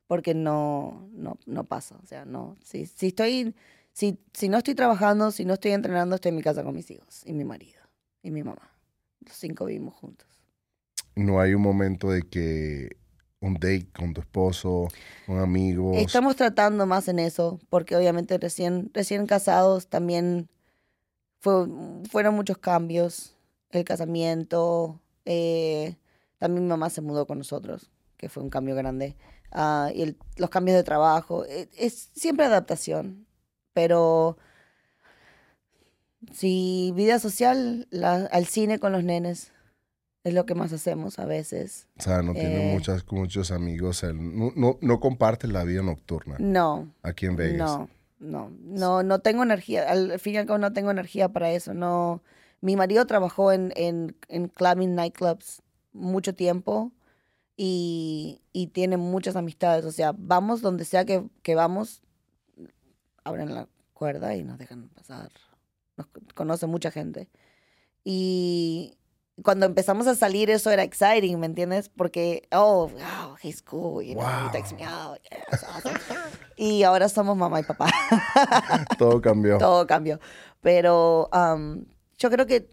Porque 0.06 0.34
no, 0.34 1.08
no, 1.12 1.38
no 1.46 1.64
pasa. 1.64 1.96
O 2.02 2.06
sea, 2.06 2.24
no. 2.24 2.56
Si, 2.64 2.86
si 2.86 3.08
estoy, 3.08 3.54
si, 3.92 4.18
si 4.32 4.48
no 4.48 4.58
estoy 4.58 4.74
trabajando, 4.74 5.30
si 5.30 5.44
no 5.44 5.54
estoy 5.54 5.72
entrenando, 5.72 6.14
estoy 6.14 6.30
en 6.30 6.36
mi 6.36 6.42
casa 6.42 6.64
con 6.64 6.74
mis 6.74 6.90
hijos 6.90 7.22
y 7.24 7.32
mi 7.34 7.44
marido 7.44 7.80
y 8.22 8.30
mi 8.30 8.42
mamá. 8.42 8.70
Los 9.20 9.36
cinco 9.36 9.66
vivimos 9.66 9.94
juntos. 9.94 10.26
no 11.14 11.40
hay 11.40 11.54
un 11.54 11.62
momento 11.62 12.10
de 12.10 12.22
que 12.22 12.96
un 13.40 13.54
date 13.54 13.88
con 13.96 14.14
tu 14.14 14.20
esposo, 14.20 14.88
un 15.26 15.38
amigo. 15.38 15.92
Estamos 15.94 16.36
tratando 16.36 16.86
más 16.86 17.08
en 17.08 17.18
eso, 17.18 17.60
porque 17.68 17.96
obviamente 17.96 18.38
recién, 18.38 18.90
recién 18.92 19.26
casados 19.26 19.88
también 19.88 20.48
fue, 21.38 21.66
fueron 22.10 22.34
muchos 22.34 22.58
cambios. 22.58 23.36
El 23.70 23.84
casamiento, 23.84 25.00
eh, 25.24 25.96
también 26.38 26.64
mi 26.64 26.70
mamá 26.70 26.90
se 26.90 27.02
mudó 27.02 27.26
con 27.26 27.38
nosotros, 27.38 27.90
que 28.16 28.28
fue 28.28 28.42
un 28.42 28.50
cambio 28.50 28.74
grande. 28.74 29.16
Ah, 29.50 29.90
y 29.94 30.16
los 30.36 30.50
cambios 30.50 30.76
de 30.76 30.84
trabajo, 30.84 31.44
eh, 31.44 31.68
es 31.76 32.10
siempre 32.14 32.46
adaptación, 32.46 33.26
pero 33.72 34.38
si 36.32 36.92
vida 36.94 37.18
social, 37.18 37.88
al 37.92 38.46
cine 38.46 38.78
con 38.78 38.92
los 38.92 39.04
nenes, 39.04 39.52
es 40.28 40.34
lo 40.34 40.46
que 40.46 40.54
más 40.54 40.72
hacemos 40.72 41.18
a 41.18 41.24
veces. 41.26 41.88
O 41.98 42.02
sea, 42.02 42.22
no 42.22 42.32
tiene 42.34 42.70
Eh. 42.70 42.72
muchas, 42.74 43.04
muchos 43.10 43.50
amigos. 43.50 44.02
no, 44.04 44.52
no, 44.54 44.78
no 44.80 45.00
compartes 45.00 45.50
la 45.50 45.64
vida 45.64 45.82
nocturna 45.82 46.36
No, 46.38 46.92
aquí 47.02 47.26
en 47.26 47.36
Vegas. 47.36 47.58
No, 47.58 47.88
no, 48.20 48.50
no, 48.60 49.02
no 49.02 49.18
tengo 49.20 49.42
energía. 49.42 49.90
Al 49.90 50.18
fin 50.18 50.34
y 50.34 50.36
al 50.38 50.46
cabo 50.46 50.58
no 50.58 50.72
tengo 50.72 50.90
energía 50.90 51.28
para 51.28 51.50
eso. 51.52 51.74
No, 51.74 52.22
mi 52.60 52.76
marido 52.76 53.06
trabajó 53.06 53.52
en, 53.52 53.72
en, 53.76 54.16
en 54.28 54.48
clubbing 54.48 54.94
nightclubs 54.94 55.62
mucho 55.92 56.34
tiempo 56.34 56.92
y, 57.56 58.40
y 58.52 58.68
tiene 58.68 58.96
muchas 58.96 59.36
amistades. 59.36 59.84
O 59.84 59.92
sea, 59.92 60.12
vamos 60.16 60.60
donde 60.62 60.84
sea 60.84 61.04
que, 61.04 61.24
que 61.42 61.54
vamos, 61.54 62.02
abren 63.24 63.54
la 63.54 63.68
cuerda 63.94 64.34
y 64.36 64.44
nos 64.44 64.58
dejan 64.58 64.88
pasar. 64.90 65.30
Nos 65.96 66.06
co- 66.08 66.20
conoce 66.34 66.66
mucha 66.66 66.90
gente. 66.90 67.28
Y 68.04 68.96
cuando 69.42 69.66
empezamos 69.66 70.06
a 70.06 70.14
salir 70.14 70.50
eso 70.50 70.70
era 70.70 70.82
exciting, 70.82 71.38
¿me 71.38 71.46
entiendes? 71.46 71.88
Porque, 71.88 72.48
oh, 72.52 72.88
wow, 72.88 73.36
he's 73.42 73.62
cool, 73.62 74.02
you 74.04 74.14
know, 74.14 74.24
he 74.26 74.42
Wow. 74.44 74.50
takes 74.52 74.72
me 74.74 74.84
out, 74.84 75.18
yeah, 75.30 75.38
it's 75.52 75.62
awesome. 75.64 75.98
Y 76.56 76.82
ahora 76.82 77.08
somos 77.08 77.36
mamá 77.36 77.60
y 77.60 77.62
papá. 77.62 77.88
Todo 78.98 79.20
cambió. 79.20 79.58
Todo 79.58 79.86
cambió. 79.86 80.18
Pero 80.60 81.28
um, 81.32 81.84
yo 82.18 82.30
creo 82.30 82.46
que 82.46 82.68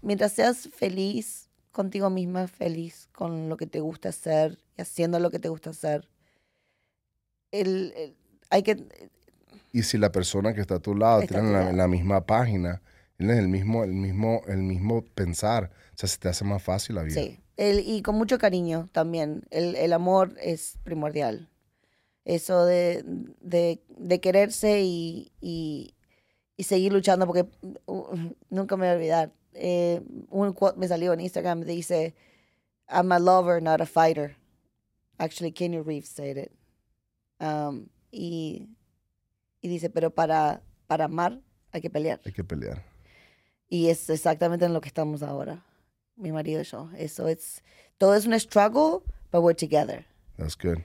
mientras 0.00 0.30
seas 0.32 0.68
feliz 0.68 1.48
contigo 1.72 2.08
misma, 2.08 2.46
feliz 2.46 3.08
con 3.12 3.48
lo 3.48 3.56
que 3.56 3.66
te 3.66 3.80
gusta 3.80 4.10
hacer 4.10 4.60
y 4.78 4.82
haciendo 4.82 5.18
lo 5.18 5.30
que 5.32 5.40
te 5.40 5.48
gusta 5.48 5.70
hacer, 5.70 6.08
el, 7.50 7.92
el- 7.96 8.16
hay 8.50 8.62
que... 8.62 8.86
Y 9.72 9.82
si 9.82 9.98
la 9.98 10.12
persona 10.12 10.54
que 10.54 10.60
está 10.60 10.76
a 10.76 10.80
tu 10.80 10.94
lado 10.94 11.20
tiene 11.22 11.50
la, 11.52 11.72
la 11.72 11.88
misma 11.88 12.24
página, 12.24 12.80
el 13.18 13.48
mismo, 13.48 13.84
el 13.84 13.92
mismo, 13.92 14.42
el 14.46 14.58
mismo 14.62 15.02
pensar, 15.14 15.70
o 15.94 15.98
sea, 15.98 16.08
se 16.08 16.18
te 16.18 16.28
hace 16.28 16.44
más 16.44 16.62
fácil 16.62 16.96
la 16.96 17.02
vida. 17.02 17.14
Sí, 17.14 17.40
el- 17.56 17.80
y 17.86 18.02
con 18.02 18.16
mucho 18.16 18.38
cariño 18.38 18.88
también. 18.92 19.44
El, 19.50 19.74
el 19.76 19.92
amor 19.92 20.34
es 20.40 20.78
primordial. 20.84 21.48
Eso 22.24 22.64
de, 22.66 23.04
de, 23.40 23.80
de 23.96 24.20
quererse 24.20 24.82
y, 24.82 25.32
y, 25.40 25.94
y 26.56 26.64
seguir 26.64 26.92
luchando, 26.92 27.26
porque 27.26 27.46
uh, 27.86 28.16
nunca 28.50 28.76
me 28.76 28.86
voy 28.86 28.92
a 28.92 28.96
olvidar. 28.96 29.32
Eh, 29.54 30.02
un 30.28 30.52
quote 30.52 30.78
me 30.78 30.88
salió 30.88 31.12
en 31.12 31.20
Instagram, 31.20 31.62
dice, 31.62 32.14
I'm 32.88 33.12
a 33.12 33.18
lover, 33.18 33.62
not 33.62 33.80
a 33.80 33.86
fighter. 33.86 34.36
Actually, 35.18 35.52
Kenny 35.52 35.80
Reeves 35.80 36.08
said 36.08 36.36
it. 36.36 36.52
Um, 37.40 37.86
y, 38.10 38.68
y 39.62 39.68
dice, 39.68 39.88
pero 39.88 40.10
para, 40.10 40.62
para 40.86 41.04
amar 41.06 41.40
hay 41.72 41.80
que 41.80 41.90
pelear. 41.90 42.20
Hay 42.26 42.32
que 42.32 42.44
pelear. 42.44 42.82
Y 43.68 43.88
es 43.88 44.08
exactamente 44.10 44.64
en 44.64 44.72
lo 44.72 44.80
que 44.80 44.88
estamos 44.88 45.22
ahora, 45.22 45.64
mi 46.16 46.32
marido 46.32 46.60
y 46.60 46.64
yo. 46.64 46.88
Eso 46.96 47.28
es, 47.28 47.62
todo 47.98 48.14
es 48.14 48.26
un 48.26 48.38
struggle, 48.38 49.00
but 49.32 49.42
we're 49.42 49.54
together. 49.56 50.06
That's 50.36 50.56
good. 50.56 50.78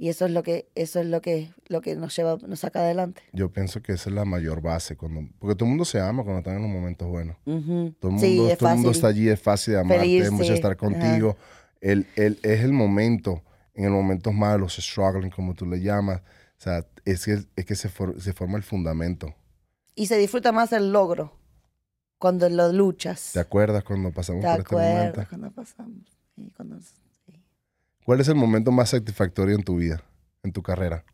Y 0.00 0.10
eso 0.10 0.26
es 0.26 0.30
lo 0.30 0.44
que, 0.44 0.68
eso 0.76 1.00
es 1.00 1.06
lo 1.06 1.20
que, 1.20 1.50
lo 1.66 1.80
que 1.80 1.96
nos 1.96 2.14
lleva, 2.16 2.36
nos 2.46 2.60
saca 2.60 2.78
adelante. 2.80 3.20
Yo 3.32 3.50
pienso 3.50 3.82
que 3.82 3.92
esa 3.92 4.10
es 4.10 4.14
la 4.14 4.24
mayor 4.24 4.60
base. 4.62 4.96
cuando 4.96 5.22
Porque 5.40 5.56
todo 5.56 5.64
el 5.64 5.70
mundo 5.70 5.84
se 5.84 5.98
ama 5.98 6.22
cuando 6.22 6.38
están 6.38 6.54
en 6.56 6.62
los 6.62 6.70
momentos 6.70 7.08
buenos. 7.08 7.36
Todo 7.44 8.12
el 8.12 8.18
Sí, 8.20 8.36
mundo, 8.36 8.48
es 8.52 8.58
todo 8.58 8.68
el 8.68 8.74
mundo 8.76 8.90
está 8.92 9.08
allí, 9.08 9.28
es 9.28 9.40
fácil 9.40 9.74
de 9.74 9.80
amarte, 9.80 10.00
Feliz, 10.02 10.24
es 10.26 10.30
mucho 10.30 10.44
sí. 10.44 10.52
estar 10.52 10.76
contigo. 10.76 11.36
El, 11.80 12.06
el- 12.14 12.38
es 12.44 12.60
el 12.60 12.72
momento, 12.72 13.42
en 13.74 13.86
el 13.86 13.90
momentos 13.90 14.32
malos, 14.32 14.76
struggling, 14.76 15.30
como 15.30 15.54
tú 15.54 15.66
le 15.66 15.80
llamas. 15.80 16.20
O 16.20 16.60
sea, 16.60 16.86
es 17.04 17.24
que, 17.24 17.40
es 17.56 17.64
que 17.66 17.74
se, 17.74 17.88
for- 17.88 18.20
se 18.20 18.32
forma 18.32 18.56
el 18.56 18.62
fundamento. 18.62 19.34
Y 19.96 20.06
se 20.06 20.16
disfruta 20.16 20.52
más 20.52 20.72
el 20.72 20.92
logro 20.92 21.32
cuando 22.18 22.48
lo 22.48 22.72
luchas. 22.72 23.30
¿Te 23.32 23.40
acuerdas 23.40 23.84
cuando 23.84 24.10
pasamos 24.12 24.42
¿Te 24.42 24.50
por 24.50 24.60
este 24.60 24.74
momento? 24.74 25.20
acuerdas 25.20 25.28
cuando 25.28 25.50
pasamos? 25.52 26.02
Sí, 26.34 26.52
cuando- 26.56 26.80
sí. 26.80 27.42
¿Cuál 28.04 28.20
es 28.20 28.28
el 28.28 28.34
momento 28.36 28.72
más 28.72 28.90
satisfactorio 28.90 29.54
en 29.54 29.62
tu 29.62 29.76
vida, 29.76 30.02
en 30.42 30.52
tu 30.52 30.62
carrera? 30.62 31.04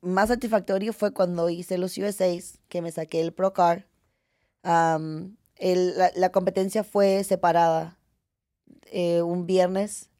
Más 0.00 0.28
satisfactorio 0.28 0.92
fue 0.92 1.12
cuando 1.12 1.48
hice 1.48 1.78
los 1.78 1.96
USAs, 1.96 2.58
que 2.68 2.82
me 2.82 2.90
saqué 2.90 3.20
el 3.20 3.32
Pro 3.32 3.52
Car. 3.52 3.86
Am, 4.64 5.36
el- 5.56 5.96
la, 5.96 6.10
la 6.16 6.30
competencia 6.32 6.82
fue 6.82 7.22
separada. 7.24 7.98
Eh, 8.86 9.22
un 9.22 9.46
viernes 9.46 10.10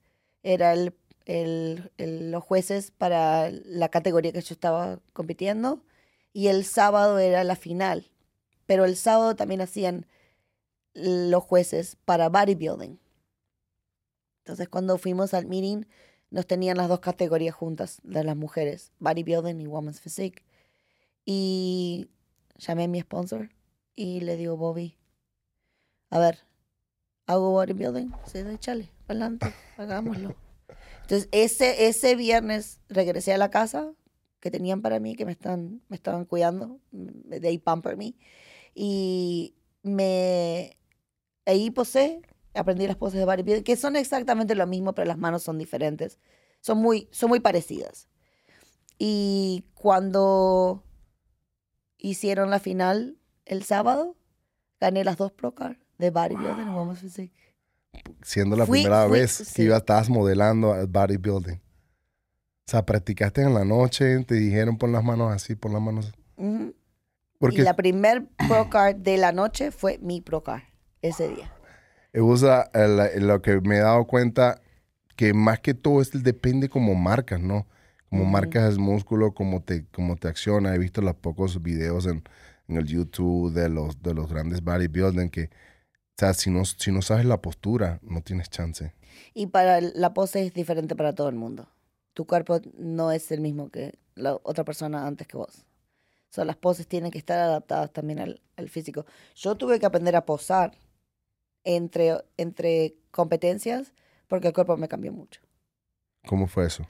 era 0.44 0.72
el, 0.72 0.94
el- 1.24 1.90
el- 1.98 2.30
los 2.30 2.44
jueces 2.44 2.92
para 2.92 3.50
la 3.50 3.88
categoría 3.88 4.32
que 4.32 4.40
yo 4.40 4.54
estaba 4.54 5.00
compitiendo 5.12 5.82
y 6.32 6.46
el 6.46 6.64
sábado 6.64 7.18
era 7.18 7.42
la 7.44 7.56
final. 7.56 8.08
Pero 8.66 8.84
el 8.84 8.96
sábado 8.96 9.36
también 9.36 9.60
hacían 9.60 10.06
los 10.94 11.42
jueces 11.42 11.96
para 12.04 12.28
bodybuilding. 12.28 12.98
Entonces 14.38 14.68
cuando 14.68 14.98
fuimos 14.98 15.34
al 15.34 15.46
meeting 15.46 15.84
nos 16.30 16.46
tenían 16.46 16.76
las 16.78 16.88
dos 16.88 17.00
categorías 17.00 17.54
juntas 17.54 18.00
de 18.02 18.24
las 18.24 18.36
mujeres, 18.36 18.92
bodybuilding 18.98 19.60
y 19.60 19.66
women's 19.66 20.00
physique. 20.00 20.42
Y 21.24 22.08
llamé 22.56 22.84
a 22.84 22.88
mi 22.88 23.00
sponsor 23.00 23.50
y 23.94 24.20
le 24.20 24.36
digo, 24.36 24.56
Bobby, 24.56 24.96
a 26.10 26.18
ver, 26.18 26.38
¿hago 27.26 27.50
bodybuilding? 27.50 28.12
Sí, 28.26 28.38
échale, 28.38 28.90
para 29.06 29.20
adelante, 29.20 29.54
hagámoslo. 29.76 30.34
Entonces, 31.02 31.28
ese, 31.32 31.88
ese 31.88 32.16
viernes 32.16 32.80
regresé 32.88 33.34
a 33.34 33.38
la 33.38 33.50
casa 33.50 33.92
que 34.40 34.50
tenían 34.50 34.82
para 34.82 34.98
mí, 34.98 35.14
que 35.14 35.26
me, 35.26 35.32
están, 35.32 35.82
me 35.88 35.96
estaban 35.96 36.24
cuidando, 36.24 36.80
mm, 36.92 37.40
they 37.40 37.58
pamper 37.58 37.96
me, 37.96 38.14
y 38.74 39.54
me, 39.82 40.76
ahí 41.46 41.70
posé, 41.70 42.22
aprendí 42.54 42.86
las 42.86 42.96
poses 42.96 43.18
de 43.18 43.24
bodybuilding, 43.26 43.64
que 43.64 43.76
son 43.76 43.96
exactamente 43.96 44.54
lo 44.54 44.66
mismo, 44.66 44.94
pero 44.94 45.06
las 45.06 45.18
manos 45.18 45.42
son 45.42 45.58
diferentes. 45.58 46.18
Son 46.60 46.78
muy, 46.78 47.08
son 47.10 47.28
muy 47.30 47.40
parecidas. 47.40 48.08
Y 48.98 49.64
cuando 49.74 50.84
hicieron 51.98 52.50
la 52.50 52.60
final 52.60 53.16
el 53.44 53.62
sábado, 53.64 54.16
gané 54.80 55.04
las 55.04 55.16
dos 55.16 55.32
Pro 55.32 55.54
Card 55.54 55.76
de 55.98 56.10
bodybuilding 56.10 56.66
y 56.66 56.70
women's 56.74 57.00
physique. 57.00 57.32
Siendo 58.22 58.56
la 58.56 58.64
Fui- 58.66 58.82
primera 58.82 59.06
fui- 59.08 59.18
vez 59.20 59.38
que 59.38 59.44
sí. 59.44 59.62
iba, 59.62 59.76
estabas 59.76 60.08
modelando 60.08 60.72
al 60.72 60.86
bodybuilding. 60.86 61.56
O 61.56 62.70
sea, 62.70 62.86
practicaste 62.86 63.42
en 63.42 63.54
la 63.54 63.64
noche, 63.64 64.24
te 64.24 64.34
dijeron 64.36 64.78
pon 64.78 64.92
las 64.92 65.02
manos 65.04 65.32
así, 65.32 65.56
pon 65.56 65.72
las 65.72 65.82
manos. 65.82 66.12
Ujú. 66.36 66.74
Porque 67.42 67.62
Y 67.62 67.64
la 67.64 67.74
primer 67.74 68.28
Pro 68.36 68.70
Card 68.70 68.98
de 68.98 69.16
la 69.16 69.32
noche 69.32 69.72
fue 69.72 69.98
mi 69.98 70.20
Pro 70.20 70.44
Card 70.44 70.62
ese 71.02 71.26
día. 71.26 71.52
usa 72.14 72.70
lo 73.16 73.42
que 73.42 73.60
me 73.62 73.78
he 73.78 73.80
dado 73.80 74.06
cuenta 74.06 74.62
que 75.16 75.34
más 75.34 75.58
que 75.58 75.74
todo 75.74 76.00
es 76.00 76.12
depende 76.22 76.68
como 76.68 76.94
marcas, 76.94 77.40
¿no? 77.40 77.66
Ujú. 78.12 78.24
marcas 78.26 78.72
el 78.72 78.78
músculo, 78.78 79.34
cómo 79.34 79.60
te, 79.60 79.86
cómo 79.86 80.14
te 80.14 80.28
acciona. 80.28 80.72
He 80.72 80.78
visto 80.78 81.02
los 81.02 81.16
pocos 81.16 81.60
videos 81.60 82.06
en, 82.06 82.22
en 82.68 82.76
el 82.76 82.86
YouTube 82.86 83.52
de 83.52 83.68
los, 83.68 84.00
de 84.00 84.14
los 84.14 84.30
grandes 84.30 84.62
bodybuilding 84.62 85.28
que, 85.28 85.46
o 85.46 86.18
sea, 86.18 86.34
si 86.34 86.48
no, 86.48 86.64
si 86.64 86.92
no 86.92 87.02
sabes 87.02 87.24
la 87.24 87.42
postura, 87.42 87.98
no 88.02 88.22
tienes 88.22 88.50
chance. 88.50 88.94
Y 89.34 89.48
para 89.48 89.80
la 89.80 90.14
pose 90.14 90.46
es 90.46 90.54
diferente 90.54 90.94
para 90.94 91.12
todo 91.12 91.28
el 91.28 91.34
mundo. 91.34 91.66
Tu 92.14 92.24
cuerpo 92.24 92.60
no 92.78 93.10
es 93.10 93.32
el 93.32 93.40
mismo 93.40 93.68
que 93.68 93.98
la 94.14 94.38
otra 94.44 94.62
persona 94.62 95.08
antes 95.08 95.26
que 95.26 95.36
vos. 95.36 95.66
O 96.32 96.34
sea, 96.34 96.46
las 96.46 96.56
poses 96.56 96.86
tienen 96.86 97.10
que 97.10 97.18
estar 97.18 97.38
adaptadas 97.38 97.92
también 97.92 98.18
al, 98.18 98.40
al 98.56 98.70
físico. 98.70 99.04
Yo 99.34 99.54
tuve 99.56 99.78
que 99.78 99.84
aprender 99.84 100.16
a 100.16 100.24
posar 100.24 100.72
entre, 101.62 102.24
entre 102.38 102.94
competencias 103.10 103.92
porque 104.28 104.48
el 104.48 104.54
cuerpo 104.54 104.78
me 104.78 104.88
cambió 104.88 105.12
mucho. 105.12 105.42
¿Cómo 106.26 106.46
fue 106.46 106.64
eso? 106.66 106.86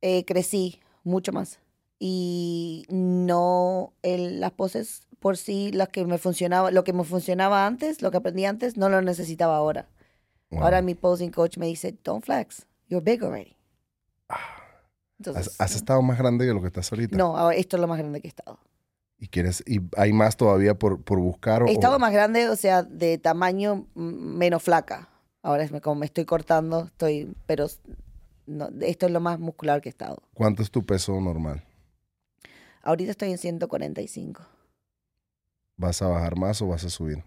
Eh, 0.00 0.24
crecí 0.24 0.80
mucho 1.04 1.32
más. 1.32 1.58
Y 1.98 2.86
no, 2.88 3.92
el- 4.00 4.40
las 4.40 4.52
poses 4.52 5.06
por 5.20 5.36
sí, 5.36 5.70
las 5.70 5.90
que 5.90 6.06
me 6.06 6.16
funcionaba, 6.16 6.70
lo 6.70 6.82
que 6.82 6.94
me 6.94 7.04
funcionaba 7.04 7.66
antes, 7.66 8.00
lo 8.00 8.10
que 8.10 8.16
aprendí 8.16 8.46
antes, 8.46 8.78
no 8.78 8.88
lo 8.88 9.02
necesitaba 9.02 9.54
ahora. 9.54 9.86
Wow. 10.50 10.62
Ahora 10.64 10.80
mi 10.80 10.94
posing 10.94 11.30
coach 11.30 11.58
me 11.58 11.66
dice, 11.66 11.94
don't 12.02 12.24
flex, 12.24 12.66
you're 12.88 13.04
big 13.04 13.22
already. 13.22 13.54
Entonces, 15.30 15.54
¿Has, 15.58 15.60
has 15.60 15.76
estado 15.76 16.02
más 16.02 16.18
grande 16.18 16.46
que 16.46 16.52
lo 16.52 16.60
que 16.60 16.66
estás 16.66 16.90
ahorita? 16.92 17.16
no, 17.16 17.50
esto 17.50 17.76
es 17.76 17.80
lo 17.80 17.86
más 17.88 17.98
grande 17.98 18.20
que 18.20 18.28
he 18.28 18.30
estado. 18.30 18.58
¿Y 19.18 19.28
quieres, 19.28 19.62
y 19.66 19.80
hay 19.96 20.12
más 20.12 20.36
todavía 20.36 20.74
por, 20.74 21.00
por 21.02 21.20
buscar? 21.20 21.62
O, 21.62 21.66
He 21.68 21.72
estado 21.72 21.96
o- 21.96 21.98
más 22.00 22.12
grande, 22.12 22.48
o 22.48 22.56
sea, 22.56 22.82
de 22.82 23.18
tamaño 23.18 23.86
menos 23.94 24.62
flaca. 24.64 25.08
Ahora 25.42 25.62
es 25.64 25.70
como 25.80 25.96
me 25.96 26.06
estoy 26.06 26.24
cortando, 26.24 26.84
estoy, 26.86 27.32
pero 27.46 27.66
no, 28.46 28.68
esto 28.80 29.06
es 29.06 29.12
lo 29.12 29.20
más 29.20 29.38
muscular 29.38 29.80
que 29.80 29.88
he 29.88 29.90
estado. 29.90 30.22
¿Cuánto 30.34 30.62
es 30.62 30.70
tu 30.70 30.84
peso 30.84 31.20
normal? 31.20 31.64
Ahorita 32.82 33.12
estoy 33.12 33.30
en 33.30 33.38
145. 33.38 34.42
¿Vas 35.76 36.02
a 36.02 36.08
bajar 36.08 36.36
más 36.36 36.60
o 36.62 36.66
vas 36.68 36.84
a 36.84 36.90
subir? 36.90 37.22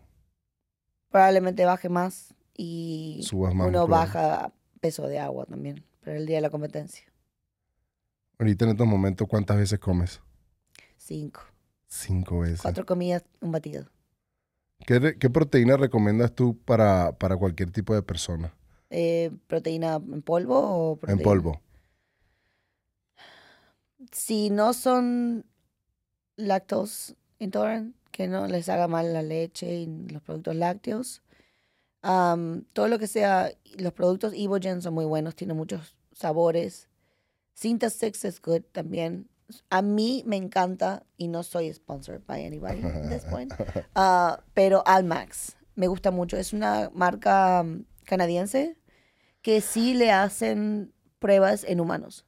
Probablemente 1.10 1.64
baje 1.66 1.88
más 1.90 2.34
y 2.58 3.22
Subas 3.24 3.54
más 3.56 3.68
uno 3.68 3.80
muscular. 3.88 4.08
baja 4.08 4.54
peso 4.82 5.08
de 5.08 5.20
agua 5.20 5.46
también 5.46 5.84
para 6.04 6.18
el 6.18 6.26
día 6.26 6.38
de 6.38 6.42
la 6.42 6.50
competencia. 6.50 7.06
Ahorita 8.38 8.66
en 8.66 8.72
estos 8.72 8.88
momentos, 8.88 9.28
¿cuántas 9.28 9.58
veces 9.58 9.80
comes? 9.80 10.22
Cinco. 10.98 11.42
Cinco 11.88 12.40
veces. 12.40 12.62
Cuatro 12.62 12.86
comidas, 12.86 13.24
un 13.42 13.52
batido. 13.52 13.86
¿Qué, 14.86 15.30
proteína 15.30 15.78
recomiendas 15.78 16.34
tú 16.34 16.58
para, 16.66 17.18
para 17.18 17.38
cualquier 17.38 17.72
tipo 17.72 17.96
de 17.96 18.04
persona? 18.04 18.54
Eh, 18.90 19.32
¿Proteína 19.48 19.96
en 19.96 20.22
polvo 20.22 20.60
o 20.60 20.94
En 20.94 21.00
proteína? 21.00 21.24
polvo. 21.24 21.62
Si 24.12 24.50
no 24.50 24.74
son 24.74 25.46
lactose 26.36 27.16
intolerant, 27.40 27.96
que 28.12 28.28
no 28.28 28.48
les 28.48 28.70
haga 28.70 28.88
mal 28.88 29.14
la 29.14 29.22
leche 29.22 29.74
y 29.74 30.08
los 30.10 30.22
productos 30.22 30.56
lácteos, 30.56 31.22
todo 32.02 32.88
lo 32.88 33.00
que 33.00 33.08
sea, 33.08 33.52
los 33.78 33.94
productos 33.94 34.34
Evogen 34.36 34.82
son 34.82 34.94
muy 34.94 35.06
buenos, 35.06 35.36
tienen 35.36 35.58
muchos 35.58 35.96
sabores. 36.14 36.88
Cinta 37.56 37.90
Six 37.90 38.26
es 38.26 38.42
good 38.42 38.64
también. 38.72 39.30
A 39.70 39.82
mí 39.82 40.24
me 40.26 40.36
encanta, 40.36 41.06
y 41.18 41.28
no 41.28 41.44
soy 41.44 41.72
sponsored 41.74 42.22
by 42.26 42.44
anybody 42.44 42.84
at 42.84 43.10
this 43.10 43.24
point, 43.26 43.54
ah, 43.96 44.44
pero 44.54 44.84
Almax 44.86 45.56
me 45.76 45.88
gusta 45.88 46.12
mucho. 46.12 46.36
Es 46.38 46.52
una 46.52 46.90
marca 46.94 47.64
mm, 47.64 47.86
canadiense 48.04 48.78
que 49.42 49.62
sí 49.62 49.94
le 49.94 50.12
hacen 50.12 50.94
pruebas 51.20 51.64
en 51.64 51.80
humanos. 51.80 52.26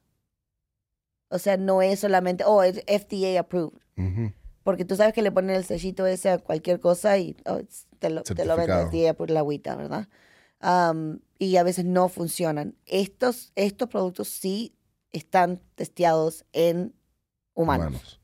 O 1.30 1.38
sea, 1.38 1.56
no 1.56 1.82
es 1.82 2.00
solamente, 2.00 2.44
oh, 2.46 2.62
es 2.62 2.82
FDA 2.86 3.38
approved. 3.38 3.80
Porque 4.62 4.84
tú 4.84 4.96
sabes 4.96 5.12
que 5.12 5.22
le 5.22 5.32
ponen 5.32 5.56
el 5.56 5.64
sellito 5.64 6.06
ese 6.06 6.30
a 6.30 6.38
cualquier 6.38 6.78
cosa 6.78 7.18
y 7.18 7.36
oh, 7.46 7.60
te 7.98 8.10
lo, 8.10 8.22
te 8.22 8.44
lo 8.44 8.56
venden. 8.56 8.88
FDA 8.88 9.14
por 9.14 9.30
la 9.30 9.40
agüita, 9.40 9.76
¿verdad? 9.76 10.08
Am, 10.60 11.20
y 11.38 11.56
a 11.56 11.62
veces 11.64 11.84
no 11.84 12.08
funcionan. 12.08 12.76
Estos, 12.86 13.52
estos 13.56 13.88
productos 13.88 14.28
sí 14.28 14.77
están 15.12 15.60
testeados 15.74 16.44
en 16.52 16.94
humanos. 17.54 17.86
Humanos. 17.88 18.20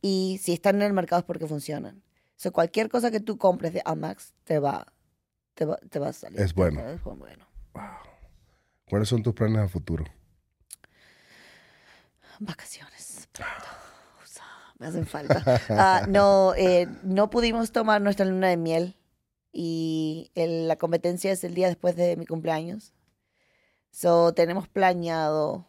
Y 0.00 0.38
si 0.42 0.52
están 0.52 0.76
en 0.76 0.82
el 0.82 0.92
mercado 0.92 1.20
es 1.20 1.24
porque 1.26 1.46
funcionan. 1.46 2.02
O 2.30 2.40
sea, 2.40 2.50
cualquier 2.52 2.88
cosa 2.88 3.10
que 3.10 3.20
tú 3.20 3.36
compres 3.38 3.72
de 3.72 3.82
Amax 3.84 4.32
te 4.44 4.58
va, 4.60 4.92
te 5.54 5.64
va, 5.64 5.76
te 5.90 5.98
va 5.98 6.08
a 6.08 6.12
salir. 6.12 6.40
Es 6.40 6.54
bueno. 6.54 6.80
Es 6.88 7.02
bu- 7.02 7.16
bueno. 7.16 7.46
¿Cuáles 8.88 9.08
son 9.08 9.22
tus 9.22 9.34
planes 9.34 9.58
a 9.58 9.68
futuro? 9.68 10.04
Vacaciones. 12.40 13.28
pronto. 13.32 13.66
O 14.22 14.26
sea, 14.26 14.44
me 14.78 14.86
hacen 14.86 15.06
falta. 15.06 15.42
Ah, 15.70 16.06
no, 16.08 16.54
eh, 16.54 16.86
no 17.02 17.30
pudimos 17.30 17.72
tomar 17.72 18.00
nuestra 18.00 18.24
luna 18.26 18.48
de 18.48 18.56
miel 18.56 18.96
y 19.52 20.30
el- 20.34 20.68
la 20.68 20.76
competencia 20.76 21.32
es 21.32 21.42
el 21.44 21.54
día 21.54 21.66
después 21.66 21.96
de 21.96 22.16
mi 22.16 22.26
cumpleaños. 22.26 22.92
So, 23.90 24.32
tenemos 24.34 24.68
planeado 24.68 25.66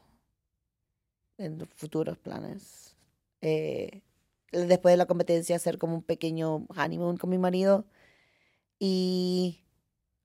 en 1.40 1.66
futuros 1.76 2.18
planes 2.18 2.96
eh, 3.42 4.02
después 4.52 4.94
de 4.94 4.98
la 4.98 5.06
competencia 5.06 5.56
hacer 5.56 5.78
como 5.78 5.96
un 5.96 6.04
pequeño 6.04 6.66
honeymoon 6.76 7.18
con 7.18 7.30
mi 7.30 7.38
marido 7.38 7.86
y 8.78 9.64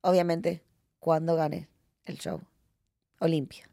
obviamente 0.03 0.63
cuando 0.99 1.37
gane 1.37 1.69
el 2.05 2.19
show 2.19 2.41
Olimpia. 3.21 3.69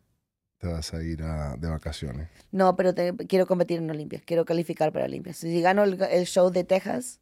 Te 0.59 0.67
vas 0.67 0.93
a 0.93 1.01
ir 1.03 1.23
a- 1.23 1.55
de 1.57 1.67
vacaciones. 1.67 2.29
No, 2.51 2.75
pero 2.75 2.93
te- 2.93 3.15
quiero 3.27 3.47
competir 3.47 3.79
en 3.79 3.89
Olimpia. 3.89 4.21
Quiero 4.23 4.45
calificar 4.45 4.93
para 4.93 5.05
Olimpia. 5.05 5.33
Si 5.33 5.59
gano 5.61 5.83
el, 5.83 5.99
el 6.01 6.25
show 6.27 6.51
de 6.51 6.63
Texas, 6.63 7.19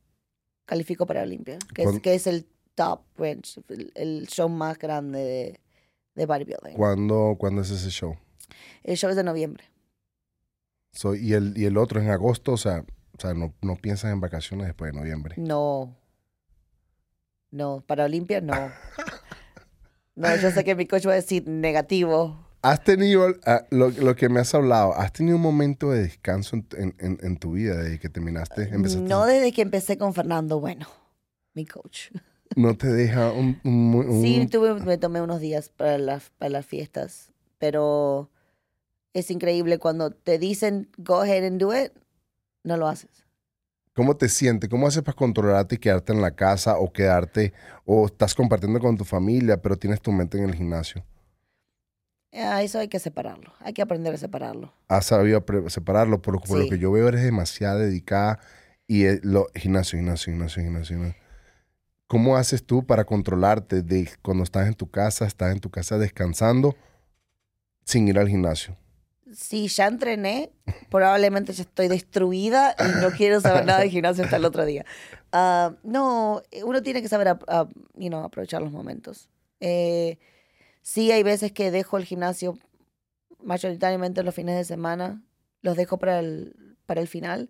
califico 0.65 1.05
para 1.05 1.21
Olimpia. 1.23 1.57
Que 1.73 1.83
es, 1.83 1.85
¿Cuándo- 1.85 2.01
que 2.01 2.13
es 2.15 2.27
el 2.27 2.45
top 2.75 3.01
range, 3.17 3.61
el, 3.69 3.91
el 3.95 4.27
show 4.27 4.49
más 4.49 4.77
grande 4.77 5.19
de, 5.19 5.59
de 6.15 6.25
bodybuilding. 6.25 6.75
¿Cuándo, 6.75 7.35
¿Cuándo 7.39 7.61
es 7.61 7.71
ese 7.71 7.89
show? 7.89 8.17
El 8.83 8.97
show 8.97 9.09
es 9.09 9.15
de 9.15 9.23
noviembre. 9.23 9.63
So, 10.99 11.15
y, 11.15 11.31
el, 11.33 11.57
y 11.57 11.63
el 11.63 11.77
otro 11.77 12.01
en 12.01 12.09
agosto, 12.09 12.51
o 12.51 12.57
sea, 12.57 12.83
o 13.17 13.21
sea 13.21 13.33
no, 13.33 13.53
no 13.61 13.77
piensas 13.77 14.11
en 14.11 14.19
vacaciones 14.19 14.67
después 14.67 14.91
de 14.91 14.99
noviembre. 14.99 15.35
No. 15.37 15.95
No, 17.51 17.81
para 17.87 18.03
Olimpia 18.03 18.41
no. 18.41 18.53
No, 20.15 20.35
yo 20.35 20.51
sé 20.51 20.65
que 20.65 20.75
mi 20.75 20.85
coach 20.87 21.07
va 21.07 21.13
a 21.13 21.15
decir 21.15 21.47
negativo. 21.47 22.45
¿Has 22.63 22.83
tenido, 22.83 23.33
ah, 23.45 23.65
lo, 23.69 23.91
lo 23.91 24.13
que 24.17 24.27
me 24.27 24.41
has 24.41 24.53
hablado, 24.53 24.93
has 24.93 25.13
tenido 25.13 25.37
un 25.37 25.41
momento 25.41 25.89
de 25.91 26.01
descanso 26.03 26.57
en, 26.57 26.67
en- 26.77 26.95
en- 26.99 27.17
en 27.21 27.37
tu 27.37 27.53
vida 27.53 27.77
desde 27.77 27.97
que 27.99 28.09
terminaste? 28.09 28.63
empezaste- 28.69 29.07
No 29.07 29.25
desde 29.25 29.53
que 29.53 29.61
empecé 29.61 29.97
con 29.97 30.13
Fernando 30.13 30.59
Bueno, 30.59 30.85
mi 31.53 31.65
coach. 31.65 32.09
no 32.57 32.75
te 32.75 32.87
deja 32.87 33.31
un... 33.31 33.57
un- 33.63 33.95
un- 33.95 34.21
Sí, 34.21 34.45
tuve, 34.47 34.73
me 34.83 34.97
tomé 34.97 35.21
unos 35.21 35.39
días 35.39 35.69
para 35.69 35.97
las, 35.97 36.31
para 36.31 36.49
las 36.49 36.65
fiestas, 36.65 37.31
pero 37.57 38.29
es 39.13 39.31
increíble 39.31 39.79
cuando 39.79 40.11
te 40.11 40.37
dicen 40.39 40.89
go 40.97 41.21
ahead 41.21 41.45
and 41.45 41.59
do 41.59 41.75
it, 41.75 41.91
no 42.63 42.77
lo 42.77 42.87
haces. 42.87 43.25
¿Cómo 43.93 44.15
te 44.15 44.29
sientes? 44.29 44.69
¿Cómo 44.69 44.87
haces 44.87 45.03
para 45.03 45.15
controlarte 45.15 45.75
y 45.75 45.77
quedarte 45.77 46.13
en 46.13 46.21
la 46.21 46.31
casa 46.31 46.77
o 46.77 46.91
quedarte, 46.93 47.53
o 47.85 48.05
estás 48.05 48.33
compartiendo 48.33 48.79
con 48.79 48.95
tu 48.97 49.03
familia, 49.03 49.61
pero 49.61 49.75
tienes 49.77 49.99
tu 50.01 50.11
mente 50.11 50.37
en 50.37 50.45
el 50.45 50.55
gimnasio? 50.55 51.03
Ah, 52.31 52.61
eso 52.61 52.79
hay 52.79 52.87
que 52.87 52.99
separarlo, 52.99 53.53
hay 53.59 53.73
que 53.73 53.81
aprender 53.81 54.13
a 54.13 54.17
separarlo. 54.17 54.71
Has 54.87 55.07
sabido 55.07 55.43
separarlo, 55.67 56.21
por, 56.21 56.35
lo- 56.35 56.67
que 56.67 56.77
yo 56.77 56.91
veo 56.91 57.07
eres 57.07 57.23
demasiado 57.23 57.79
dedicada 57.79 58.39
y 58.87 59.05
lo, 59.27 59.47
gimnasio, 59.55 59.97
gimnasio, 59.97 60.31
gimnasio, 60.31 60.63
gimnasio, 60.63 60.95
gimnasio. 60.95 61.21
¿Cómo 62.07 62.37
haces 62.37 62.63
tú 62.65 62.85
para 62.85 63.03
controlarte 63.03 63.81
de 63.81 64.09
cuando 64.21 64.43
estás 64.43 64.67
en 64.67 64.75
tu 64.75 64.89
casa, 64.89 65.25
estás 65.25 65.51
en 65.53 65.59
tu 65.59 65.69
casa 65.69 65.97
descansando 65.97 66.75
sin 67.83 68.07
ir 68.07 68.17
al 68.19 68.29
gimnasio? 68.29 68.77
Si 69.33 69.67
ya 69.67 69.87
entrené, 69.87 70.51
probablemente 70.89 71.53
ya 71.53 71.63
estoy 71.63 71.87
destruida 71.87 72.75
y 72.79 73.01
no 73.01 73.11
quiero 73.17 73.41
saber 73.41 73.65
nada 73.65 73.81
de 73.81 73.89
gimnasio 73.89 74.23
hasta 74.23 74.37
el 74.37 74.45
otro 74.45 74.65
día. 74.65 74.85
Ah, 75.31 75.75
no, 75.83 76.41
eh, 76.51 76.63
uno 76.63 76.81
tiene 76.81 77.01
que 77.01 77.09
saber 77.09 77.37
you 77.95 78.09
know, 78.09 78.23
aprovechar 78.23 78.61
los 78.61 78.71
momentos. 78.71 79.29
Eh, 79.59 80.17
sí 80.81 81.11
hay 81.11 81.23
veces 81.23 81.51
que 81.51 81.71
dejo 81.71 81.97
el 81.97 82.05
gimnasio 82.05 82.57
mayoritariamente 83.43 84.23
los 84.23 84.35
fines 84.35 84.55
de 84.55 84.65
semana, 84.65 85.23
los 85.61 85.77
dejo 85.77 85.97
para 85.97 86.19
el, 86.19 86.77
para 86.85 87.01
el 87.01 87.07
final, 87.07 87.49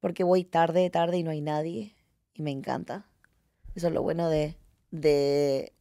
porque 0.00 0.24
voy 0.24 0.44
tarde, 0.44 0.88
tarde 0.90 1.18
y 1.18 1.22
no 1.22 1.30
hay 1.30 1.40
nadie, 1.40 1.96
y 2.34 2.42
me 2.42 2.50
encanta. 2.50 3.06
Eso 3.74 3.88
es 3.88 3.92
lo 3.92 4.02
bueno 4.02 4.30
de, 4.30 4.56
de, 4.90 5.72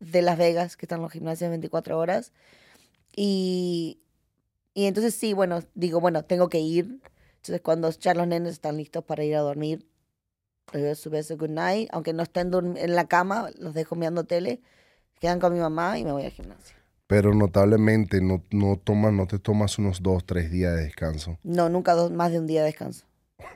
de 0.00 0.22
Las 0.22 0.38
Vegas, 0.38 0.76
que 0.76 0.86
están 0.86 1.02
los 1.02 1.12
gimnasios 1.12 1.50
24 1.50 1.98
horas. 1.98 2.32
Y, 3.14 4.01
y 4.74 4.86
entonces 4.86 5.14
sí, 5.14 5.32
bueno, 5.32 5.60
digo, 5.74 6.00
bueno, 6.00 6.24
tengo 6.24 6.48
que 6.48 6.60
ir. 6.60 7.00
Entonces 7.36 7.60
cuando 7.60 7.90
ya 7.90 8.14
los 8.14 8.26
nenes 8.26 8.52
están 8.52 8.76
listos 8.76 9.04
para 9.04 9.24
ir 9.24 9.34
a 9.34 9.40
dormir, 9.40 9.86
les 10.72 10.82
doy 10.82 10.94
su 10.94 11.10
beso 11.10 11.36
good 11.36 11.50
night, 11.50 11.88
aunque 11.92 12.12
no 12.12 12.22
estén 12.22 12.52
en 12.54 12.94
la 12.94 13.06
cama, 13.06 13.50
los 13.58 13.74
dejo 13.74 13.96
mirando 13.96 14.24
tele, 14.24 14.62
quedan 15.20 15.40
con 15.40 15.52
mi 15.52 15.58
mamá 15.58 15.98
y 15.98 16.04
me 16.04 16.12
voy 16.12 16.24
al 16.24 16.30
gimnasio. 16.30 16.76
Pero 17.06 17.34
notablemente 17.34 18.20
no, 18.22 18.42
no, 18.50 18.76
tomas, 18.76 19.12
no 19.12 19.26
te 19.26 19.38
tomas 19.38 19.78
unos 19.78 20.02
dos, 20.02 20.24
tres 20.24 20.50
días 20.50 20.74
de 20.74 20.84
descanso. 20.84 21.38
No, 21.42 21.68
nunca 21.68 21.94
dos, 21.94 22.10
más 22.10 22.32
de 22.32 22.38
un 22.38 22.46
día 22.46 22.60
de 22.60 22.66
descanso. 22.66 23.04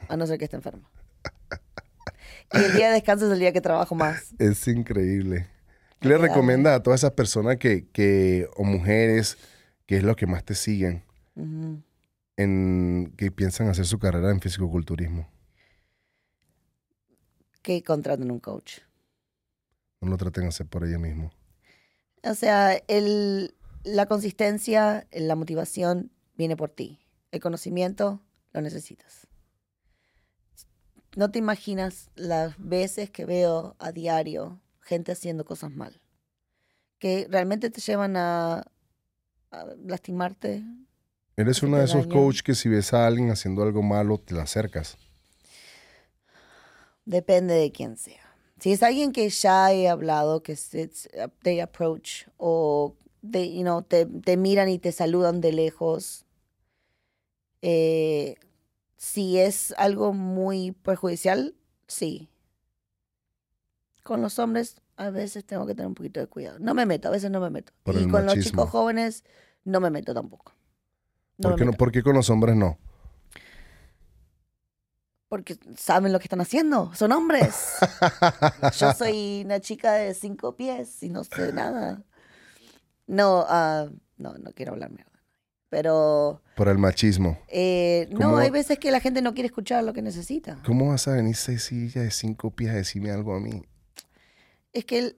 A 0.09 0.17
no 0.17 0.27
ser 0.27 0.39
que 0.39 0.45
esté 0.45 0.57
enfermo. 0.57 0.91
Y 2.53 2.59
el 2.59 2.73
día 2.75 2.89
de 2.89 2.95
descanso 2.95 3.27
es 3.27 3.33
el 3.33 3.39
día 3.39 3.53
que 3.53 3.61
trabajo 3.61 3.95
más. 3.95 4.35
Es 4.39 4.69
increíble. 4.69 5.47
¿Qué 6.01 6.09
le 6.09 6.19
recomienda 6.19 6.75
a 6.75 6.83
todas 6.83 7.01
esas 7.01 7.13
personas 7.13 7.57
que, 7.57 7.89
que, 7.89 8.49
o 8.57 8.65
mujeres, 8.65 9.39
que 9.87 9.97
es 9.97 10.03
lo 10.03 10.17
que 10.17 10.27
más 10.27 10.45
te 10.45 10.55
siguen, 10.55 11.05
en, 12.37 13.15
que 13.17 13.31
piensan 13.31 13.69
hacer 13.69 13.87
su 13.87 13.99
carrera 13.99 14.31
en 14.31 14.41
fisicoculturismo? 14.41 15.29
Que 17.63 17.83
contraten 17.83 18.31
un 18.31 18.41
coach. 18.41 18.81
No 20.01 20.11
lo 20.11 20.17
traten 20.17 20.45
de 20.45 20.49
hacer 20.49 20.67
por 20.67 20.85
ellos 20.85 21.01
mismos. 21.01 21.33
O 22.23 22.35
sea, 22.35 22.75
el, 22.89 23.55
la 23.85 24.07
consistencia, 24.07 25.07
la 25.13 25.37
motivación 25.37 26.11
viene 26.37 26.57
por 26.57 26.71
ti. 26.71 27.01
El 27.31 27.41
conocimiento 27.41 28.21
lo 28.53 28.61
necesitas. 28.61 29.27
No 31.17 31.31
te 31.31 31.39
imaginas 31.39 32.11
las 32.15 32.55
veces 32.59 33.11
que 33.11 33.25
veo 33.25 33.77
a 33.79 33.93
diario 33.93 34.61
gente 34.81 35.13
haciendo 35.13 35.45
cosas 35.45 35.73
mal, 35.73 36.01
que 36.99 37.27
realmente 37.31 37.71
te 37.71 37.81
llevan 37.81 38.17
a, 38.17 38.65
lastimarte. 39.85 40.63
Eres 41.37 41.63
uno 41.63 41.77
de 41.77 41.85
esos 41.85 42.07
coaches 42.07 42.43
que 42.43 42.55
si 42.55 42.69
ves 42.69 42.93
a 42.95 43.07
alguien 43.07 43.31
haciendo 43.31 43.63
algo 43.63 43.83
malo, 43.83 44.19
te 44.19 44.35
la 44.35 44.43
acercas. 44.43 44.97
Depende 47.05 47.55
de 47.55 47.71
quién 47.73 47.97
sea. 47.97 48.23
Si 48.59 48.73
es 48.73 48.83
alguien 48.83 49.13
que 49.13 49.29
ya 49.29 49.73
he 49.73 49.89
hablado, 49.89 50.43
que 50.43 50.57
they 51.43 51.61
approach 51.61 52.27
o 52.39 52.97
you 53.23 53.63
know, 53.63 53.83
te, 53.83 54.07
te, 54.07 54.37
miran 54.37 54.69
y 54.69 54.79
te 54.79 54.93
saludan 54.93 55.41
de 55.41 55.53
lejos, 55.53 56.25
eh, 57.63 58.37
si 58.97 59.39
es 59.39 59.75
algo 59.77 60.13
muy 60.13 60.73
perjudicial, 60.73 61.55
sí. 61.87 62.29
Con 64.03 64.23
los 64.23 64.39
hombres 64.39 64.77
a 64.97 65.11
veces 65.11 65.45
tengo 65.45 65.67
que 65.67 65.75
tener 65.75 65.89
un 65.89 65.95
poquito 65.95 66.21
de 66.21 66.27
cuidado. 66.27 66.59
No 66.59 66.75
me 66.75 66.87
meto, 66.87 67.09
a 67.09 67.11
veces 67.11 67.31
no 67.31 67.41
me 67.41 67.51
meto. 67.51 67.73
y 67.87 68.09
con 68.09 68.27
los 68.27 68.39
chicos 68.41 68.71
jóvenes 68.71 69.25
no 69.65 69.81
me 69.81 69.91
meto 69.91 70.15
tampoco. 70.15 70.55
¿Por, 71.41 71.57
qué 71.57 71.65
no, 71.65 71.73
¿Por 71.73 71.93
qué 71.93 72.03
con 72.03 72.15
los 72.15 72.31
hombres 72.31 72.57
no? 72.57 72.79
Porque 75.29 75.59
saben 75.77 76.13
lo 76.13 76.19
que 76.19 76.25
están 76.25 76.41
haciendo, 76.41 76.95
son 76.95 77.13
hombres. 77.13 77.75
Yo 78.79 78.93
soy 78.93 79.43
una 79.45 79.61
chica 79.61 79.93
de 79.95 80.15
cinco 80.15 80.57
pies 80.57 81.03
y 81.03 81.11
no 81.11 81.25
sé 81.25 81.53
nada. 81.53 82.03
No, 83.07 83.41
uh, 83.41 83.91
no, 84.17 84.39
no 84.39 84.53
quiero 84.55 84.73
hablar 84.73 84.91
mierda. 84.91 85.13
Pero... 85.69 86.43
Por 86.55 86.69
el 86.69 86.79
machismo. 86.79 87.39
Eh, 87.49 88.09
no, 88.13 88.39
hay 88.39 88.51
veces 88.51 88.79
que 88.79 88.91
la 88.91 89.01
gente 89.01 89.21
no 89.21 89.35
quiere 89.35 89.49
escuchar 89.49 89.83
lo 89.85 89.93
que 89.93 90.01
necesita. 90.01 90.59
¿Cómo 90.65 90.89
vas 90.89 91.09
a 91.09 91.13
venir 91.13 91.35
Cecilia 91.37 92.03
de 92.03 92.11
cinco 92.13 92.53
pies 92.53 92.71
a 92.71 92.75
decirme 92.75 93.11
algo 93.11 93.35
a 93.35 93.41
mí? 93.41 93.63
Es 94.77 94.85
que 94.85 94.99
él, 94.99 95.17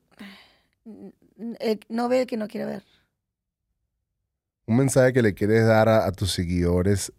no 1.89 2.09
ve 2.09 2.21
el 2.21 2.27
que 2.29 2.37
no 2.37 2.47
quiere 2.47 2.65
ver. 2.65 2.85
Un 4.67 4.77
mensaje 4.77 5.13
que 5.13 5.21
le 5.21 5.35
quieres 5.35 5.67
dar 5.67 5.89
a, 5.89 6.13
tus 6.13 6.31
seguidores 6.31 7.13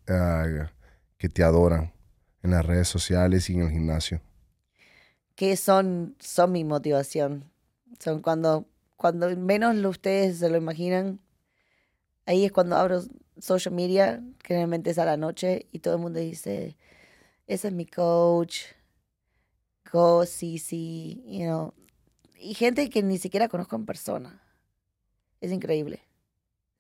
que 1.17 1.27
te 1.27 1.43
adoran 1.43 1.91
en 2.41 2.51
las 2.51 2.65
redes 2.65 2.87
sociales 2.87 3.49
y 3.49 3.55
en 3.55 3.63
el 3.63 3.71
gimnasio. 3.71 4.21
Que 5.35 5.57
son, 5.57 6.15
son 6.17 6.53
mi 6.53 6.63
motivación. 6.63 7.43
Son 7.99 8.21
cuando, 8.21 8.65
cuando 8.95 9.35
menos 9.35 9.75
ustedes 9.83 10.37
se 10.37 10.49
lo 10.49 10.55
imaginan, 10.55 11.19
ahí 12.25 12.45
es 12.45 12.53
cuando 12.53 12.77
abro 12.77 13.03
social 13.37 13.75
media, 13.75 14.23
generalmente 14.45 14.91
es 14.91 14.97
a 14.97 15.03
la 15.03 15.17
noche, 15.17 15.65
y 15.73 15.79
todo 15.79 15.95
el 15.95 15.99
mundo 15.99 16.21
dice, 16.21 16.77
ese 17.47 17.67
es 17.67 17.73
mi 17.73 17.85
coach, 17.85 18.61
go, 19.91 20.25
sí, 20.25 20.57
sí, 20.57 21.21
you 21.27 21.43
know. 21.43 21.78
Y 22.39 22.53
gente 22.53 22.89
que 22.89 23.03
ni 23.03 23.17
siquiera 23.17 23.47
conozco 23.47 23.75
en 23.75 23.85
persona. 23.85 24.41
Es 25.41 25.51
increíble, 25.51 26.01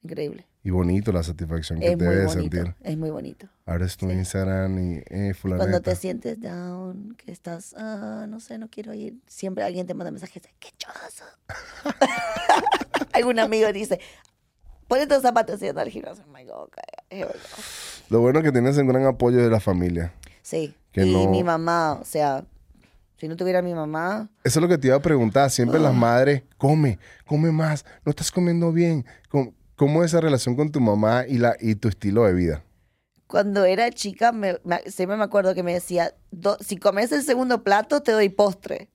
increíble. 0.03 0.45
Y 0.63 0.71
bonito 0.71 1.11
la 1.11 1.23
satisfacción 1.23 1.79
que 1.79 1.95
te 1.95 2.03
debe 2.03 2.29
sentir. 2.29 2.75
Es 2.81 2.97
muy 2.97 3.09
bonito. 3.09 3.47
Abres 3.65 3.95
tu 3.95 4.09
Instagram 4.09 4.77
y 4.77 4.97
eh, 5.09 5.33
Cuando 5.41 5.81
te 5.81 5.95
sientes 5.95 6.39
down, 6.41 7.15
que 7.15 7.31
estás, 7.31 7.73
ah, 7.77 8.25
no 8.27 8.39
sé, 8.41 8.57
no 8.57 8.69
quiero 8.69 8.93
ir, 8.93 9.15
siempre 9.27 9.63
alguien 9.63 9.87
te 9.87 9.93
manda 9.93 10.11
mensajes 10.11 10.43
de, 10.43 10.49
¡qué 10.59 10.69
choso! 10.77 11.23
Algún 13.13 13.39
amigo 13.39 13.71
dice, 13.71 14.01
ponete 14.87 15.13
tus 15.13 15.23
zapatos 15.23 15.61
y 15.61 15.69
anda 15.69 15.81
al 15.81 15.89
gimnasio. 15.89 16.25
Oh 16.27 16.31
my 16.31 16.43
God, 16.43 16.63
okay, 16.63 17.23
Lo 18.09 18.19
bueno 18.19 18.39
es 18.39 18.45
que 18.45 18.51
tienes 18.51 18.77
un 18.77 18.87
gran 18.87 19.05
apoyo 19.05 19.37
de 19.37 19.49
la 19.49 19.61
familia. 19.61 20.13
Sí. 20.41 20.75
y 20.93 21.27
mi 21.27 21.43
mamá, 21.43 21.99
o 22.01 22.05
sea, 22.05 22.43
si 23.19 23.27
no 23.27 23.35
tuviera 23.35 23.61
mi 23.61 23.73
mamá. 23.73 24.29
Eso 24.43 24.59
es 24.59 24.61
lo 24.61 24.67
que 24.67 24.77
te 24.77 24.87
iba 24.87 24.95
a 24.95 25.01
preguntar. 25.01 25.49
Siempre 25.51 25.79
las 25.79 25.93
madres, 25.93 26.43
come, 26.57 26.99
come 27.25 27.51
más, 27.51 27.85
no 28.05 28.11
estás 28.11 28.31
comiendo 28.31 28.71
bien. 28.71 29.05
¿Cómo, 29.75 30.03
es 30.03 30.11
esa 30.11 30.21
relación 30.21 30.55
con 30.55 30.71
tu 30.71 30.79
mamá 30.79 31.25
y, 31.27 31.37
la, 31.37 31.55
y 31.59 31.75
tu 31.75 31.89
estilo 31.89 32.23
de 32.23 32.33
vida? 32.33 32.63
Cuando 33.27 33.65
era 33.65 33.91
chica, 33.91 34.31
me, 34.31 34.57
siempre 34.87 35.17
me 35.17 35.23
acuerdo 35.23 35.53
que 35.53 35.63
me 35.63 35.73
decía, 35.73 36.15
si 36.61 36.77
comes 36.77 37.11
el 37.11 37.23
segundo 37.23 37.63
plato, 37.63 38.01
te 38.01 38.11
doy 38.11 38.29
postre. 38.29 38.89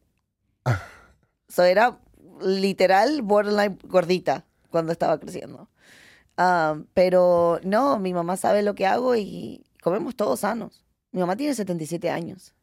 Eso 1.48 1.62
era 1.62 2.00
literal 2.40 3.22
borderline 3.22 3.78
gordita 3.84 4.44
cuando 4.70 4.92
estaba 4.92 5.20
creciendo. 5.20 5.68
Ah, 6.36 6.78
pero 6.94 7.60
no, 7.62 7.98
mi 7.98 8.12
mamá 8.12 8.36
sabe 8.36 8.62
lo 8.62 8.74
que 8.74 8.86
hago 8.86 9.14
y 9.14 9.64
comemos 9.82 10.16
todos 10.16 10.40
sanos. 10.40 10.84
Mi 11.12 11.20
mamá 11.20 11.36
tiene 11.36 11.54
77 11.54 12.10
años. 12.10 12.54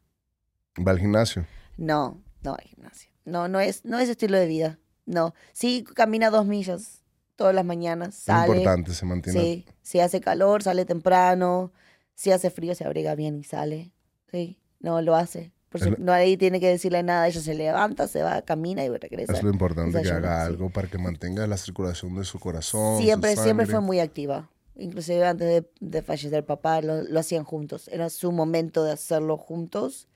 ¿Va 0.76 0.92
al 0.92 0.98
gimnasio? 0.98 1.46
No, 1.76 2.22
no 2.42 2.50
va 2.52 2.58
al 2.60 2.68
gimnasio. 2.68 3.10
No, 3.24 3.48
no 3.48 3.60
es, 3.60 3.84
no 3.84 3.98
es 3.98 4.08
estilo 4.08 4.38
de 4.38 4.46
vida. 4.46 4.78
No. 5.06 5.34
Sí, 5.52 5.84
camina 5.94 6.30
dos 6.30 6.46
millas 6.46 7.02
todas 7.36 7.54
las 7.54 7.64
mañanas. 7.64 8.14
Sale. 8.14 8.52
Es 8.52 8.58
importante, 8.58 8.94
se 8.94 9.06
mantiene. 9.06 9.40
Sí, 9.40 9.66
si 9.82 10.00
hace 10.00 10.20
calor, 10.20 10.62
sale 10.62 10.84
temprano. 10.84 11.72
Si 12.14 12.30
hace 12.30 12.50
frío, 12.50 12.74
se 12.74 12.84
abriga 12.84 13.14
bien 13.14 13.38
y 13.38 13.44
sale. 13.44 13.92
Sí, 14.30 14.58
no, 14.80 15.00
lo 15.02 15.16
hace. 15.16 15.52
Por 15.68 15.98
no 15.98 16.12
ahí 16.12 16.36
tiene 16.36 16.60
que 16.60 16.68
decirle 16.68 17.02
nada, 17.02 17.26
ella 17.26 17.40
se 17.40 17.54
levanta, 17.54 18.06
se 18.06 18.22
va, 18.22 18.42
camina 18.42 18.84
y 18.84 18.90
regresa. 18.90 19.32
Es 19.32 19.42
lo 19.42 19.50
importante 19.50 20.02
que 20.02 20.10
haga 20.10 20.44
algo 20.44 20.68
para 20.68 20.86
que 20.86 20.98
mantenga 20.98 21.46
la 21.46 21.56
circulación 21.56 22.14
de 22.14 22.24
su 22.24 22.38
corazón. 22.38 23.00
Siempre, 23.00 23.36
siempre 23.36 23.64
fue 23.64 23.80
muy 23.80 23.98
activa. 23.98 24.50
Inclusive 24.76 25.26
antes 25.26 25.48
de, 25.48 25.70
de 25.80 26.02
fallecer 26.02 26.34
el 26.34 26.44
papá, 26.44 26.82
lo, 26.82 27.02
lo, 27.02 27.20
hacían 27.20 27.44
juntos. 27.44 27.88
Era 27.88 28.10
su 28.10 28.32
momento 28.32 28.84
de 28.84 28.92
hacerlo 28.92 29.38
juntos 29.38 30.08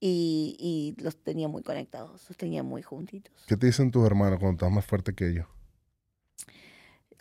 y, 0.00 0.56
y, 0.58 1.02
los 1.02 1.22
tenía 1.22 1.46
muy 1.46 1.62
conectados, 1.62 2.26
los 2.28 2.36
tenía 2.36 2.62
muy 2.62 2.82
juntitos. 2.82 3.44
¿Qué 3.46 3.56
te 3.56 3.66
dicen 3.66 3.90
tus 3.90 4.04
hermanos 4.06 4.38
cuando 4.38 4.56
estás 4.56 4.72
más 4.72 4.86
fuerte 4.86 5.14
que 5.14 5.28
ellos? 5.28 5.46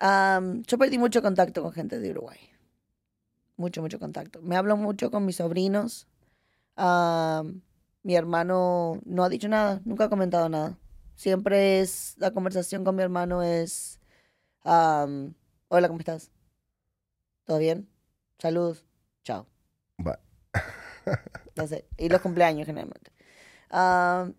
yo 0.02 0.78
perdí 0.78 0.98
mucho 0.98 1.22
contacto 1.22 1.62
con 1.62 1.74
gente 1.74 2.00
de 2.00 2.12
Uruguay. 2.12 2.40
Mucho, 3.58 3.82
mucho 3.82 4.00
contacto. 4.00 4.42
Me 4.42 4.56
hablo 4.56 4.78
mucho 4.78 5.12
con 5.12 5.26
mis 5.26 5.36
sobrinos. 5.36 6.08
Mi 6.78 8.16
hermano 8.16 9.02
no 9.04 9.24
ha 9.24 9.30
dicho 9.30 9.50
nada, 9.50 9.82
nunca 9.84 10.06
ha 10.06 10.10
comentado 10.10 10.48
nada. 10.48 10.78
Siempre 11.16 11.82
es, 11.82 12.16
la 12.18 12.32
conversación 12.32 12.86
con 12.86 12.96
mi 12.96 13.04
hermano 13.04 13.44
es, 13.44 14.00
hola, 14.64 15.88
¿cómo 15.88 16.00
estás? 16.00 16.32
¿Todo 17.44 17.58
bien? 17.58 17.90
Saludos. 18.38 18.86
Chao. 19.24 19.46
Bye. 19.98 20.16
no 21.56 21.68
sé. 21.68 21.86
Y 21.98 22.10
los 22.10 22.22
cumpleaños 22.22 22.66
generalmente. 22.66 23.12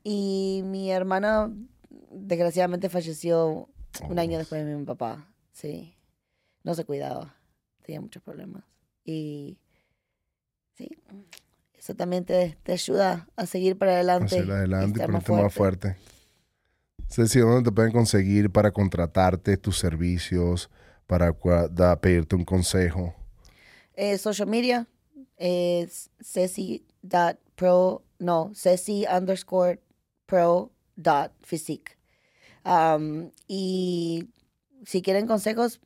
y 0.05 0.63
mi 0.65 0.91
hermana, 0.91 1.53
desgraciadamente, 2.11 2.89
falleció 2.89 3.69
un 4.09 4.19
año 4.19 4.39
después 4.39 4.65
de 4.65 4.75
mi 4.75 4.85
papá. 4.85 5.29
Sí. 5.53 5.95
No 6.63 6.75
se 6.75 6.85
cuidaba. 6.85 7.37
Tenía 7.85 8.01
muchos 8.01 8.23
problemas. 8.23 8.65
Y 9.05 9.59
sí, 10.75 10.89
eso 11.75 11.95
también 11.95 12.25
te, 12.25 12.57
te 12.63 12.73
ayuda 12.73 13.29
a 13.37 13.47
seguir 13.47 13.79
para 13.79 13.93
adelante. 13.93 14.37
A 14.37 14.39
seguir 14.39 14.53
adelante 14.53 15.01
y, 15.01 15.07
ponerte 15.07 15.33
más 15.33 15.55
fuerte. 15.55 15.97
Ceci, 17.09 17.41
¿dónde 17.41 17.71
te 17.71 17.75
pueden 17.75 17.93
conseguir 17.93 18.51
para 18.51 18.71
contratarte 18.71 19.57
tus 19.57 19.79
servicios, 19.79 20.71
para 21.07 21.33
pedirte 22.01 22.37
un 22.37 22.45
consejo? 22.45 23.17
Eh, 23.95 24.17
social 24.17 24.49
media 24.49 24.87
es 25.41 26.11
ceci.pro, 26.21 28.05
no, 28.19 28.53
ceci 28.55 29.07
underscore 29.11 29.81
pro 30.27 30.71
dot 30.97 31.33
physique. 31.43 31.99
Um, 32.65 33.33
y 33.49 34.29
si 34.85 35.03
quieren 35.03 35.27
consejos, 35.27 35.81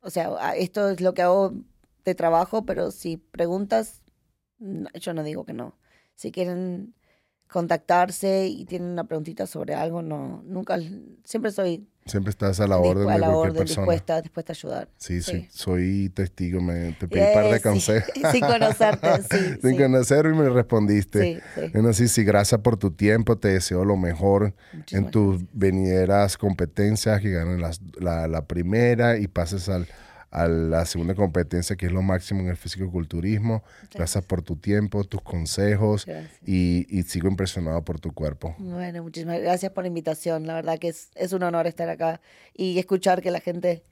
o 0.00 0.10
sea, 0.10 0.56
esto 0.56 0.88
es 0.88 1.00
lo 1.00 1.12
que 1.14 1.22
hago 1.22 1.52
de 2.04 2.14
trabajo, 2.14 2.64
pero 2.64 2.90
si 2.90 3.18
preguntas, 3.18 4.02
yo 4.58 5.14
no 5.14 5.22
digo 5.22 5.44
que 5.44 5.52
no. 5.52 5.78
Si 6.14 6.32
quieren 6.32 6.94
contactarse 7.52 8.46
y 8.46 8.64
tienen 8.64 8.90
una 8.90 9.04
preguntita 9.04 9.46
sobre 9.46 9.74
algo, 9.74 10.02
no, 10.02 10.42
nunca, 10.46 10.78
siempre 11.24 11.50
soy 11.50 11.86
Siempre 12.06 12.30
estás 12.30 12.58
a 12.60 12.66
la 12.66 12.78
orden 12.78 13.08
a 13.10 13.18
la 13.18 13.26
cualquier 13.26 13.34
orden, 13.36 13.54
persona. 13.56 13.82
dispuesta, 13.82 14.22
dispuesta 14.22 14.52
a 14.52 14.54
ayudar. 14.54 14.88
Sí, 14.96 15.22
sí, 15.22 15.32
Sí. 15.42 15.48
soy 15.50 16.08
testigo, 16.08 16.60
me, 16.60 16.92
te 16.92 17.06
pedí 17.06 17.20
un 17.20 17.34
par 17.34 17.44
Eh, 17.44 17.52
de 17.52 17.56
sí. 17.58 17.62
consejos. 17.62 18.10
Sin 18.32 18.40
conocerte, 18.40 19.08
sí. 19.30 19.38
Sin 19.60 19.70
sí. 19.72 19.76
conocer 19.76 20.26
y 20.26 20.34
me 20.34 20.48
respondiste. 20.48 21.22
Sí, 21.36 21.40
sí. 21.54 21.70
Bueno, 21.74 21.92
sí, 21.92 22.08
sí, 22.08 22.24
gracias 22.24 22.62
por 22.62 22.78
tu 22.78 22.90
tiempo, 22.90 23.36
te 23.36 23.48
deseo 23.48 23.84
lo 23.84 23.96
mejor 23.96 24.54
en 24.90 25.10
tus 25.10 25.42
venideras 25.52 26.38
competencias, 26.38 27.20
que 27.20 27.30
ganes 27.30 27.80
la, 28.00 28.26
la 28.26 28.46
primera 28.46 29.18
y 29.18 29.28
pases 29.28 29.68
al, 29.68 29.86
a 30.30 30.46
la 30.46 30.84
segunda 30.86 31.14
competencia, 31.14 31.76
que 31.76 31.86
es 31.86 31.92
lo 31.92 32.02
máximo 32.02 32.40
en 32.40 32.48
el 32.48 32.56
fisicoculturismo. 32.56 33.64
Gracias 33.92 34.24
por 34.24 34.42
tu 34.42 34.56
tiempo, 34.56 35.04
tus 35.04 35.22
consejos 35.22 36.06
Gracias. 36.06 36.40
y, 36.46 36.86
y 36.88 37.02
sigo 37.02 37.28
impresionado 37.28 37.84
por 37.84 37.98
tu 37.98 38.12
cuerpo. 38.12 38.54
Bueno, 38.58 39.02
muchísimas 39.02 39.40
gracias 39.40 39.72
por 39.72 39.84
la 39.84 39.88
invitación. 39.88 40.46
La 40.46 40.54
verdad 40.54 40.78
que 40.78 40.88
es, 40.88 41.10
es 41.14 41.32
un 41.32 41.42
honor 41.42 41.66
estar 41.66 41.88
acá 41.88 42.20
y 42.54 42.78
escuchar 42.78 43.22
que 43.22 43.30
la 43.30 43.40
gente 43.40 43.82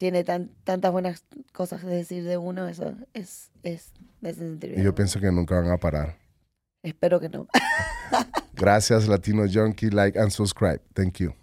tiene 0.00 0.24
tan, 0.24 0.50
tantas 0.64 0.92
buenas 0.92 1.24
cosas 1.52 1.82
que 1.82 1.88
decir 1.88 2.24
de 2.24 2.36
uno. 2.36 2.68
Eso 2.68 2.94
es, 3.12 3.50
es, 3.62 3.92
sentir 4.22 4.78
Y 4.78 4.82
yo 4.82 4.94
pienso 4.94 5.20
que 5.20 5.30
nunca 5.30 5.60
van 5.60 5.70
a 5.70 5.76
parar. 5.78 6.16
Espero 6.82 7.20
que 7.20 7.28
no. 7.28 7.46
Gracias, 8.54 9.08
Latino 9.08 9.44
Junkie. 9.50 9.90
Like 9.90 10.18
and 10.18 10.30
subscribe. 10.30 10.80
Thank 10.94 11.18
you. 11.18 11.39